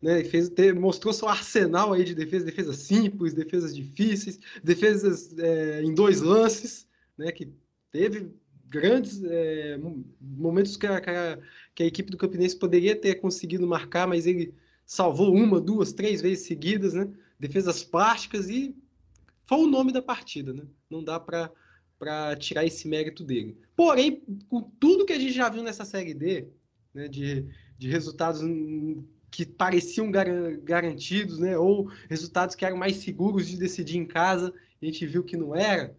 né? 0.00 0.24
Fez, 0.24 0.50
mostrou 0.74 1.12
seu 1.12 1.28
arsenal 1.28 1.92
aí 1.92 2.04
de 2.04 2.14
defesa, 2.14 2.44
defesas 2.44 2.76
simples, 2.78 3.34
defesas 3.34 3.74
difíceis, 3.74 4.38
defesas 4.62 5.36
é, 5.38 5.82
em 5.82 5.94
dois 5.94 6.20
lances, 6.20 6.86
né? 7.16 7.32
Que 7.32 7.52
teve 7.90 8.30
grandes 8.68 9.22
é, 9.24 9.78
momentos 10.20 10.76
que 10.76 10.86
a, 10.86 11.00
que 11.74 11.82
a, 11.82 11.86
equipe 11.86 12.10
do 12.10 12.16
Campinense 12.16 12.56
poderia 12.56 12.96
ter 12.96 13.16
conseguido 13.16 13.66
marcar, 13.66 14.06
mas 14.06 14.26
ele 14.26 14.54
salvou 14.84 15.34
uma, 15.34 15.60
duas, 15.60 15.92
três 15.92 16.20
vezes 16.20 16.46
seguidas, 16.46 16.94
né? 16.94 17.08
Defesas 17.38 17.82
plásticas 17.84 18.48
e 18.48 18.74
foi 19.46 19.58
o 19.58 19.66
nome 19.66 19.92
da 19.92 20.02
partida, 20.02 20.52
né? 20.52 20.62
Não 20.90 21.02
dá 21.02 21.18
para 21.20 21.50
para 21.98 22.36
tirar 22.36 22.64
esse 22.64 22.86
mérito 22.86 23.24
dele. 23.24 23.58
Porém, 23.74 24.22
com 24.48 24.60
tudo 24.60 25.06
que 25.06 25.12
a 25.12 25.18
gente 25.18 25.32
já 25.32 25.48
viu 25.48 25.62
nessa 25.62 25.84
série 25.84 26.12
D, 26.12 26.48
né, 26.92 27.08
de, 27.08 27.46
de 27.78 27.88
resultados 27.88 28.42
que 29.36 29.44
pareciam 29.44 30.10
gar 30.10 30.26
garantidos, 30.62 31.38
né? 31.38 31.58
Ou 31.58 31.90
resultados 32.08 32.54
que 32.54 32.64
eram 32.64 32.78
mais 32.78 32.96
seguros 32.96 33.46
de 33.46 33.58
decidir 33.58 33.98
em 33.98 34.06
casa, 34.06 34.50
a 34.80 34.84
gente 34.84 35.04
viu 35.04 35.22
que 35.22 35.36
não 35.36 35.54
era. 35.54 35.94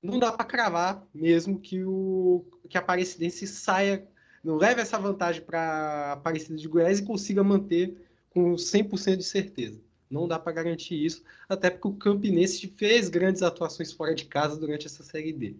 Não 0.00 0.20
dá 0.20 0.30
para 0.30 0.44
cravar 0.44 1.04
mesmo 1.12 1.58
que 1.58 1.82
o 1.82 2.46
que 2.68 2.78
a 2.78 2.80
Aparecidense 2.80 3.44
saia, 3.48 4.06
não 4.44 4.56
leve 4.56 4.80
essa 4.80 5.00
vantagem 5.00 5.42
para 5.42 5.60
a 5.60 6.12
Aparecida 6.12 6.56
de 6.56 6.68
Goiás 6.68 7.00
e 7.00 7.04
consiga 7.04 7.42
manter 7.42 8.06
com 8.30 8.54
100% 8.54 9.16
de 9.16 9.24
certeza. 9.24 9.80
Não 10.08 10.28
dá 10.28 10.38
para 10.38 10.52
garantir 10.52 11.04
isso, 11.04 11.24
até 11.48 11.70
porque 11.70 11.88
o 11.88 11.94
Campinense 11.94 12.72
fez 12.76 13.08
grandes 13.08 13.42
atuações 13.42 13.92
fora 13.92 14.14
de 14.14 14.26
casa 14.26 14.56
durante 14.56 14.86
essa 14.86 15.02
Série 15.02 15.32
D. 15.32 15.56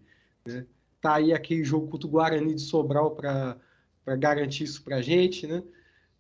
Né? 0.47 0.65
Tá 1.01 1.17
aí 1.17 1.33
aquele 1.33 1.65
jogo 1.65 1.89
contra 1.89 2.07
o 2.07 2.11
Guarani 2.11 2.55
de 2.55 2.63
Sobral 2.63 3.17
para 3.17 3.59
garantir 4.17 4.63
isso 4.63 4.85
para 4.85 4.99
a 4.99 5.03
gente, 5.03 5.49
né? 5.49 5.61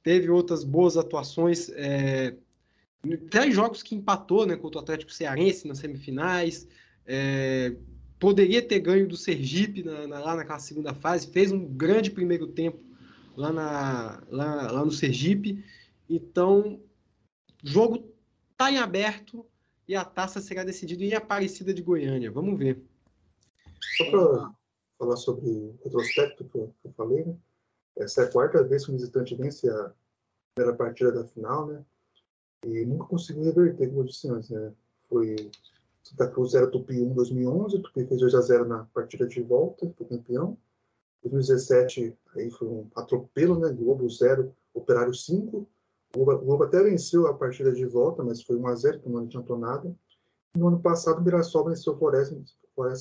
Teve 0.02 0.30
outras 0.30 0.64
boas 0.64 0.96
atuações. 0.96 1.70
É, 1.70 2.34
três 3.30 3.54
jogos 3.54 3.82
que 3.82 3.94
empatou 3.94 4.46
né, 4.46 4.56
contra 4.56 4.78
o 4.78 4.82
Atlético 4.82 5.12
Cearense 5.12 5.66
nas 5.66 5.78
semifinais. 5.78 6.66
É, 7.06 7.74
poderia 8.18 8.62
ter 8.62 8.80
ganho 8.80 9.08
do 9.08 9.16
Sergipe 9.16 9.82
na, 9.82 10.06
na, 10.06 10.20
lá 10.20 10.36
naquela 10.36 10.58
segunda 10.58 10.94
fase. 10.94 11.30
Fez 11.30 11.50
um 11.50 11.66
grande 11.66 12.10
primeiro 12.10 12.46
tempo 12.46 12.82
lá, 13.36 13.52
na, 13.52 14.22
lá, 14.28 14.72
lá 14.72 14.84
no 14.84 14.92
Sergipe. 14.92 15.64
Então, 16.08 16.80
o 17.64 17.66
jogo 17.66 18.12
está 18.52 18.70
em 18.70 18.78
aberto 18.78 19.46
e 19.88 19.94
a 19.94 20.04
taça 20.04 20.40
será 20.40 20.64
decidida 20.64 21.04
em 21.04 21.14
Aparecida 21.14 21.72
de 21.72 21.82
Goiânia. 21.82 22.30
Vamos 22.30 22.58
ver. 22.58 22.82
Só 23.96 24.10
para 24.10 24.52
falar 24.98 25.16
sobre 25.16 25.48
o 25.48 25.78
retrospecto 25.82 26.44
que 26.44 26.58
eu, 26.58 26.74
que 26.80 26.88
eu 26.88 26.92
falei, 26.92 27.24
né? 27.24 27.34
Essa 27.96 28.22
é 28.22 28.24
a 28.24 28.30
quarta 28.30 28.62
vez 28.62 28.84
que 28.84 28.90
o 28.90 28.94
visitante 28.94 29.34
vence 29.34 29.68
a 29.68 29.92
primeira 30.54 30.76
partida 30.76 31.12
da 31.12 31.24
final, 31.24 31.66
né? 31.66 31.84
E 32.66 32.84
nunca 32.84 33.06
conseguiu 33.06 33.44
reverter, 33.44 33.88
como 33.88 34.00
eu 34.00 34.04
disse 34.04 34.28
antes, 34.28 34.50
né? 34.50 34.72
Foi 35.08 35.50
Santa 36.02 36.28
Cruz 36.28 36.52
0 36.52 36.70
Tupi 36.70 37.00
1 37.00 37.14
2011, 37.14 37.76
o 37.76 37.90
fez 37.92 38.20
2 38.20 38.34
a 38.34 38.40
0 38.40 38.66
na 38.66 38.84
partida 38.86 39.26
de 39.26 39.40
volta, 39.42 39.92
foi 39.96 40.06
campeão. 40.06 40.56
2017 41.22 42.16
aí 42.36 42.50
foi 42.50 42.68
um 42.68 42.86
atropelo, 42.94 43.58
né? 43.58 43.70
Globo 43.72 44.08
0, 44.08 44.54
Operário 44.74 45.14
5. 45.14 45.66
O 46.16 46.24
Globo 46.24 46.64
até 46.64 46.82
venceu 46.82 47.26
a 47.26 47.34
partida 47.34 47.72
de 47.72 47.86
volta, 47.86 48.22
mas 48.22 48.42
foi 48.42 48.56
1 48.56 48.66
a 48.66 48.74
0 48.74 48.98
porque 48.98 49.10
não 49.10 49.22
adiantou 49.22 49.58
nada. 49.58 49.94
No 50.56 50.68
ano 50.68 50.80
passado, 50.80 51.20
o 51.20 51.22
Mirassol 51.22 51.66
venceu 51.66 51.92
o 51.92 51.98
Floresta, 51.98 52.34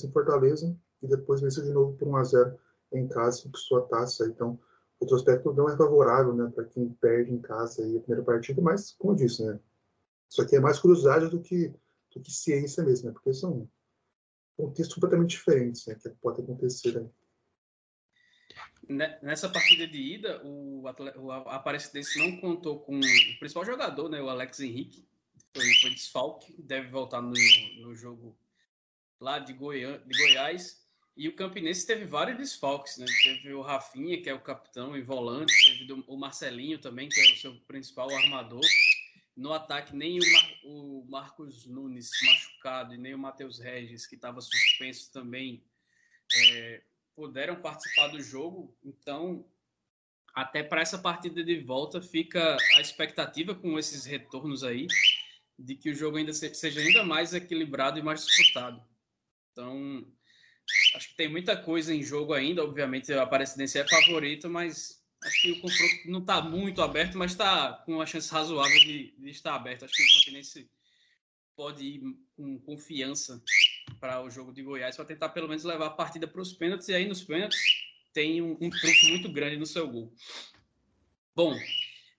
em 0.06 0.12
Fortaleza 0.12 0.76
e 1.02 1.06
depois 1.08 1.40
venceu 1.40 1.64
de 1.64 1.72
novo 1.72 1.96
por 1.96 2.06
1 2.06 2.16
a 2.16 2.24
0 2.24 2.58
em 2.92 3.08
casa, 3.08 3.42
conquistou 3.42 3.78
a 3.78 3.82
taça. 3.82 4.26
Então, 4.26 4.58
retrospecto 5.00 5.52
não 5.52 5.68
é 5.68 5.76
favorável 5.76 6.34
né, 6.34 6.50
para 6.54 6.64
quem 6.64 6.88
perde 7.00 7.32
em 7.32 7.40
casa 7.40 7.82
aí 7.82 7.96
a 7.96 8.00
primeira 8.00 8.24
partida, 8.24 8.60
mas, 8.60 8.92
como 8.92 9.12
eu 9.12 9.16
disse, 9.16 9.44
né, 9.44 9.58
isso 10.28 10.42
aqui 10.42 10.56
é 10.56 10.60
mais 10.60 10.78
curiosidade 10.78 11.28
do 11.28 11.40
que, 11.40 11.72
do 12.14 12.20
que 12.20 12.30
ciência 12.32 12.84
mesmo, 12.84 13.08
né, 13.08 13.12
porque 13.12 13.32
são 13.32 13.68
contextos 14.56 14.94
completamente 14.94 15.30
diferentes 15.30 15.86
né, 15.86 15.94
que 15.94 16.08
pode 16.10 16.42
acontecer. 16.42 17.00
Né. 18.88 19.18
Nessa 19.22 19.48
partida 19.48 19.86
de 19.86 19.98
ida, 19.98 20.42
o, 20.44 20.82
o 21.16 21.30
Aparecidense 21.30 22.18
não 22.18 22.40
contou 22.40 22.80
com 22.80 22.98
o 22.98 23.38
principal 23.38 23.64
jogador, 23.64 24.08
né, 24.08 24.20
o 24.20 24.28
Alex 24.28 24.60
Henrique, 24.60 25.08
foi, 25.54 25.74
foi 25.80 25.90
desfalque, 25.90 26.62
deve 26.62 26.88
voltar 26.88 27.20
no, 27.20 27.32
no 27.80 27.94
jogo 27.94 28.36
lá 29.20 29.38
de, 29.38 29.52
Goiânia, 29.52 30.02
de 30.06 30.18
Goiás. 30.18 30.79
E 31.20 31.28
o 31.28 31.34
Campinense 31.34 31.86
teve 31.86 32.06
vários 32.06 32.38
desfalques, 32.38 32.96
né? 32.96 33.04
Teve 33.22 33.52
o 33.52 33.60
Rafinha, 33.60 34.22
que 34.22 34.30
é 34.30 34.32
o 34.32 34.40
capitão 34.40 34.96
e 34.96 35.02
volante, 35.02 35.52
teve 35.64 36.02
o 36.06 36.16
Marcelinho 36.16 36.78
também, 36.78 37.10
que 37.10 37.20
é 37.20 37.32
o 37.34 37.36
seu 37.36 37.54
principal 37.68 38.10
armador. 38.10 38.64
No 39.36 39.52
ataque, 39.52 39.94
nem 39.94 40.18
o, 40.18 40.32
Mar 40.32 40.50
o 40.64 41.06
Marcos 41.10 41.66
Nunes 41.66 42.08
machucado 42.24 42.94
e 42.94 42.96
nem 42.96 43.12
o 43.12 43.18
Matheus 43.18 43.58
Regis, 43.58 44.06
que 44.06 44.14
estava 44.14 44.40
suspenso 44.40 45.12
também, 45.12 45.62
é, 46.34 46.80
puderam 47.14 47.60
participar 47.60 48.08
do 48.08 48.22
jogo. 48.22 48.74
Então, 48.82 49.44
até 50.34 50.62
para 50.62 50.80
essa 50.80 50.98
partida 50.98 51.44
de 51.44 51.60
volta, 51.60 52.00
fica 52.00 52.56
a 52.76 52.80
expectativa 52.80 53.54
com 53.54 53.78
esses 53.78 54.06
retornos 54.06 54.64
aí, 54.64 54.86
de 55.58 55.74
que 55.74 55.90
o 55.90 55.94
jogo 55.94 56.16
ainda 56.16 56.32
seja 56.32 56.80
ainda 56.80 57.04
mais 57.04 57.34
equilibrado 57.34 57.98
e 57.98 58.02
mais 58.02 58.24
disputado. 58.24 58.82
Então, 59.52 60.10
acho 60.94 61.08
que 61.08 61.16
tem 61.16 61.28
muita 61.28 61.56
coisa 61.56 61.94
em 61.94 62.02
jogo 62.02 62.32
ainda. 62.32 62.64
Obviamente, 62.64 63.12
a 63.12 63.22
Aparecidense 63.22 63.78
é 63.78 63.86
favorito, 63.86 64.48
mas 64.48 65.02
acho 65.24 65.42
que 65.42 65.52
o 65.52 65.60
confronto 65.60 65.94
não 66.06 66.20
está 66.20 66.40
muito 66.40 66.82
aberto, 66.82 67.16
mas 67.16 67.32
está 67.32 67.74
com 67.84 67.94
uma 67.94 68.06
chance 68.06 68.30
razoável 68.30 68.78
de, 68.80 69.14
de, 69.18 69.30
estar 69.30 69.54
aberto. 69.54 69.84
Acho 69.84 69.94
que 69.94 70.02
o 70.02 70.18
Campinense 70.18 70.70
pode 71.54 71.84
ir 71.84 72.02
com 72.36 72.58
confiança 72.60 73.42
para 73.98 74.22
o 74.22 74.30
jogo 74.30 74.52
de 74.52 74.62
Goiás 74.62 74.96
para 74.96 75.04
tentar 75.04 75.28
pelo 75.30 75.48
menos 75.48 75.64
levar 75.64 75.86
a 75.86 75.90
partida 75.90 76.26
para 76.26 76.40
os 76.40 76.52
pênaltis. 76.52 76.88
E 76.88 76.94
aí, 76.94 77.06
nos 77.06 77.22
pênaltis, 77.22 77.60
tem 78.12 78.40
um, 78.40 78.52
um 78.60 78.70
trunfo 78.70 79.06
muito 79.08 79.30
grande 79.30 79.56
no 79.56 79.66
seu 79.66 79.86
gol. 79.86 80.12
Bom, 81.34 81.54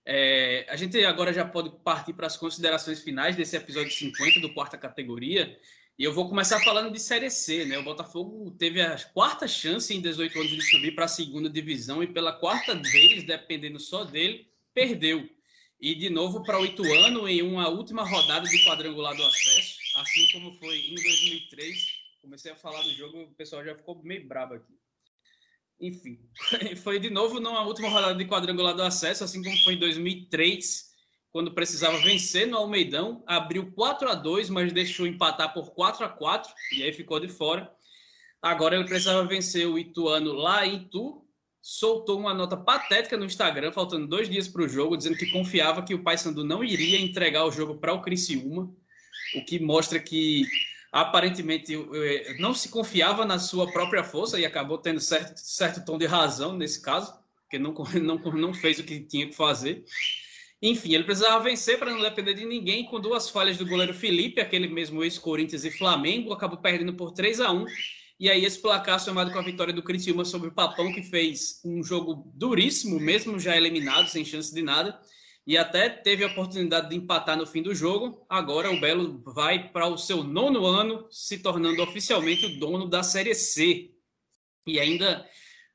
é, 0.04 0.66
a 0.68 0.76
gente 0.76 1.02
agora 1.04 1.32
já 1.32 1.44
pode 1.44 1.70
partir 1.84 2.12
para 2.12 2.26
as 2.26 2.36
considerações 2.36 3.02
finais 3.02 3.36
desse 3.36 3.56
episódio 3.56 3.90
50 3.92 4.40
do 4.40 4.52
quarta 4.52 4.76
categoria. 4.76 5.58
E 6.02 6.04
eu 6.04 6.12
vou 6.12 6.28
começar 6.28 6.58
falando 6.64 6.92
de 6.92 6.98
Série 6.98 7.30
C, 7.30 7.64
né? 7.64 7.78
O 7.78 7.84
Botafogo 7.84 8.50
teve 8.58 8.80
a 8.80 8.98
quarta 9.14 9.46
chance 9.46 9.94
em 9.94 10.00
18 10.00 10.36
anos 10.36 10.50
de 10.50 10.60
subir 10.62 10.96
para 10.96 11.04
a 11.04 11.08
segunda 11.08 11.48
divisão 11.48 12.02
e 12.02 12.08
pela 12.08 12.32
quarta 12.32 12.74
vez, 12.74 13.22
dependendo 13.22 13.78
só 13.78 14.02
dele, 14.02 14.50
perdeu. 14.74 15.30
E 15.80 15.94
de 15.94 16.10
novo 16.10 16.42
para 16.42 16.58
o 16.58 16.64
Ituano 16.64 17.28
em 17.28 17.40
uma 17.40 17.68
última 17.68 18.02
rodada 18.02 18.48
de 18.48 18.64
quadrangular 18.64 19.14
do 19.14 19.22
acesso, 19.22 19.78
assim 19.94 20.26
como 20.32 20.52
foi 20.54 20.76
em 20.76 20.96
2003. 20.96 21.86
Comecei 22.20 22.50
a 22.50 22.56
falar 22.56 22.82
do 22.82 22.92
jogo, 22.94 23.22
o 23.22 23.34
pessoal 23.34 23.64
já 23.64 23.76
ficou 23.76 24.02
meio 24.02 24.26
brabo 24.26 24.54
aqui. 24.54 24.74
Enfim, 25.78 26.18
foi 26.82 26.98
de 26.98 27.10
novo 27.10 27.38
numa 27.38 27.62
última 27.64 27.88
rodada 27.88 28.16
de 28.16 28.28
quadrangular 28.28 28.74
do 28.74 28.82
acesso, 28.82 29.22
assim 29.22 29.40
como 29.40 29.56
foi 29.58 29.74
em 29.74 29.78
2003 29.78 30.91
quando 31.32 31.54
precisava 31.54 31.96
vencer 31.98 32.46
no 32.46 32.58
Almeidão, 32.58 33.22
abriu 33.26 33.72
4 33.72 34.08
a 34.10 34.14
2 34.14 34.50
mas 34.50 34.72
deixou 34.72 35.06
empatar 35.06 35.54
por 35.54 35.70
4 35.72 36.04
a 36.04 36.08
4 36.08 36.52
e 36.72 36.82
aí 36.82 36.92
ficou 36.92 37.18
de 37.18 37.28
fora. 37.28 37.72
Agora 38.40 38.74
ele 38.74 38.84
precisava 38.84 39.24
vencer 39.24 39.66
o 39.66 39.78
Ituano 39.78 40.32
lá 40.32 40.66
em 40.66 40.82
Itu 40.82 41.22
soltou 41.62 42.18
uma 42.18 42.34
nota 42.34 42.56
patética 42.56 43.16
no 43.16 43.24
Instagram, 43.24 43.70
faltando 43.70 44.08
dois 44.08 44.28
dias 44.28 44.48
para 44.48 44.62
o 44.62 44.68
jogo, 44.68 44.96
dizendo 44.96 45.16
que 45.16 45.30
confiava 45.30 45.82
que 45.82 45.94
o 45.94 46.02
Paysandu 46.02 46.42
não 46.42 46.64
iria 46.64 47.00
entregar 47.00 47.44
o 47.46 47.52
jogo 47.52 47.76
para 47.76 47.94
o 47.94 48.02
Criciúma, 48.02 48.68
o 49.36 49.44
que 49.44 49.60
mostra 49.60 50.00
que 50.00 50.44
aparentemente 50.90 51.74
não 52.40 52.52
se 52.52 52.68
confiava 52.68 53.24
na 53.24 53.38
sua 53.38 53.70
própria 53.70 54.02
força 54.02 54.40
e 54.40 54.44
acabou 54.44 54.76
tendo 54.76 55.00
certo, 55.00 55.36
certo 55.36 55.84
tom 55.84 55.96
de 55.96 56.04
razão 56.04 56.52
nesse 56.52 56.82
caso, 56.82 57.14
porque 57.42 57.60
não, 57.60 57.72
não, 58.02 58.18
não 58.18 58.52
fez 58.52 58.80
o 58.80 58.84
que 58.84 59.00
tinha 59.00 59.28
que 59.28 59.34
fazer. 59.34 59.84
Enfim, 60.62 60.94
ele 60.94 61.02
precisava 61.02 61.42
vencer 61.42 61.76
para 61.78 61.90
não 61.90 62.00
depender 62.00 62.34
de 62.34 62.44
ninguém, 62.44 62.84
com 62.84 63.00
duas 63.00 63.28
falhas 63.28 63.58
do 63.58 63.66
goleiro 63.66 63.92
Felipe, 63.92 64.40
aquele 64.40 64.68
mesmo 64.68 65.02
ex-Corinthians 65.02 65.64
e 65.64 65.70
Flamengo, 65.72 66.32
acabou 66.32 66.58
perdendo 66.58 66.94
por 66.94 67.10
3 67.10 67.40
a 67.40 67.50
1 67.50 67.66
e 68.22 68.30
aí 68.30 68.44
esse 68.44 68.62
placar 68.62 69.00
somado 69.00 69.32
com 69.32 69.38
a 69.40 69.42
vitória 69.42 69.72
do 69.72 69.82
Criciúma 69.82 70.24
sobre 70.24 70.46
o 70.46 70.52
Papão, 70.52 70.92
que 70.92 71.02
fez 71.02 71.60
um 71.64 71.82
jogo 71.82 72.30
duríssimo, 72.36 73.00
mesmo 73.00 73.36
já 73.36 73.56
eliminado, 73.56 74.06
sem 74.06 74.24
chance 74.24 74.54
de 74.54 74.62
nada, 74.62 74.96
e 75.44 75.58
até 75.58 75.88
teve 75.88 76.22
a 76.22 76.28
oportunidade 76.28 76.88
de 76.88 76.94
empatar 76.94 77.36
no 77.36 77.44
fim 77.44 77.62
do 77.62 77.74
jogo. 77.74 78.24
Agora 78.28 78.70
o 78.70 78.80
Belo 78.80 79.20
vai 79.26 79.72
para 79.72 79.88
o 79.88 79.98
seu 79.98 80.22
nono 80.22 80.64
ano, 80.64 81.08
se 81.10 81.38
tornando 81.38 81.82
oficialmente 81.82 82.46
o 82.46 82.60
dono 82.60 82.88
da 82.88 83.02
Série 83.02 83.34
C. 83.34 83.90
E 84.68 84.78
ainda 84.78 85.28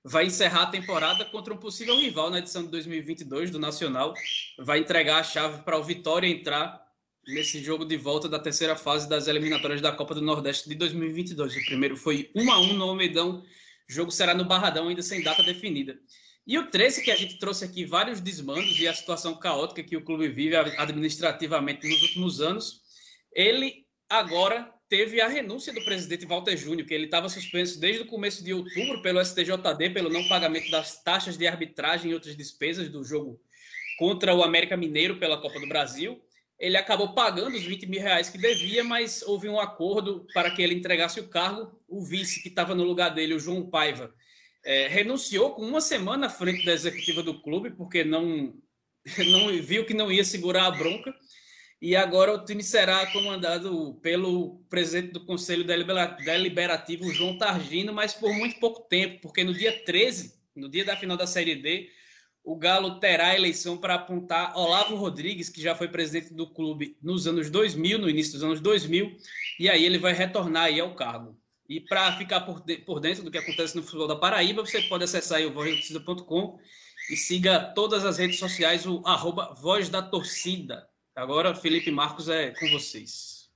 vai 0.08 0.26
encerrar 0.26 0.64
a 0.64 0.68
temporada 0.68 1.26
contra 1.26 1.54
um 1.54 1.58
possível 1.58 1.98
rival 2.00 2.30
na 2.30 2.40
edição 2.40 2.64
de 2.64 2.70
2022 2.70 3.52
do 3.52 3.60
Nacional. 3.60 4.14
Vai 4.58 4.80
entregar 4.80 5.20
a 5.20 5.24
chave 5.24 5.62
para 5.64 5.78
o 5.78 5.84
Vitória 5.84 6.28
entrar 6.28 6.82
nesse 7.28 7.62
jogo 7.62 7.84
de 7.84 7.98
volta 7.98 8.30
da 8.30 8.40
terceira 8.40 8.76
fase 8.76 9.08
das 9.10 9.28
eliminatórias 9.28 9.82
da 9.82 9.92
Copa 9.92 10.16
do 10.16 10.22
Nordeste 10.22 10.70
de 10.70 10.76
2022. 10.76 11.58
O 11.58 11.66
primeiro 11.66 11.98
foi 11.98 12.32
1 12.34 12.52
a 12.52 12.60
1 12.60 12.74
no 12.74 12.86
Almeidão. 12.86 13.44
O 13.90 13.94
jogo 13.94 14.10
será 14.10 14.34
no 14.34 14.46
Barradão, 14.46 14.88
ainda 14.88 15.02
sem 15.02 15.22
data 15.22 15.44
definida. 15.44 16.00
E 16.46 16.58
o 16.58 16.70
13, 16.70 17.04
que 17.04 17.12
a 17.12 17.16
gente 17.18 17.38
trouxe 17.38 17.66
aqui 17.66 17.84
vários 17.84 18.22
desmandos 18.22 18.80
e 18.80 18.88
a 18.88 18.94
situação 18.94 19.36
caótica 19.36 19.84
que 19.84 19.98
o 19.98 20.06
clube 20.06 20.30
vive 20.30 20.56
administrativamente 20.56 21.86
nos 21.86 22.02
últimos 22.02 22.40
anos, 22.40 22.82
ele 23.34 23.86
agora 24.10 24.74
teve 24.90 25.22
a 25.22 25.28
renúncia 25.28 25.74
do 25.74 25.84
presidente 25.84 26.26
Walter 26.26 26.56
Júnior, 26.56 26.88
que 26.88 26.94
ele 26.94 27.06
estava 27.06 27.30
suspenso 27.30 27.80
desde 27.80 28.04
o 28.04 28.08
começo 28.08 28.44
de 28.44 28.54
outubro 28.54 29.02
pelo 29.02 29.24
STJD 29.24 29.90
pelo 29.94 30.10
não 30.10 30.28
pagamento 30.28 30.70
das 30.72 31.04
taxas 31.04 31.38
de 31.38 31.46
arbitragem 31.48 32.12
e 32.12 32.14
outras 32.14 32.36
despesas 32.36 32.90
do 32.90 33.04
jogo 33.04 33.40
contra 33.98 34.34
o 34.34 34.44
América 34.44 34.78
Mineiro 34.78 35.18
pela 35.18 35.42
Copa 35.42 35.60
do 35.60 35.68
Brasil 35.68 36.22
ele 36.60 36.76
acabou 36.76 37.14
pagando 37.14 37.56
os 37.56 37.64
20 37.64 37.86
mil 37.86 38.02
reais 38.02 38.30
que 38.30 38.38
devia, 38.38 38.84
mas 38.84 39.22
houve 39.22 39.48
um 39.48 39.60
acordo 39.60 40.26
para 40.34 40.50
que 40.52 40.62
ele 40.62 40.74
entregasse 40.74 41.20
o 41.20 41.28
cargo. 41.28 41.80
O 41.88 42.04
vice 42.04 42.42
que 42.42 42.50
estava 42.50 42.74
no 42.74 42.84
lugar 42.84 43.10
dele, 43.10 43.36
o 43.36 43.40
João 43.40 43.70
Paiva, 43.70 44.14
é, 44.66 44.88
renunciou 44.88 45.54
com 45.54 45.62
uma 45.62 45.80
semana 45.80 46.28
à 46.28 46.30
frente 46.30 46.66
da 46.66 46.74
executiva 46.74 47.22
do 47.22 47.42
clube, 47.42 47.70
porque 47.72 48.04
não, 48.04 48.56
não 49.32 49.62
viu 49.62 49.86
que 49.86 49.94
não 49.94 50.12
ia 50.12 50.24
segurar 50.24 50.66
a 50.66 50.72
bronca. 50.72 51.14
E 51.80 51.96
agora 51.96 52.34
o 52.34 52.44
time 52.44 52.64
será 52.64 53.06
comandado 53.12 54.00
pelo 54.02 54.60
presidente 54.68 55.14
do 55.14 55.26
Conselho 55.26 55.64
Deliberativo, 55.64 57.14
João 57.14 57.38
Targino, 57.38 57.94
mas 57.94 58.14
por 58.14 58.34
muito 58.34 58.60
pouco 58.60 58.82
tempo, 58.90 59.22
porque 59.22 59.44
no 59.44 59.54
dia 59.54 59.84
13, 59.86 60.34
no 60.56 60.68
dia 60.68 60.84
da 60.84 60.98
final 60.98 61.16
da 61.16 61.28
Série 61.28 61.56
D, 61.56 61.92
o 62.44 62.56
Galo 62.56 63.00
terá 63.00 63.36
eleição 63.36 63.78
para 63.78 63.94
apontar 63.94 64.58
Olavo 64.58 64.96
Rodrigues, 64.96 65.50
que 65.50 65.62
já 65.62 65.76
foi 65.76 65.88
presidente 65.88 66.34
do 66.34 66.48
clube 66.48 66.98
nos 67.00 67.28
anos 67.28 67.50
2000, 67.52 68.00
no 68.00 68.10
início 68.10 68.34
dos 68.34 68.44
anos 68.44 68.60
2000, 68.60 69.16
e 69.60 69.70
aí 69.70 69.86
ele 69.86 70.00
vai 70.00 70.14
retornar 70.14 70.64
aí 70.64 70.80
ao 70.80 70.96
cargo. 70.96 71.38
E 71.70 71.80
para 71.80 72.18
ficar 72.18 72.42
por, 72.42 72.62
de, 72.62 72.78
por, 72.78 73.00
dentro 73.00 73.24
do 73.24 73.30
que 73.30 73.38
acontece 73.38 73.76
no 73.76 73.84
futebol 73.84 74.08
da 74.08 74.16
Paraíba, 74.16 74.66
você 74.66 74.82
pode 74.84 75.04
acessar 75.04 75.42
o 75.42 75.52
vozdatocida.com 75.52 76.58
e 77.12 77.16
siga 77.16 77.60
todas 77.76 78.04
as 78.04 78.18
redes 78.18 78.40
sociais, 78.40 78.88
o 78.88 79.04
arroba 79.06 79.54
Voz 79.54 79.90
da 79.90 80.02
Torcida. 80.02 80.88
Agora, 81.18 81.56
Felipe 81.56 81.90
Marcos, 81.90 82.30
é 82.30 82.52
com 82.52 82.70
vocês. 82.70 83.50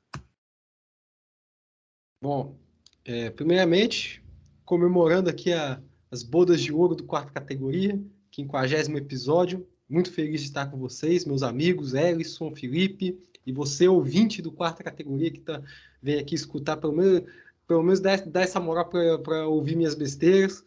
Bom, 2.19 2.57
é, 3.05 3.29
primeiramente, 3.29 4.25
comemorando 4.65 5.29
aqui 5.29 5.53
a, 5.53 5.79
as 6.09 6.23
bodas 6.23 6.59
de 6.59 6.73
ouro 6.73 6.95
do 6.95 7.03
quarta 7.03 7.31
categoria, 7.31 8.03
quinquagésimo 8.31 8.97
episódio. 8.97 9.69
Muito 9.87 10.11
feliz 10.11 10.41
de 10.41 10.47
estar 10.47 10.71
com 10.71 10.77
vocês, 10.79 11.23
meus 11.23 11.43
amigos, 11.43 11.93
Ellison, 11.93 12.51
Felipe, 12.55 13.15
e 13.45 13.53
você, 13.53 13.87
ouvinte 13.87 14.41
do 14.41 14.51
quarta 14.51 14.83
categoria, 14.83 15.29
que 15.29 15.41
tá, 15.41 15.61
vem 16.01 16.17
aqui 16.17 16.33
escutar, 16.33 16.77
pelo 16.77 16.93
menos, 16.93 17.29
pelo 17.67 17.83
menos 17.83 17.99
dar 17.99 18.41
essa 18.41 18.59
moral 18.59 18.89
para 18.89 19.47
ouvir 19.47 19.75
minhas 19.75 19.93
besteiras 19.93 20.65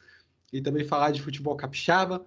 e 0.53 0.63
também 0.63 0.85
falar 0.85 1.11
de 1.11 1.21
futebol 1.21 1.57
capixaba. 1.57 2.25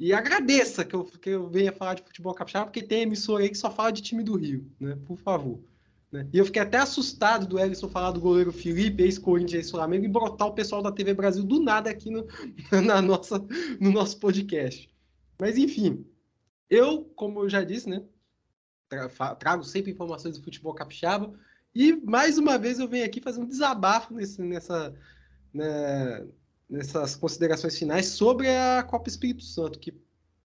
E 0.00 0.14
agradeça 0.14 0.82
que 0.82 0.96
eu, 0.96 1.04
que 1.04 1.28
eu 1.28 1.46
venha 1.46 1.70
falar 1.70 1.92
de 1.92 2.02
futebol 2.02 2.32
capixaba, 2.32 2.64
porque 2.64 2.82
tem 2.82 3.02
emissora 3.02 3.44
aí 3.44 3.50
que 3.50 3.58
só 3.58 3.70
fala 3.70 3.92
de 3.92 4.00
time 4.00 4.22
do 4.24 4.34
Rio, 4.34 4.66
né? 4.80 4.98
Por 5.06 5.18
favor. 5.18 5.60
Né? 6.10 6.26
E 6.32 6.38
eu 6.38 6.46
fiquei 6.46 6.62
até 6.62 6.78
assustado 6.78 7.46
do 7.46 7.58
Ellison 7.58 7.86
falar 7.86 8.10
do 8.10 8.18
goleiro 8.18 8.50
Felipe, 8.50 9.02
ex-Corinthians, 9.02 9.66
ex-Flamengo, 9.66 10.06
e 10.06 10.08
brotar 10.08 10.48
o 10.48 10.54
pessoal 10.54 10.80
da 10.80 10.90
TV 10.90 11.12
Brasil 11.12 11.44
do 11.44 11.62
nada 11.62 11.90
aqui 11.90 12.10
no, 12.10 12.26
na 12.82 13.02
nossa, 13.02 13.44
no 13.78 13.92
nosso 13.92 14.18
podcast. 14.18 14.90
Mas, 15.38 15.58
enfim, 15.58 16.02
eu, 16.70 17.04
como 17.14 17.40
eu 17.40 17.48
já 17.50 17.62
disse, 17.62 17.86
né, 17.86 18.02
trago 19.38 19.62
sempre 19.64 19.92
informações 19.92 20.38
do 20.38 20.42
futebol 20.42 20.72
capixaba, 20.72 21.30
e 21.74 21.92
mais 21.92 22.38
uma 22.38 22.56
vez 22.56 22.80
eu 22.80 22.88
venho 22.88 23.04
aqui 23.04 23.20
fazer 23.20 23.38
um 23.38 23.46
desabafo 23.46 24.14
nesse, 24.14 24.40
nessa, 24.40 24.94
né, 25.52 26.26
nessas 26.70 27.16
considerações 27.16 27.76
finais 27.76 28.06
sobre 28.06 28.48
a 28.48 28.82
Copa 28.82 29.08
Espírito 29.08 29.42
Santo, 29.42 29.78
que, 29.78 29.92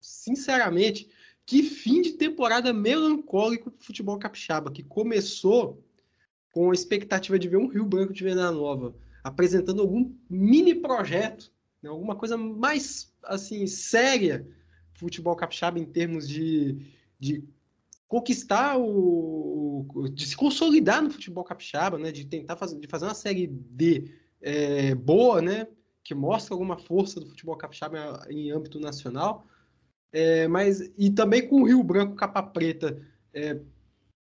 sinceramente, 0.00 1.08
que 1.44 1.62
fim 1.62 2.00
de 2.00 2.12
temporada 2.12 2.72
melancólico 2.72 3.70
do 3.70 3.78
futebol 3.78 4.18
capixaba, 4.18 4.72
que 4.72 4.82
começou 4.82 5.84
com 6.50 6.70
a 6.70 6.74
expectativa 6.74 7.38
de 7.38 7.48
ver 7.48 7.58
um 7.58 7.68
Rio 7.68 7.84
Branco 7.84 8.12
de 8.12 8.24
Venda 8.24 8.50
Nova 8.50 8.94
apresentando 9.22 9.80
algum 9.80 10.14
mini 10.28 10.74
projeto, 10.74 11.50
né, 11.82 11.88
alguma 11.88 12.14
coisa 12.14 12.36
mais 12.36 13.12
assim 13.24 13.66
séria 13.66 14.46
futebol 14.92 15.34
capixaba 15.34 15.78
em 15.78 15.84
termos 15.86 16.28
de, 16.28 16.76
de 17.18 17.42
conquistar 18.06 18.76
o 18.78 19.86
de 20.12 20.26
se 20.26 20.36
consolidar 20.36 21.02
no 21.02 21.10
futebol 21.10 21.42
capixaba, 21.42 21.98
né, 21.98 22.12
de 22.12 22.26
tentar 22.26 22.56
fazer 22.56 22.78
de 22.78 22.86
fazer 22.86 23.06
uma 23.06 23.14
série 23.14 23.46
D 23.46 24.10
é, 24.40 24.94
boa, 24.94 25.40
né, 25.40 25.66
que 26.04 26.14
mostra 26.14 26.54
alguma 26.54 26.76
força 26.76 27.18
do 27.18 27.26
futebol 27.26 27.56
capixaba 27.56 28.24
em 28.28 28.50
âmbito 28.52 28.78
nacional 28.78 29.46
é, 30.14 30.46
mas 30.46 30.92
e 30.96 31.10
também 31.10 31.48
com 31.48 31.62
o 31.62 31.64
Rio 31.64 31.82
Branco 31.82 32.14
Capa 32.14 32.40
Preta 32.40 33.02
é, 33.32 33.58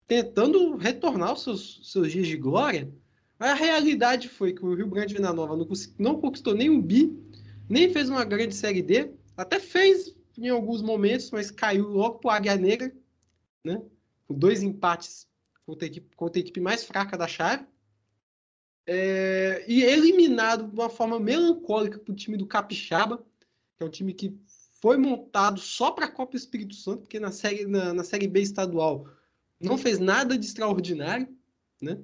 tentando 0.06 0.76
retornar 0.76 1.30
aos 1.30 1.44
seus, 1.44 1.80
seus 1.84 2.12
dias 2.12 2.28
de 2.28 2.36
glória, 2.36 2.92
a 3.40 3.54
realidade 3.54 4.28
foi 4.28 4.52
que 4.52 4.66
o 4.66 4.74
Rio 4.74 4.90
Grande 4.90 5.14
Venda 5.14 5.32
Nova 5.32 5.56
não, 5.56 5.66
não 5.98 6.20
conquistou 6.20 6.54
nem 6.54 6.70
um 6.70 6.82
bi, 6.82 7.18
nem 7.70 7.90
fez 7.90 8.10
uma 8.10 8.26
grande 8.26 8.54
Série 8.54 8.82
D, 8.82 9.12
até 9.38 9.60
fez 9.60 10.14
em 10.38 10.50
alguns 10.50 10.82
momentos, 10.82 11.32
mas 11.32 11.52
caiu 11.52 11.88
logo 11.88 12.20
para 12.20 12.36
Águia 12.36 12.58
Negra, 12.58 12.94
né? 13.64 13.82
com 14.28 14.34
dois 14.34 14.62
empates 14.62 15.26
contra 15.66 15.86
a 15.86 15.88
equipe, 15.88 16.16
contra 16.18 16.40
a 16.40 16.42
equipe 16.42 16.60
mais 16.60 16.84
fraca 16.84 17.18
da 17.18 17.28
chave. 17.28 17.66
É, 18.90 19.66
e 19.68 19.84
eliminado 19.84 20.66
de 20.66 20.74
uma 20.74 20.90
forma 20.90 21.20
melancólica 21.20 22.00
para 22.00 22.12
o 22.12 22.16
time 22.16 22.38
do 22.38 22.48
Capixaba, 22.48 23.18
que 23.76 23.84
é 23.84 23.86
um 23.86 23.90
time 23.90 24.14
que 24.14 24.34
foi 24.80 24.96
montado 24.96 25.60
só 25.60 25.92
para 25.92 26.06
a 26.06 26.12
Copa 26.12 26.38
Espírito 26.38 26.74
Santo, 26.74 27.02
porque 27.02 27.20
na 27.20 27.32
série, 27.32 27.66
na, 27.66 27.94
na, 27.94 28.04
série 28.04 28.28
B 28.28 28.42
estadual 28.42 29.06
não 29.60 29.78
fez 29.78 30.00
nada 30.00 30.38
de 30.38 30.46
extraordinário, 30.46 31.28
né? 31.82 32.00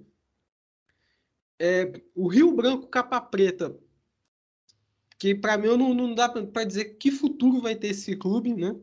É, 1.58 2.02
o 2.14 2.28
Rio 2.28 2.52
Branco 2.54 2.88
Capa 2.88 3.22
Preta, 3.22 3.78
que 5.18 5.34
para 5.34 5.58
mim 5.58 5.68
não, 5.78 5.94
não 5.94 6.14
dá 6.14 6.28
para 6.28 6.66
dizer 6.66 6.98
que 6.98 7.12
futuro 7.12 7.62
vai 7.62 7.76
ter 7.76 7.90
esse 7.90 8.16
clube, 8.18 8.54
né? 8.54 8.76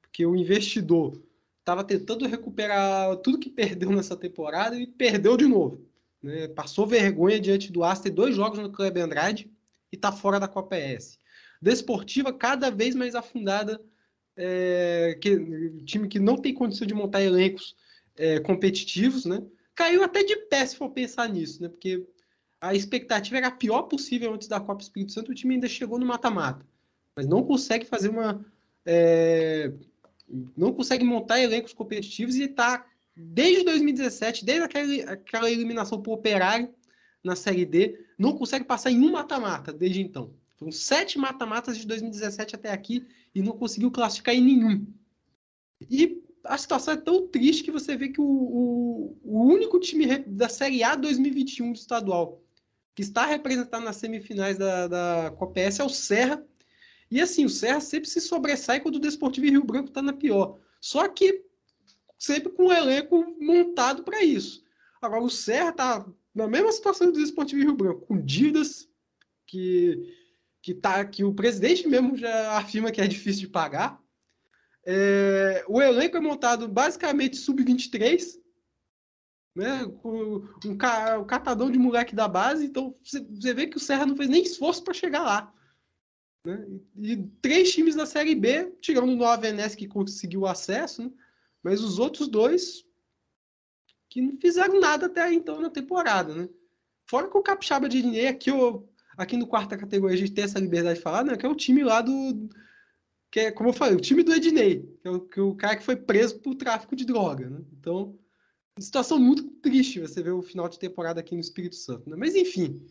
Porque 0.00 0.24
o 0.24 0.34
investidor 0.34 1.20
estava 1.58 1.84
tentando 1.84 2.26
recuperar 2.26 3.16
tudo 3.18 3.38
que 3.38 3.50
perdeu 3.50 3.90
nessa 3.90 4.16
temporada 4.16 4.78
e 4.78 4.86
perdeu 4.86 5.36
de 5.36 5.46
novo. 5.46 5.91
Né? 6.22 6.48
Passou 6.48 6.86
vergonha 6.86 7.40
diante 7.40 7.72
do 7.72 7.82
Aston, 7.82 8.10
dois 8.10 8.34
jogos 8.34 8.58
no 8.58 8.70
Clube 8.70 9.00
Andrade 9.00 9.50
e 9.90 9.96
está 9.96 10.12
fora 10.12 10.38
da 10.38 10.48
Copa 10.48 10.76
ES 10.76 11.18
desportiva 11.62 12.32
cada 12.32 12.70
vez 12.70 12.92
mais 12.96 13.14
afundada, 13.14 13.80
é, 14.36 15.16
que, 15.20 15.38
time 15.84 16.08
que 16.08 16.18
não 16.18 16.36
tem 16.36 16.52
condição 16.52 16.84
de 16.84 16.92
montar 16.92 17.22
elencos 17.22 17.76
é, 18.16 18.40
competitivos, 18.40 19.24
né? 19.24 19.40
Caiu 19.74 20.02
até 20.02 20.24
de 20.24 20.36
pé 20.36 20.66
se 20.66 20.76
for 20.76 20.90
pensar 20.90 21.28
nisso, 21.28 21.62
né? 21.62 21.68
Porque 21.68 22.04
a 22.60 22.74
expectativa 22.74 23.36
era 23.36 23.46
a 23.46 23.52
pior 23.52 23.82
possível 23.82 24.34
antes 24.34 24.48
da 24.48 24.58
Copa 24.58 24.82
Espírito 24.82 25.12
Santo, 25.12 25.30
o 25.30 25.34
time 25.34 25.54
ainda 25.54 25.68
chegou 25.68 25.98
no 25.98 26.06
mata-mata, 26.06 26.66
mas 27.14 27.26
não 27.26 27.44
consegue 27.44 27.86
fazer 27.86 28.08
uma 28.08 28.44
é, 28.84 29.72
não 30.56 30.72
consegue 30.72 31.04
montar 31.04 31.40
elencos 31.40 31.72
competitivos 31.72 32.34
e 32.34 32.44
está 32.44 32.84
desde 33.14 33.64
2017, 33.64 34.44
desde 34.44 34.64
aquela, 34.64 35.12
aquela 35.12 35.50
eliminação 35.50 36.00
por 36.00 36.14
operário 36.14 36.72
na 37.22 37.36
Série 37.36 37.64
D, 37.64 37.98
não 38.18 38.32
consegue 38.32 38.64
passar 38.64 38.90
em 38.90 39.00
um 39.00 39.12
mata-mata 39.12 39.72
desde 39.72 40.00
então 40.00 40.34
Foram 40.56 40.72
sete 40.72 41.18
mata-matas 41.18 41.78
de 41.78 41.86
2017 41.86 42.56
até 42.56 42.70
aqui 42.70 43.06
e 43.34 43.42
não 43.42 43.52
conseguiu 43.52 43.90
classificar 43.90 44.34
em 44.34 44.40
nenhum. 44.40 44.86
E 45.90 46.22
a 46.44 46.58
situação 46.58 46.94
é 46.94 46.96
tão 46.96 47.28
triste 47.28 47.62
que 47.62 47.70
você 47.70 47.96
vê 47.96 48.08
que 48.08 48.20
o, 48.20 48.24
o, 48.24 49.18
o 49.22 49.44
único 49.44 49.78
time 49.78 50.18
da 50.18 50.48
Série 50.48 50.82
A 50.82 50.94
2021 50.94 51.72
do 51.72 51.78
estadual 51.78 52.42
que 52.94 53.02
está 53.02 53.24
representado 53.24 53.84
nas 53.84 53.96
semifinais 53.96 54.58
da, 54.58 54.86
da 54.86 55.34
Copa 55.38 55.60
S 55.60 55.80
é 55.80 55.84
o 55.84 55.88
Serra. 55.88 56.44
E 57.10 57.20
assim, 57.20 57.44
o 57.44 57.48
Serra 57.48 57.80
sempre 57.80 58.08
se 58.08 58.20
sobressai 58.20 58.80
quando 58.80 58.96
o 58.96 59.00
Desportivo 59.00 59.46
Rio 59.46 59.64
Branco 59.64 59.88
está 59.88 60.02
na 60.02 60.12
pior. 60.12 60.58
Só 60.80 61.08
que 61.08 61.44
sempre 62.22 62.52
com 62.52 62.66
um 62.66 62.72
elenco 62.72 63.36
montado 63.40 64.04
para 64.04 64.22
isso. 64.22 64.64
Agora, 65.00 65.22
o 65.22 65.30
Serra 65.30 65.70
está 65.70 66.06
na 66.32 66.46
mesma 66.46 66.70
situação 66.70 67.10
do 67.10 67.18
Desportivo 67.18 67.62
Rio 67.62 67.74
Branco, 67.74 68.06
com 68.06 68.20
dívidas 68.20 68.88
que 69.46 70.18
que, 70.62 70.72
tá, 70.72 71.04
que 71.04 71.24
o 71.24 71.34
presidente 71.34 71.88
mesmo 71.88 72.16
já 72.16 72.56
afirma 72.56 72.92
que 72.92 73.00
é 73.00 73.08
difícil 73.08 73.40
de 73.40 73.48
pagar. 73.48 74.00
É, 74.86 75.64
o 75.66 75.82
elenco 75.82 76.16
é 76.16 76.20
montado 76.20 76.68
basicamente 76.68 77.36
sub-23, 77.36 78.40
né, 79.56 79.84
um, 80.04 80.76
ca, 80.78 81.18
um 81.18 81.26
catadão 81.26 81.68
de 81.68 81.80
moleque 81.80 82.14
da 82.14 82.28
base, 82.28 82.64
então 82.64 82.94
você 83.02 83.52
vê 83.52 83.66
que 83.66 83.76
o 83.76 83.80
Serra 83.80 84.06
não 84.06 84.16
fez 84.16 84.28
nem 84.28 84.44
esforço 84.44 84.84
para 84.84 84.94
chegar 84.94 85.22
lá. 85.24 85.52
Né? 86.46 86.64
E, 86.96 87.16
três 87.42 87.72
times 87.72 87.96
da 87.96 88.06
Série 88.06 88.36
B, 88.36 88.72
tirando 88.80 89.10
o 89.10 89.16
Nova 89.16 89.42
Venécia 89.42 89.76
que 89.76 89.88
conseguiu 89.88 90.46
acesso, 90.46 91.02
né? 91.02 91.10
Mas 91.62 91.82
os 91.82 91.98
outros 91.98 92.28
dois 92.28 92.84
que 94.08 94.20
não 94.20 94.36
fizeram 94.36 94.78
nada 94.78 95.06
até 95.06 95.32
então 95.32 95.60
na 95.60 95.70
temporada. 95.70 96.34
Né? 96.34 96.48
Fora 97.06 97.28
que 97.28 97.36
o 97.36 97.42
Capixaba 97.42 97.88
de 97.88 98.02
Dinheiro, 98.02 98.30
aqui 98.30 98.50
aqui 99.16 99.36
no 99.36 99.46
quarta 99.46 99.76
categoria 99.76 100.16
a 100.16 100.18
gente 100.18 100.32
tem 100.32 100.44
essa 100.44 100.58
liberdade 100.58 100.98
de 100.98 101.02
falar, 101.02 101.24
né? 101.24 101.36
Que 101.36 101.46
é 101.46 101.48
o 101.48 101.54
time 101.54 101.82
lá 101.82 102.00
do. 102.00 102.48
Que 103.30 103.40
é, 103.40 103.50
como 103.50 103.70
eu 103.70 103.72
falei, 103.72 103.94
o 103.94 104.00
time 104.00 104.22
do 104.22 104.34
Ednei, 104.34 104.82
que 105.00 105.08
é 105.08 105.10
o, 105.10 105.20
que 105.20 105.40
é 105.40 105.42
o 105.42 105.54
cara 105.54 105.76
que 105.76 105.84
foi 105.84 105.96
preso 105.96 106.38
por 106.40 106.54
tráfico 106.54 106.94
de 106.94 107.06
droga, 107.06 107.48
né? 107.48 107.60
Então, 107.72 108.18
situação 108.78 109.18
muito 109.18 109.44
triste 109.62 110.00
você 110.00 110.22
ver 110.22 110.32
o 110.32 110.42
final 110.42 110.68
de 110.68 110.78
temporada 110.78 111.20
aqui 111.20 111.34
no 111.34 111.40
Espírito 111.40 111.76
Santo, 111.76 112.08
né? 112.10 112.16
Mas 112.16 112.34
enfim, 112.34 112.86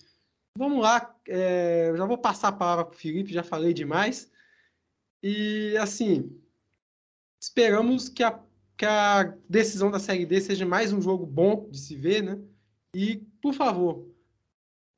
vamos 0.57 0.81
lá. 0.81 1.15
É, 1.27 1.93
já 1.95 2.05
vou 2.05 2.17
passar 2.17 2.47
a 2.47 2.53
palavra 2.53 2.85
para 2.85 2.95
o 2.95 2.97
Felipe, 2.97 3.33
já 3.33 3.43
falei 3.43 3.73
demais. 3.73 4.31
E 5.21 5.77
assim, 5.77 6.35
esperamos 7.39 8.09
que 8.09 8.23
a, 8.23 8.39
que 8.77 8.85
a 8.85 9.35
decisão 9.47 9.91
da 9.91 9.99
Série 9.99 10.25
D 10.25 10.41
seja 10.41 10.65
mais 10.65 10.91
um 10.91 11.01
jogo 11.01 11.25
bom 11.25 11.69
de 11.69 11.79
se 11.79 11.95
ver, 11.95 12.23
né? 12.23 12.39
E, 12.95 13.17
por 13.41 13.53
favor, 13.53 14.05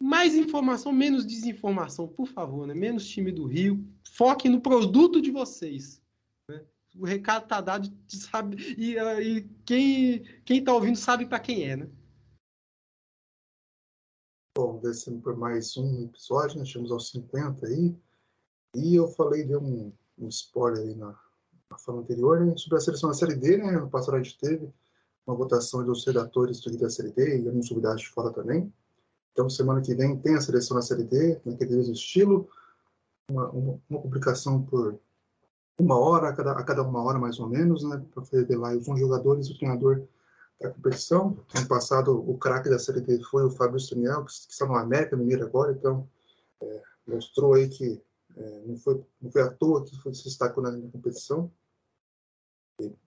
mais 0.01 0.36
informação, 0.36 0.91
menos 0.91 1.26
desinformação, 1.26 2.07
por 2.07 2.28
favor, 2.28 2.67
né? 2.67 2.74
Menos 2.74 3.07
time 3.07 3.32
do 3.32 3.45
Rio. 3.45 3.86
Foque 4.03 4.49
no 4.49 4.61
produto 4.61 5.21
de 5.21 5.32
vocês. 5.32 6.01
Né? 6.49 6.63
O 6.95 7.05
recado 7.05 7.47
tá 7.47 7.61
dado, 7.61 7.91
sabe? 8.09 8.57
E, 8.78 8.95
e 8.97 9.41
quem 9.65 10.24
quem 10.43 10.63
tá 10.63 10.74
ouvindo 10.74 10.97
sabe 10.97 11.26
para 11.26 11.39
quem 11.39 11.69
é, 11.69 11.78
né? 11.78 11.89
Bom, 14.55 14.80
descendo 14.80 15.19
por 15.21 15.36
mais 15.36 15.76
um 15.78 16.03
episódio, 16.03 16.59
nós 16.59 16.69
chegamos 16.69 16.91
aos 16.91 17.09
50 17.09 17.65
aí. 17.65 17.95
E 18.76 18.95
eu 18.95 19.07
falei 19.07 19.45
de 19.45 19.55
um, 19.55 19.91
um 20.17 20.28
spoiler 20.28 20.84
aí 20.84 20.95
na, 20.95 21.17
na 21.74 21.80
fala 21.80 22.01
anterior, 22.01 22.39
né? 22.39 22.53
Sobre 22.55 22.78
a 22.78 22.82
seleção 22.82 23.09
da 23.09 23.15
Série 23.15 23.36
D, 23.36 23.57
né? 23.57 23.71
No 23.71 23.89
passado 23.89 24.15
a 24.15 24.21
gente 24.21 24.38
teve 24.38 24.69
uma 25.26 25.36
votação 25.36 25.84
dos 25.84 26.05
redatores 26.05 26.61
da 26.61 26.89
Série 26.89 27.11
D 27.11 27.41
e 27.41 27.47
alguns 27.47 27.69
convidados 27.69 28.01
de 28.01 28.09
fora 28.09 28.32
também. 28.32 28.71
Então, 29.32 29.49
semana 29.49 29.82
que 29.82 29.95
vem 29.95 30.17
tem 30.19 30.36
a 30.36 30.41
seleção 30.41 30.76
na 30.76 30.82
Série 30.82 31.03
D, 31.03 31.39
naquele 31.43 31.76
mesmo 31.76 31.93
estilo, 31.93 32.47
uma, 33.30 33.49
uma, 33.49 33.80
uma, 33.89 34.01
publicação 34.01 34.61
por 34.61 34.99
uma 35.80 35.97
hora, 35.97 36.30
a 36.30 36.34
cada, 36.34 36.51
a 36.51 36.63
cada 36.63 36.84
uma 36.84 37.01
hora 37.01 37.17
mais 37.17 37.39
ou 37.39 37.49
menos, 37.49 37.84
né, 37.84 38.03
para 38.13 38.24
revelar 38.32 38.76
os 38.76 38.88
11 38.88 38.99
jogadores 38.99 39.47
e 39.47 39.53
o 39.53 39.57
treinador 39.57 40.03
da 40.61 40.69
competição. 40.69 41.38
Ano 41.55 41.67
passado, 41.67 42.30
o 42.30 42.38
craque 42.38 42.69
da 42.69 42.78
Série 42.78 43.01
D 43.01 43.24
foi 43.24 43.43
o 43.45 43.49
Fábio 43.49 43.78
Staniel, 43.78 44.24
que, 44.26 44.32
que 44.32 44.53
está 44.53 44.67
no 44.67 44.76
América 44.76 45.17
Mineiro 45.17 45.45
agora, 45.45 45.71
então 45.71 46.07
é, 46.61 46.82
mostrou 47.07 47.55
aí 47.55 47.69
que 47.69 47.99
é, 48.36 48.61
não, 48.65 48.78
foi, 48.78 49.03
não 49.21 49.32
foi 49.32 49.41
à 49.41 49.49
toa 49.49 49.84
que 49.84 49.95
foi, 49.97 50.13
se 50.13 50.26
destacou 50.26 50.63
na 50.63 50.71
competição. 50.89 51.51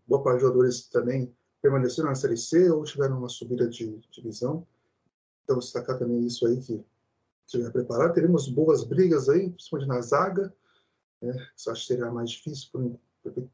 Boa 0.06 0.22
parte 0.22 0.40
dos 0.40 0.42
jogadores 0.42 0.88
também 0.88 1.34
permaneceram 1.60 2.08
na 2.08 2.14
Série 2.14 2.36
C 2.36 2.70
ou 2.70 2.84
tiveram 2.84 3.18
uma 3.18 3.28
subida 3.28 3.68
de 3.68 3.98
divisão. 4.10 4.66
Então, 5.44 5.58
destacar 5.58 5.98
também 5.98 6.24
isso 6.26 6.46
aí 6.46 6.60
que 6.60 6.84
tiver 7.46 7.70
preparado. 7.70 8.14
Teremos 8.14 8.48
boas 8.48 8.84
brigas 8.84 9.28
aí, 9.28 9.50
principalmente 9.50 9.88
na 9.88 10.00
zaga. 10.00 10.54
Né? 11.20 11.34
Isso 11.56 11.70
acho 11.70 11.86
que 11.86 11.94
será 11.94 12.10
mais 12.10 12.30
difícil, 12.30 12.68
por, 12.72 12.98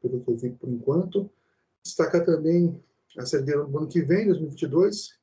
pelo 0.01 0.21
que 0.21 0.31
eu 0.31 0.37
vi 0.37 0.51
por 0.51 0.69
enquanto. 0.69 1.29
Destacar 1.83 2.25
também 2.25 2.81
a 3.17 3.25
Série 3.25 3.43
D 3.43 3.53
do 3.53 3.77
ano 3.77 3.87
que 3.87 4.01
vem, 4.01 4.27
2022. 4.27 5.19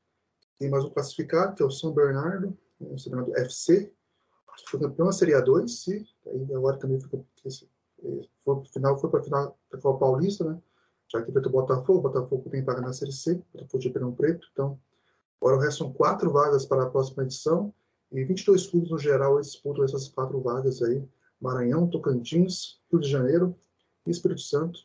Tem 0.58 0.68
mais 0.68 0.84
um 0.84 0.90
classificado, 0.90 1.54
que 1.54 1.62
é 1.62 1.66
o 1.66 1.70
São 1.70 1.92
Bernardo, 1.92 2.56
né? 2.80 2.88
o 2.92 2.98
São 2.98 3.36
FC. 3.36 3.92
Foi 4.68 4.78
campeão 4.78 5.06
da 5.06 5.12
Série 5.12 5.32
A2, 5.32 6.06
e 6.26 6.54
agora 6.54 6.76
também 6.76 7.00
foi, 7.00 7.24
foi, 8.44 8.64
final, 8.66 8.98
foi 8.98 9.10
para 9.10 9.20
a 9.20 9.22
final 9.22 9.58
da 9.70 9.78
Copa 9.78 10.00
Paulista, 10.00 10.44
né? 10.44 10.60
Já 11.10 11.22
que 11.22 11.30
o 11.30 11.50
Botafogo, 11.50 12.02
Botafogo 12.02 12.48
tem 12.50 12.64
paga 12.64 12.80
na 12.80 12.92
Série 12.92 13.12
C, 13.12 13.42
Botafogo 13.52 13.80
de 13.80 13.88
Ribeirão 13.88 14.12
Preto, 14.12 14.46
então 14.52 14.78
Agora 15.40 15.62
restam 15.62 15.90
quatro 15.90 16.30
vagas 16.30 16.66
para 16.66 16.82
a 16.82 16.90
próxima 16.90 17.22
edição 17.22 17.72
e 18.12 18.22
22 18.22 18.66
clubes 18.66 18.90
no 18.90 18.98
geral 18.98 19.40
disputam 19.40 19.84
essas 19.84 20.08
quatro 20.08 20.38
vagas 20.40 20.82
aí. 20.82 21.02
Maranhão, 21.40 21.88
Tocantins, 21.88 22.78
Rio 22.92 23.00
de 23.00 23.08
Janeiro 23.08 23.56
e 24.06 24.10
Espírito 24.10 24.42
Santo, 24.42 24.80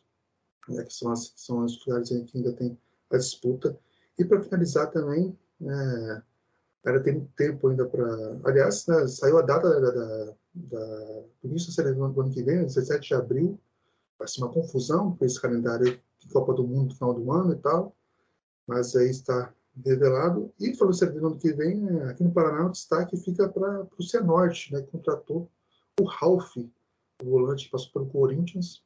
né, 0.68 0.82
que 0.82 0.94
são, 0.94 1.12
as, 1.12 1.34
são 1.36 1.62
os 1.62 1.84
lugares 1.84 2.08
que 2.08 2.38
ainda 2.38 2.52
tem 2.54 2.78
a 3.10 3.18
disputa. 3.18 3.78
E 4.18 4.24
para 4.24 4.40
finalizar 4.40 4.90
também, 4.90 5.38
é, 5.60 6.22
ainda 6.86 7.02
tem 7.02 7.20
tempo 7.36 7.68
ainda 7.68 7.84
para... 7.84 8.38
Aliás, 8.44 8.86
né, 8.86 9.06
saiu 9.06 9.36
a 9.36 9.42
data 9.42 9.68
da, 9.68 9.90
da, 9.90 10.34
da, 10.54 11.20
do 11.42 11.48
início 11.50 11.68
da 11.68 11.74
seleção 11.74 12.10
do 12.10 12.20
ano 12.22 12.32
que 12.32 12.42
vem, 12.42 12.64
17 12.64 13.08
de 13.08 13.14
abril. 13.14 13.60
Vai 14.18 14.26
ser 14.26 14.40
uma 14.40 14.50
confusão 14.50 15.14
com 15.14 15.24
esse 15.26 15.38
calendário 15.38 16.00
Copa 16.32 16.52
do 16.54 16.66
Mundo 16.66 16.88
no 16.88 16.94
final 16.94 17.14
do 17.14 17.32
ano 17.32 17.52
e 17.52 17.56
tal. 17.56 17.96
Mas 18.66 18.94
aí 18.96 19.10
está 19.10 19.52
revelado. 19.84 20.52
E 20.58 20.74
falou 20.74 20.94
que 20.94 21.04
no 21.06 21.26
ano 21.28 21.38
que 21.38 21.52
vem, 21.52 21.88
aqui 22.02 22.22
no 22.24 22.32
Paraná, 22.32 22.66
o 22.66 22.70
destaque 22.70 23.16
fica 23.16 23.48
para 23.48 23.86
o 23.98 24.02
Cianorte, 24.02 24.72
né, 24.72 24.82
que 24.82 24.90
contratou 24.90 25.50
o 26.00 26.04
Ralph, 26.04 26.56
o 26.56 26.70
volante 27.24 27.66
que 27.66 27.70
passou 27.70 27.92
pelo 27.92 28.06
Corinthians, 28.06 28.82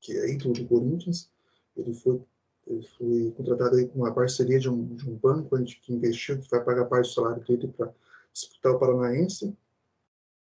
que 0.00 0.12
é 0.12 0.30
ídolo 0.30 0.54
do 0.54 0.66
Corinthians. 0.66 1.30
Ele 1.76 1.94
foi, 1.94 2.22
ele 2.66 2.86
foi 2.98 3.34
contratado 3.36 3.76
aí 3.76 3.88
com 3.88 4.00
uma 4.00 4.12
parceria 4.12 4.58
de 4.58 4.68
um, 4.68 4.94
de 4.94 5.08
um 5.08 5.16
banco 5.16 5.56
que 5.64 5.92
investiu, 5.92 6.40
que 6.40 6.50
vai 6.50 6.62
pagar 6.62 6.86
parte 6.86 7.08
do 7.08 7.14
salário 7.14 7.44
dele 7.44 7.68
para 7.68 7.92
disputar 8.32 8.72
o 8.72 8.78
Paranaense. 8.78 9.56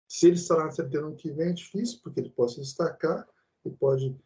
Se 0.08 0.28
ele 0.28 0.36
estará 0.36 0.66
na 0.66 0.70
D 0.70 1.00
no 1.00 1.08
ano 1.08 1.16
que 1.16 1.30
vem, 1.32 1.48
é 1.48 1.52
difícil, 1.52 1.98
porque 2.02 2.20
ele 2.20 2.30
pode 2.30 2.54
se 2.54 2.60
destacar 2.60 3.28
e 3.64 3.70
pode 3.70 4.16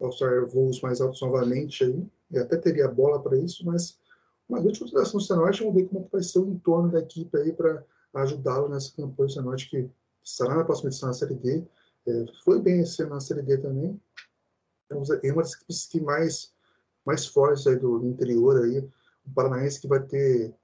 alçar 0.00 0.46
voos 0.46 0.80
mais 0.80 1.00
altos 1.00 1.20
novamente 1.20 1.84
aí. 1.84 2.06
E 2.30 2.38
até 2.38 2.56
teria 2.56 2.88
bola 2.88 3.22
para 3.22 3.36
isso, 3.38 3.64
mas 3.64 3.98
uma 4.48 4.60
grande 4.60 4.78
consideração 4.78 5.18
do 5.18 5.24
Cianorte, 5.24 5.60
vamos 5.60 5.74
ver 5.74 5.88
como 5.88 6.08
vai 6.10 6.22
ser 6.22 6.38
o 6.38 6.48
entorno 6.48 6.90
da 6.90 7.00
equipe 7.00 7.36
aí 7.36 7.52
para 7.52 7.84
ajudá-lo 8.14 8.68
nessa 8.68 8.94
campanha 8.94 9.26
do 9.26 9.32
Cianorte, 9.32 9.70
que 9.70 9.90
estará 10.22 10.56
na 10.56 10.64
próxima 10.64 10.88
edição 10.88 11.08
da 11.08 11.14
Série 11.14 11.34
D. 11.34 11.64
É, 12.06 12.24
foi 12.44 12.60
bem 12.60 12.80
esse 12.80 13.02
ano 13.02 13.14
na 13.14 13.20
Série 13.20 13.42
D 13.42 13.58
também. 13.58 14.00
É 14.88 14.94
uma 14.94 15.02
das 15.42 15.52
equipes 15.52 15.86
que 15.86 16.00
mais, 16.00 16.52
mais 17.04 17.26
fortes 17.26 17.66
aí 17.66 17.76
do, 17.76 18.04
interior 18.06 18.62
aí. 18.62 18.78
O 19.26 19.34
Paranaense 19.34 19.80
que 19.80 19.88
vai 19.88 20.00
ter 20.00 20.54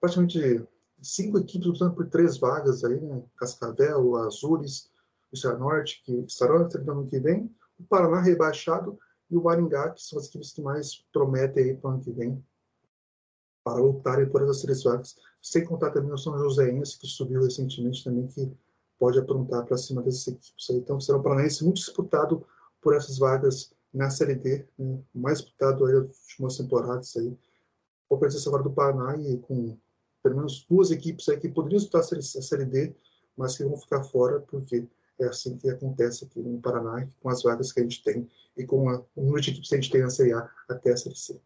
praticamente 0.00 0.64
cinco 1.02 1.38
equipes 1.38 1.66
lutando 1.66 1.94
por 1.94 2.08
três 2.08 2.38
vagas 2.38 2.84
aí, 2.84 3.00
né? 3.00 3.22
Cascavel, 3.36 4.16
Azures, 4.16 4.90
o 5.32 5.36
Cianorte, 5.36 6.02
que 6.04 6.12
estarão 6.20 6.60
na 6.60 6.70
Série 6.70 6.84
D 6.84 6.90
ano 6.90 7.06
que 7.08 7.18
vem. 7.18 7.52
O 7.78 7.84
Paraná 7.84 8.20
rebaixado 8.20 8.98
e 9.30 9.36
o 9.36 9.42
Maringá, 9.42 9.90
que 9.90 10.02
são 10.02 10.18
as 10.18 10.26
equipes 10.26 10.52
que 10.52 10.62
mais 10.62 11.04
prometem 11.12 11.76
para 11.76 11.90
o 11.90 11.92
ano 11.94 12.00
que 12.02 12.10
vem 12.12 12.42
para 13.64 13.80
lutarem 13.82 14.28
por 14.28 14.42
essas 14.42 14.62
três 14.62 14.82
vagas, 14.82 15.16
sem 15.42 15.64
contar 15.64 15.90
também 15.90 16.12
o 16.12 16.16
São 16.16 16.38
Joséense, 16.38 16.98
que 16.98 17.06
subiu 17.06 17.42
recentemente 17.42 18.02
também, 18.02 18.26
que 18.26 18.50
pode 18.98 19.18
aprontar 19.18 19.64
para 19.66 19.76
cima 19.76 20.02
dessas 20.02 20.28
equipes. 20.28 20.70
Então, 20.70 20.98
será 20.98 21.18
um 21.18 21.22
Paranaense 21.22 21.64
muito 21.64 21.76
disputado 21.76 22.46
por 22.80 22.94
essas 22.94 23.18
vagas 23.18 23.72
na 23.92 24.10
Série 24.10 24.34
D, 24.34 24.66
né? 24.78 24.98
mais 25.14 25.40
disputado 25.40 25.84
aí 25.84 25.94
nas 25.94 26.18
últimas 26.22 26.56
temporadas. 26.56 27.16
Aí. 27.16 27.36
Vou 28.08 28.18
presença 28.18 28.48
agora 28.48 28.62
do 28.62 28.72
Paraná 28.72 29.16
e 29.16 29.38
com 29.38 29.76
pelo 30.22 30.36
menos 30.36 30.66
duas 30.68 30.90
equipes 30.90 31.28
aí 31.28 31.38
que 31.38 31.48
poderiam 31.48 31.78
disputar 31.78 32.00
a 32.00 32.22
série 32.22 32.64
D, 32.64 32.94
mas 33.36 33.56
que 33.56 33.64
vão 33.64 33.76
ficar 33.76 34.02
fora, 34.02 34.40
porque 34.40 34.86
é 35.20 35.26
assim 35.26 35.56
que 35.56 35.68
acontece 35.68 36.24
aqui 36.24 36.40
no 36.40 36.60
Paraná, 36.60 37.06
com 37.20 37.28
as 37.28 37.42
vagas 37.42 37.72
que 37.72 37.80
a 37.80 37.82
gente 37.82 38.02
tem 38.02 38.28
e 38.56 38.64
com 38.64 38.88
a, 38.88 38.98
o 39.16 39.22
número 39.22 39.40
de 39.40 39.50
equipes 39.50 39.68
que 39.68 39.74
a 39.74 39.80
gente 39.80 39.90
tem 39.90 40.02
na 40.02 40.10
Série 40.10 40.32
A 40.32 40.50
até 40.68 40.92
a 40.92 40.96
Série 40.96 41.16
C. 41.16 41.40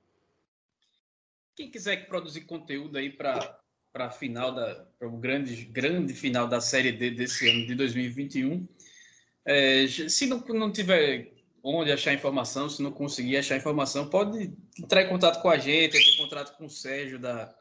Quem 1.54 1.70
quiser 1.70 2.08
produzir 2.08 2.42
conteúdo 2.42 2.96
aí 2.98 3.10
para 3.10 3.58
para 3.92 4.10
final 4.10 4.54
da 4.54 4.86
para 4.98 5.06
o 5.06 5.18
grande 5.18 5.66
grande 5.66 6.14
final 6.14 6.48
da 6.48 6.62
série 6.62 6.92
D 6.92 7.10
desse 7.10 7.48
ano 7.48 7.66
de 7.66 7.74
2021. 7.74 8.66
É, 9.44 9.86
se 9.86 10.26
não, 10.26 10.38
não 10.38 10.72
tiver 10.72 11.32
onde 11.62 11.92
achar 11.92 12.12
informação, 12.14 12.68
se 12.68 12.82
não 12.82 12.90
conseguir 12.90 13.36
achar 13.36 13.56
informação, 13.56 14.08
pode 14.08 14.52
entrar 14.78 15.02
em 15.02 15.08
contato 15.08 15.42
com 15.42 15.48
a 15.48 15.58
gente, 15.58 15.96
em 15.96 16.16
contato 16.16 16.56
com 16.56 16.66
o 16.66 16.70
Sérgio 16.70 17.18
da 17.18 17.54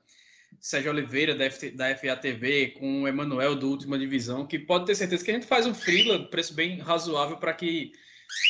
Sérgio 0.61 0.91
Oliveira 0.91 1.33
da, 1.33 1.49
FT, 1.49 1.71
da 1.71 1.95
FATV, 1.95 2.75
com 2.79 3.01
o 3.01 3.07
Emanuel 3.07 3.55
do 3.55 3.67
Última 3.67 3.97
Divisão, 3.97 4.45
que 4.45 4.59
pode 4.59 4.85
ter 4.85 4.93
certeza 4.93 5.25
que 5.25 5.31
a 5.31 5.33
gente 5.33 5.47
faz 5.47 5.65
um 5.65 5.73
freela, 5.73 6.29
preço 6.29 6.53
bem 6.53 6.77
razoável 6.77 7.37
para 7.37 7.51
que 7.51 7.91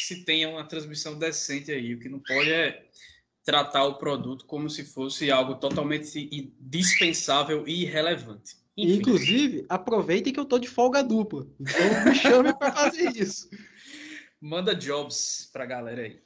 se 0.05 0.25
tenha 0.25 0.49
uma 0.49 0.67
transmissão 0.67 1.17
decente 1.17 1.71
aí. 1.71 1.93
O 1.93 1.99
que 1.99 2.09
não 2.09 2.19
pode 2.19 2.51
é 2.51 2.85
tratar 3.45 3.85
o 3.85 3.97
produto 3.97 4.45
como 4.45 4.69
se 4.69 4.83
fosse 4.83 5.31
algo 5.31 5.55
totalmente 5.55 6.53
dispensável 6.59 7.65
e 7.65 7.83
irrelevante. 7.83 8.57
Enfim. 8.75 8.93
Inclusive, 8.97 9.65
aproveitem 9.69 10.33
que 10.33 10.39
eu 10.39 10.45
tô 10.45 10.59
de 10.59 10.67
folga 10.67 11.01
dupla. 11.01 11.47
Então 11.59 12.05
me 12.05 12.15
chame 12.15 12.53
para 12.57 12.73
fazer 12.73 13.15
isso. 13.15 13.49
Manda 14.39 14.75
jobs 14.75 15.49
para 15.53 15.63
a 15.63 15.67
galera 15.67 16.01
aí. 16.01 16.19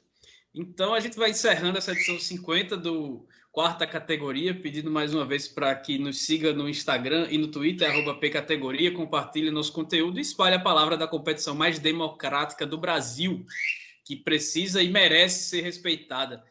Então 0.52 0.94
a 0.94 1.00
gente 1.00 1.16
vai 1.16 1.30
encerrando 1.30 1.78
essa 1.78 1.92
edição 1.92 2.18
50 2.18 2.76
do 2.76 3.26
quarta 3.56 3.86
categoria, 3.86 4.54
pedindo 4.54 4.90
mais 4.90 5.14
uma 5.14 5.24
vez 5.24 5.48
para 5.48 5.74
que 5.74 5.96
nos 5.96 6.26
siga 6.26 6.52
no 6.52 6.68
Instagram 6.68 7.26
e 7.30 7.38
no 7.38 7.48
Twitter, 7.48 7.88
arroba 7.88 8.12
pcategoria, 8.12 8.92
compartilhe 8.92 9.50
nosso 9.50 9.72
conteúdo 9.72 10.18
e 10.18 10.20
espalhe 10.20 10.56
a 10.56 10.60
palavra 10.60 10.94
da 10.94 11.08
competição 11.08 11.54
mais 11.54 11.78
democrática 11.78 12.66
do 12.66 12.76
Brasil, 12.76 13.46
que 14.04 14.14
precisa 14.14 14.82
e 14.82 14.90
merece 14.90 15.48
ser 15.48 15.62
respeitada. 15.62 16.44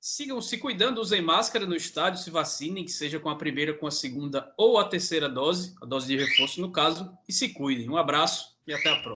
Sigam 0.00 0.40
se 0.40 0.56
cuidando, 0.56 0.98
usem 0.98 1.20
máscara 1.20 1.66
no 1.66 1.76
estádio, 1.76 2.22
se 2.22 2.30
vacinem, 2.30 2.86
que 2.86 2.90
seja 2.90 3.20
com 3.20 3.28
a 3.28 3.36
primeira, 3.36 3.74
com 3.74 3.86
a 3.86 3.90
segunda 3.90 4.50
ou 4.56 4.78
a 4.78 4.84
terceira 4.88 5.28
dose, 5.28 5.74
a 5.82 5.84
dose 5.84 6.06
de 6.06 6.16
reforço 6.16 6.62
no 6.62 6.72
caso, 6.72 7.12
e 7.28 7.34
se 7.34 7.50
cuidem. 7.50 7.90
Um 7.90 7.98
abraço 7.98 8.56
e 8.66 8.72
até 8.72 8.88
a 8.88 8.96
próxima. 8.96 9.04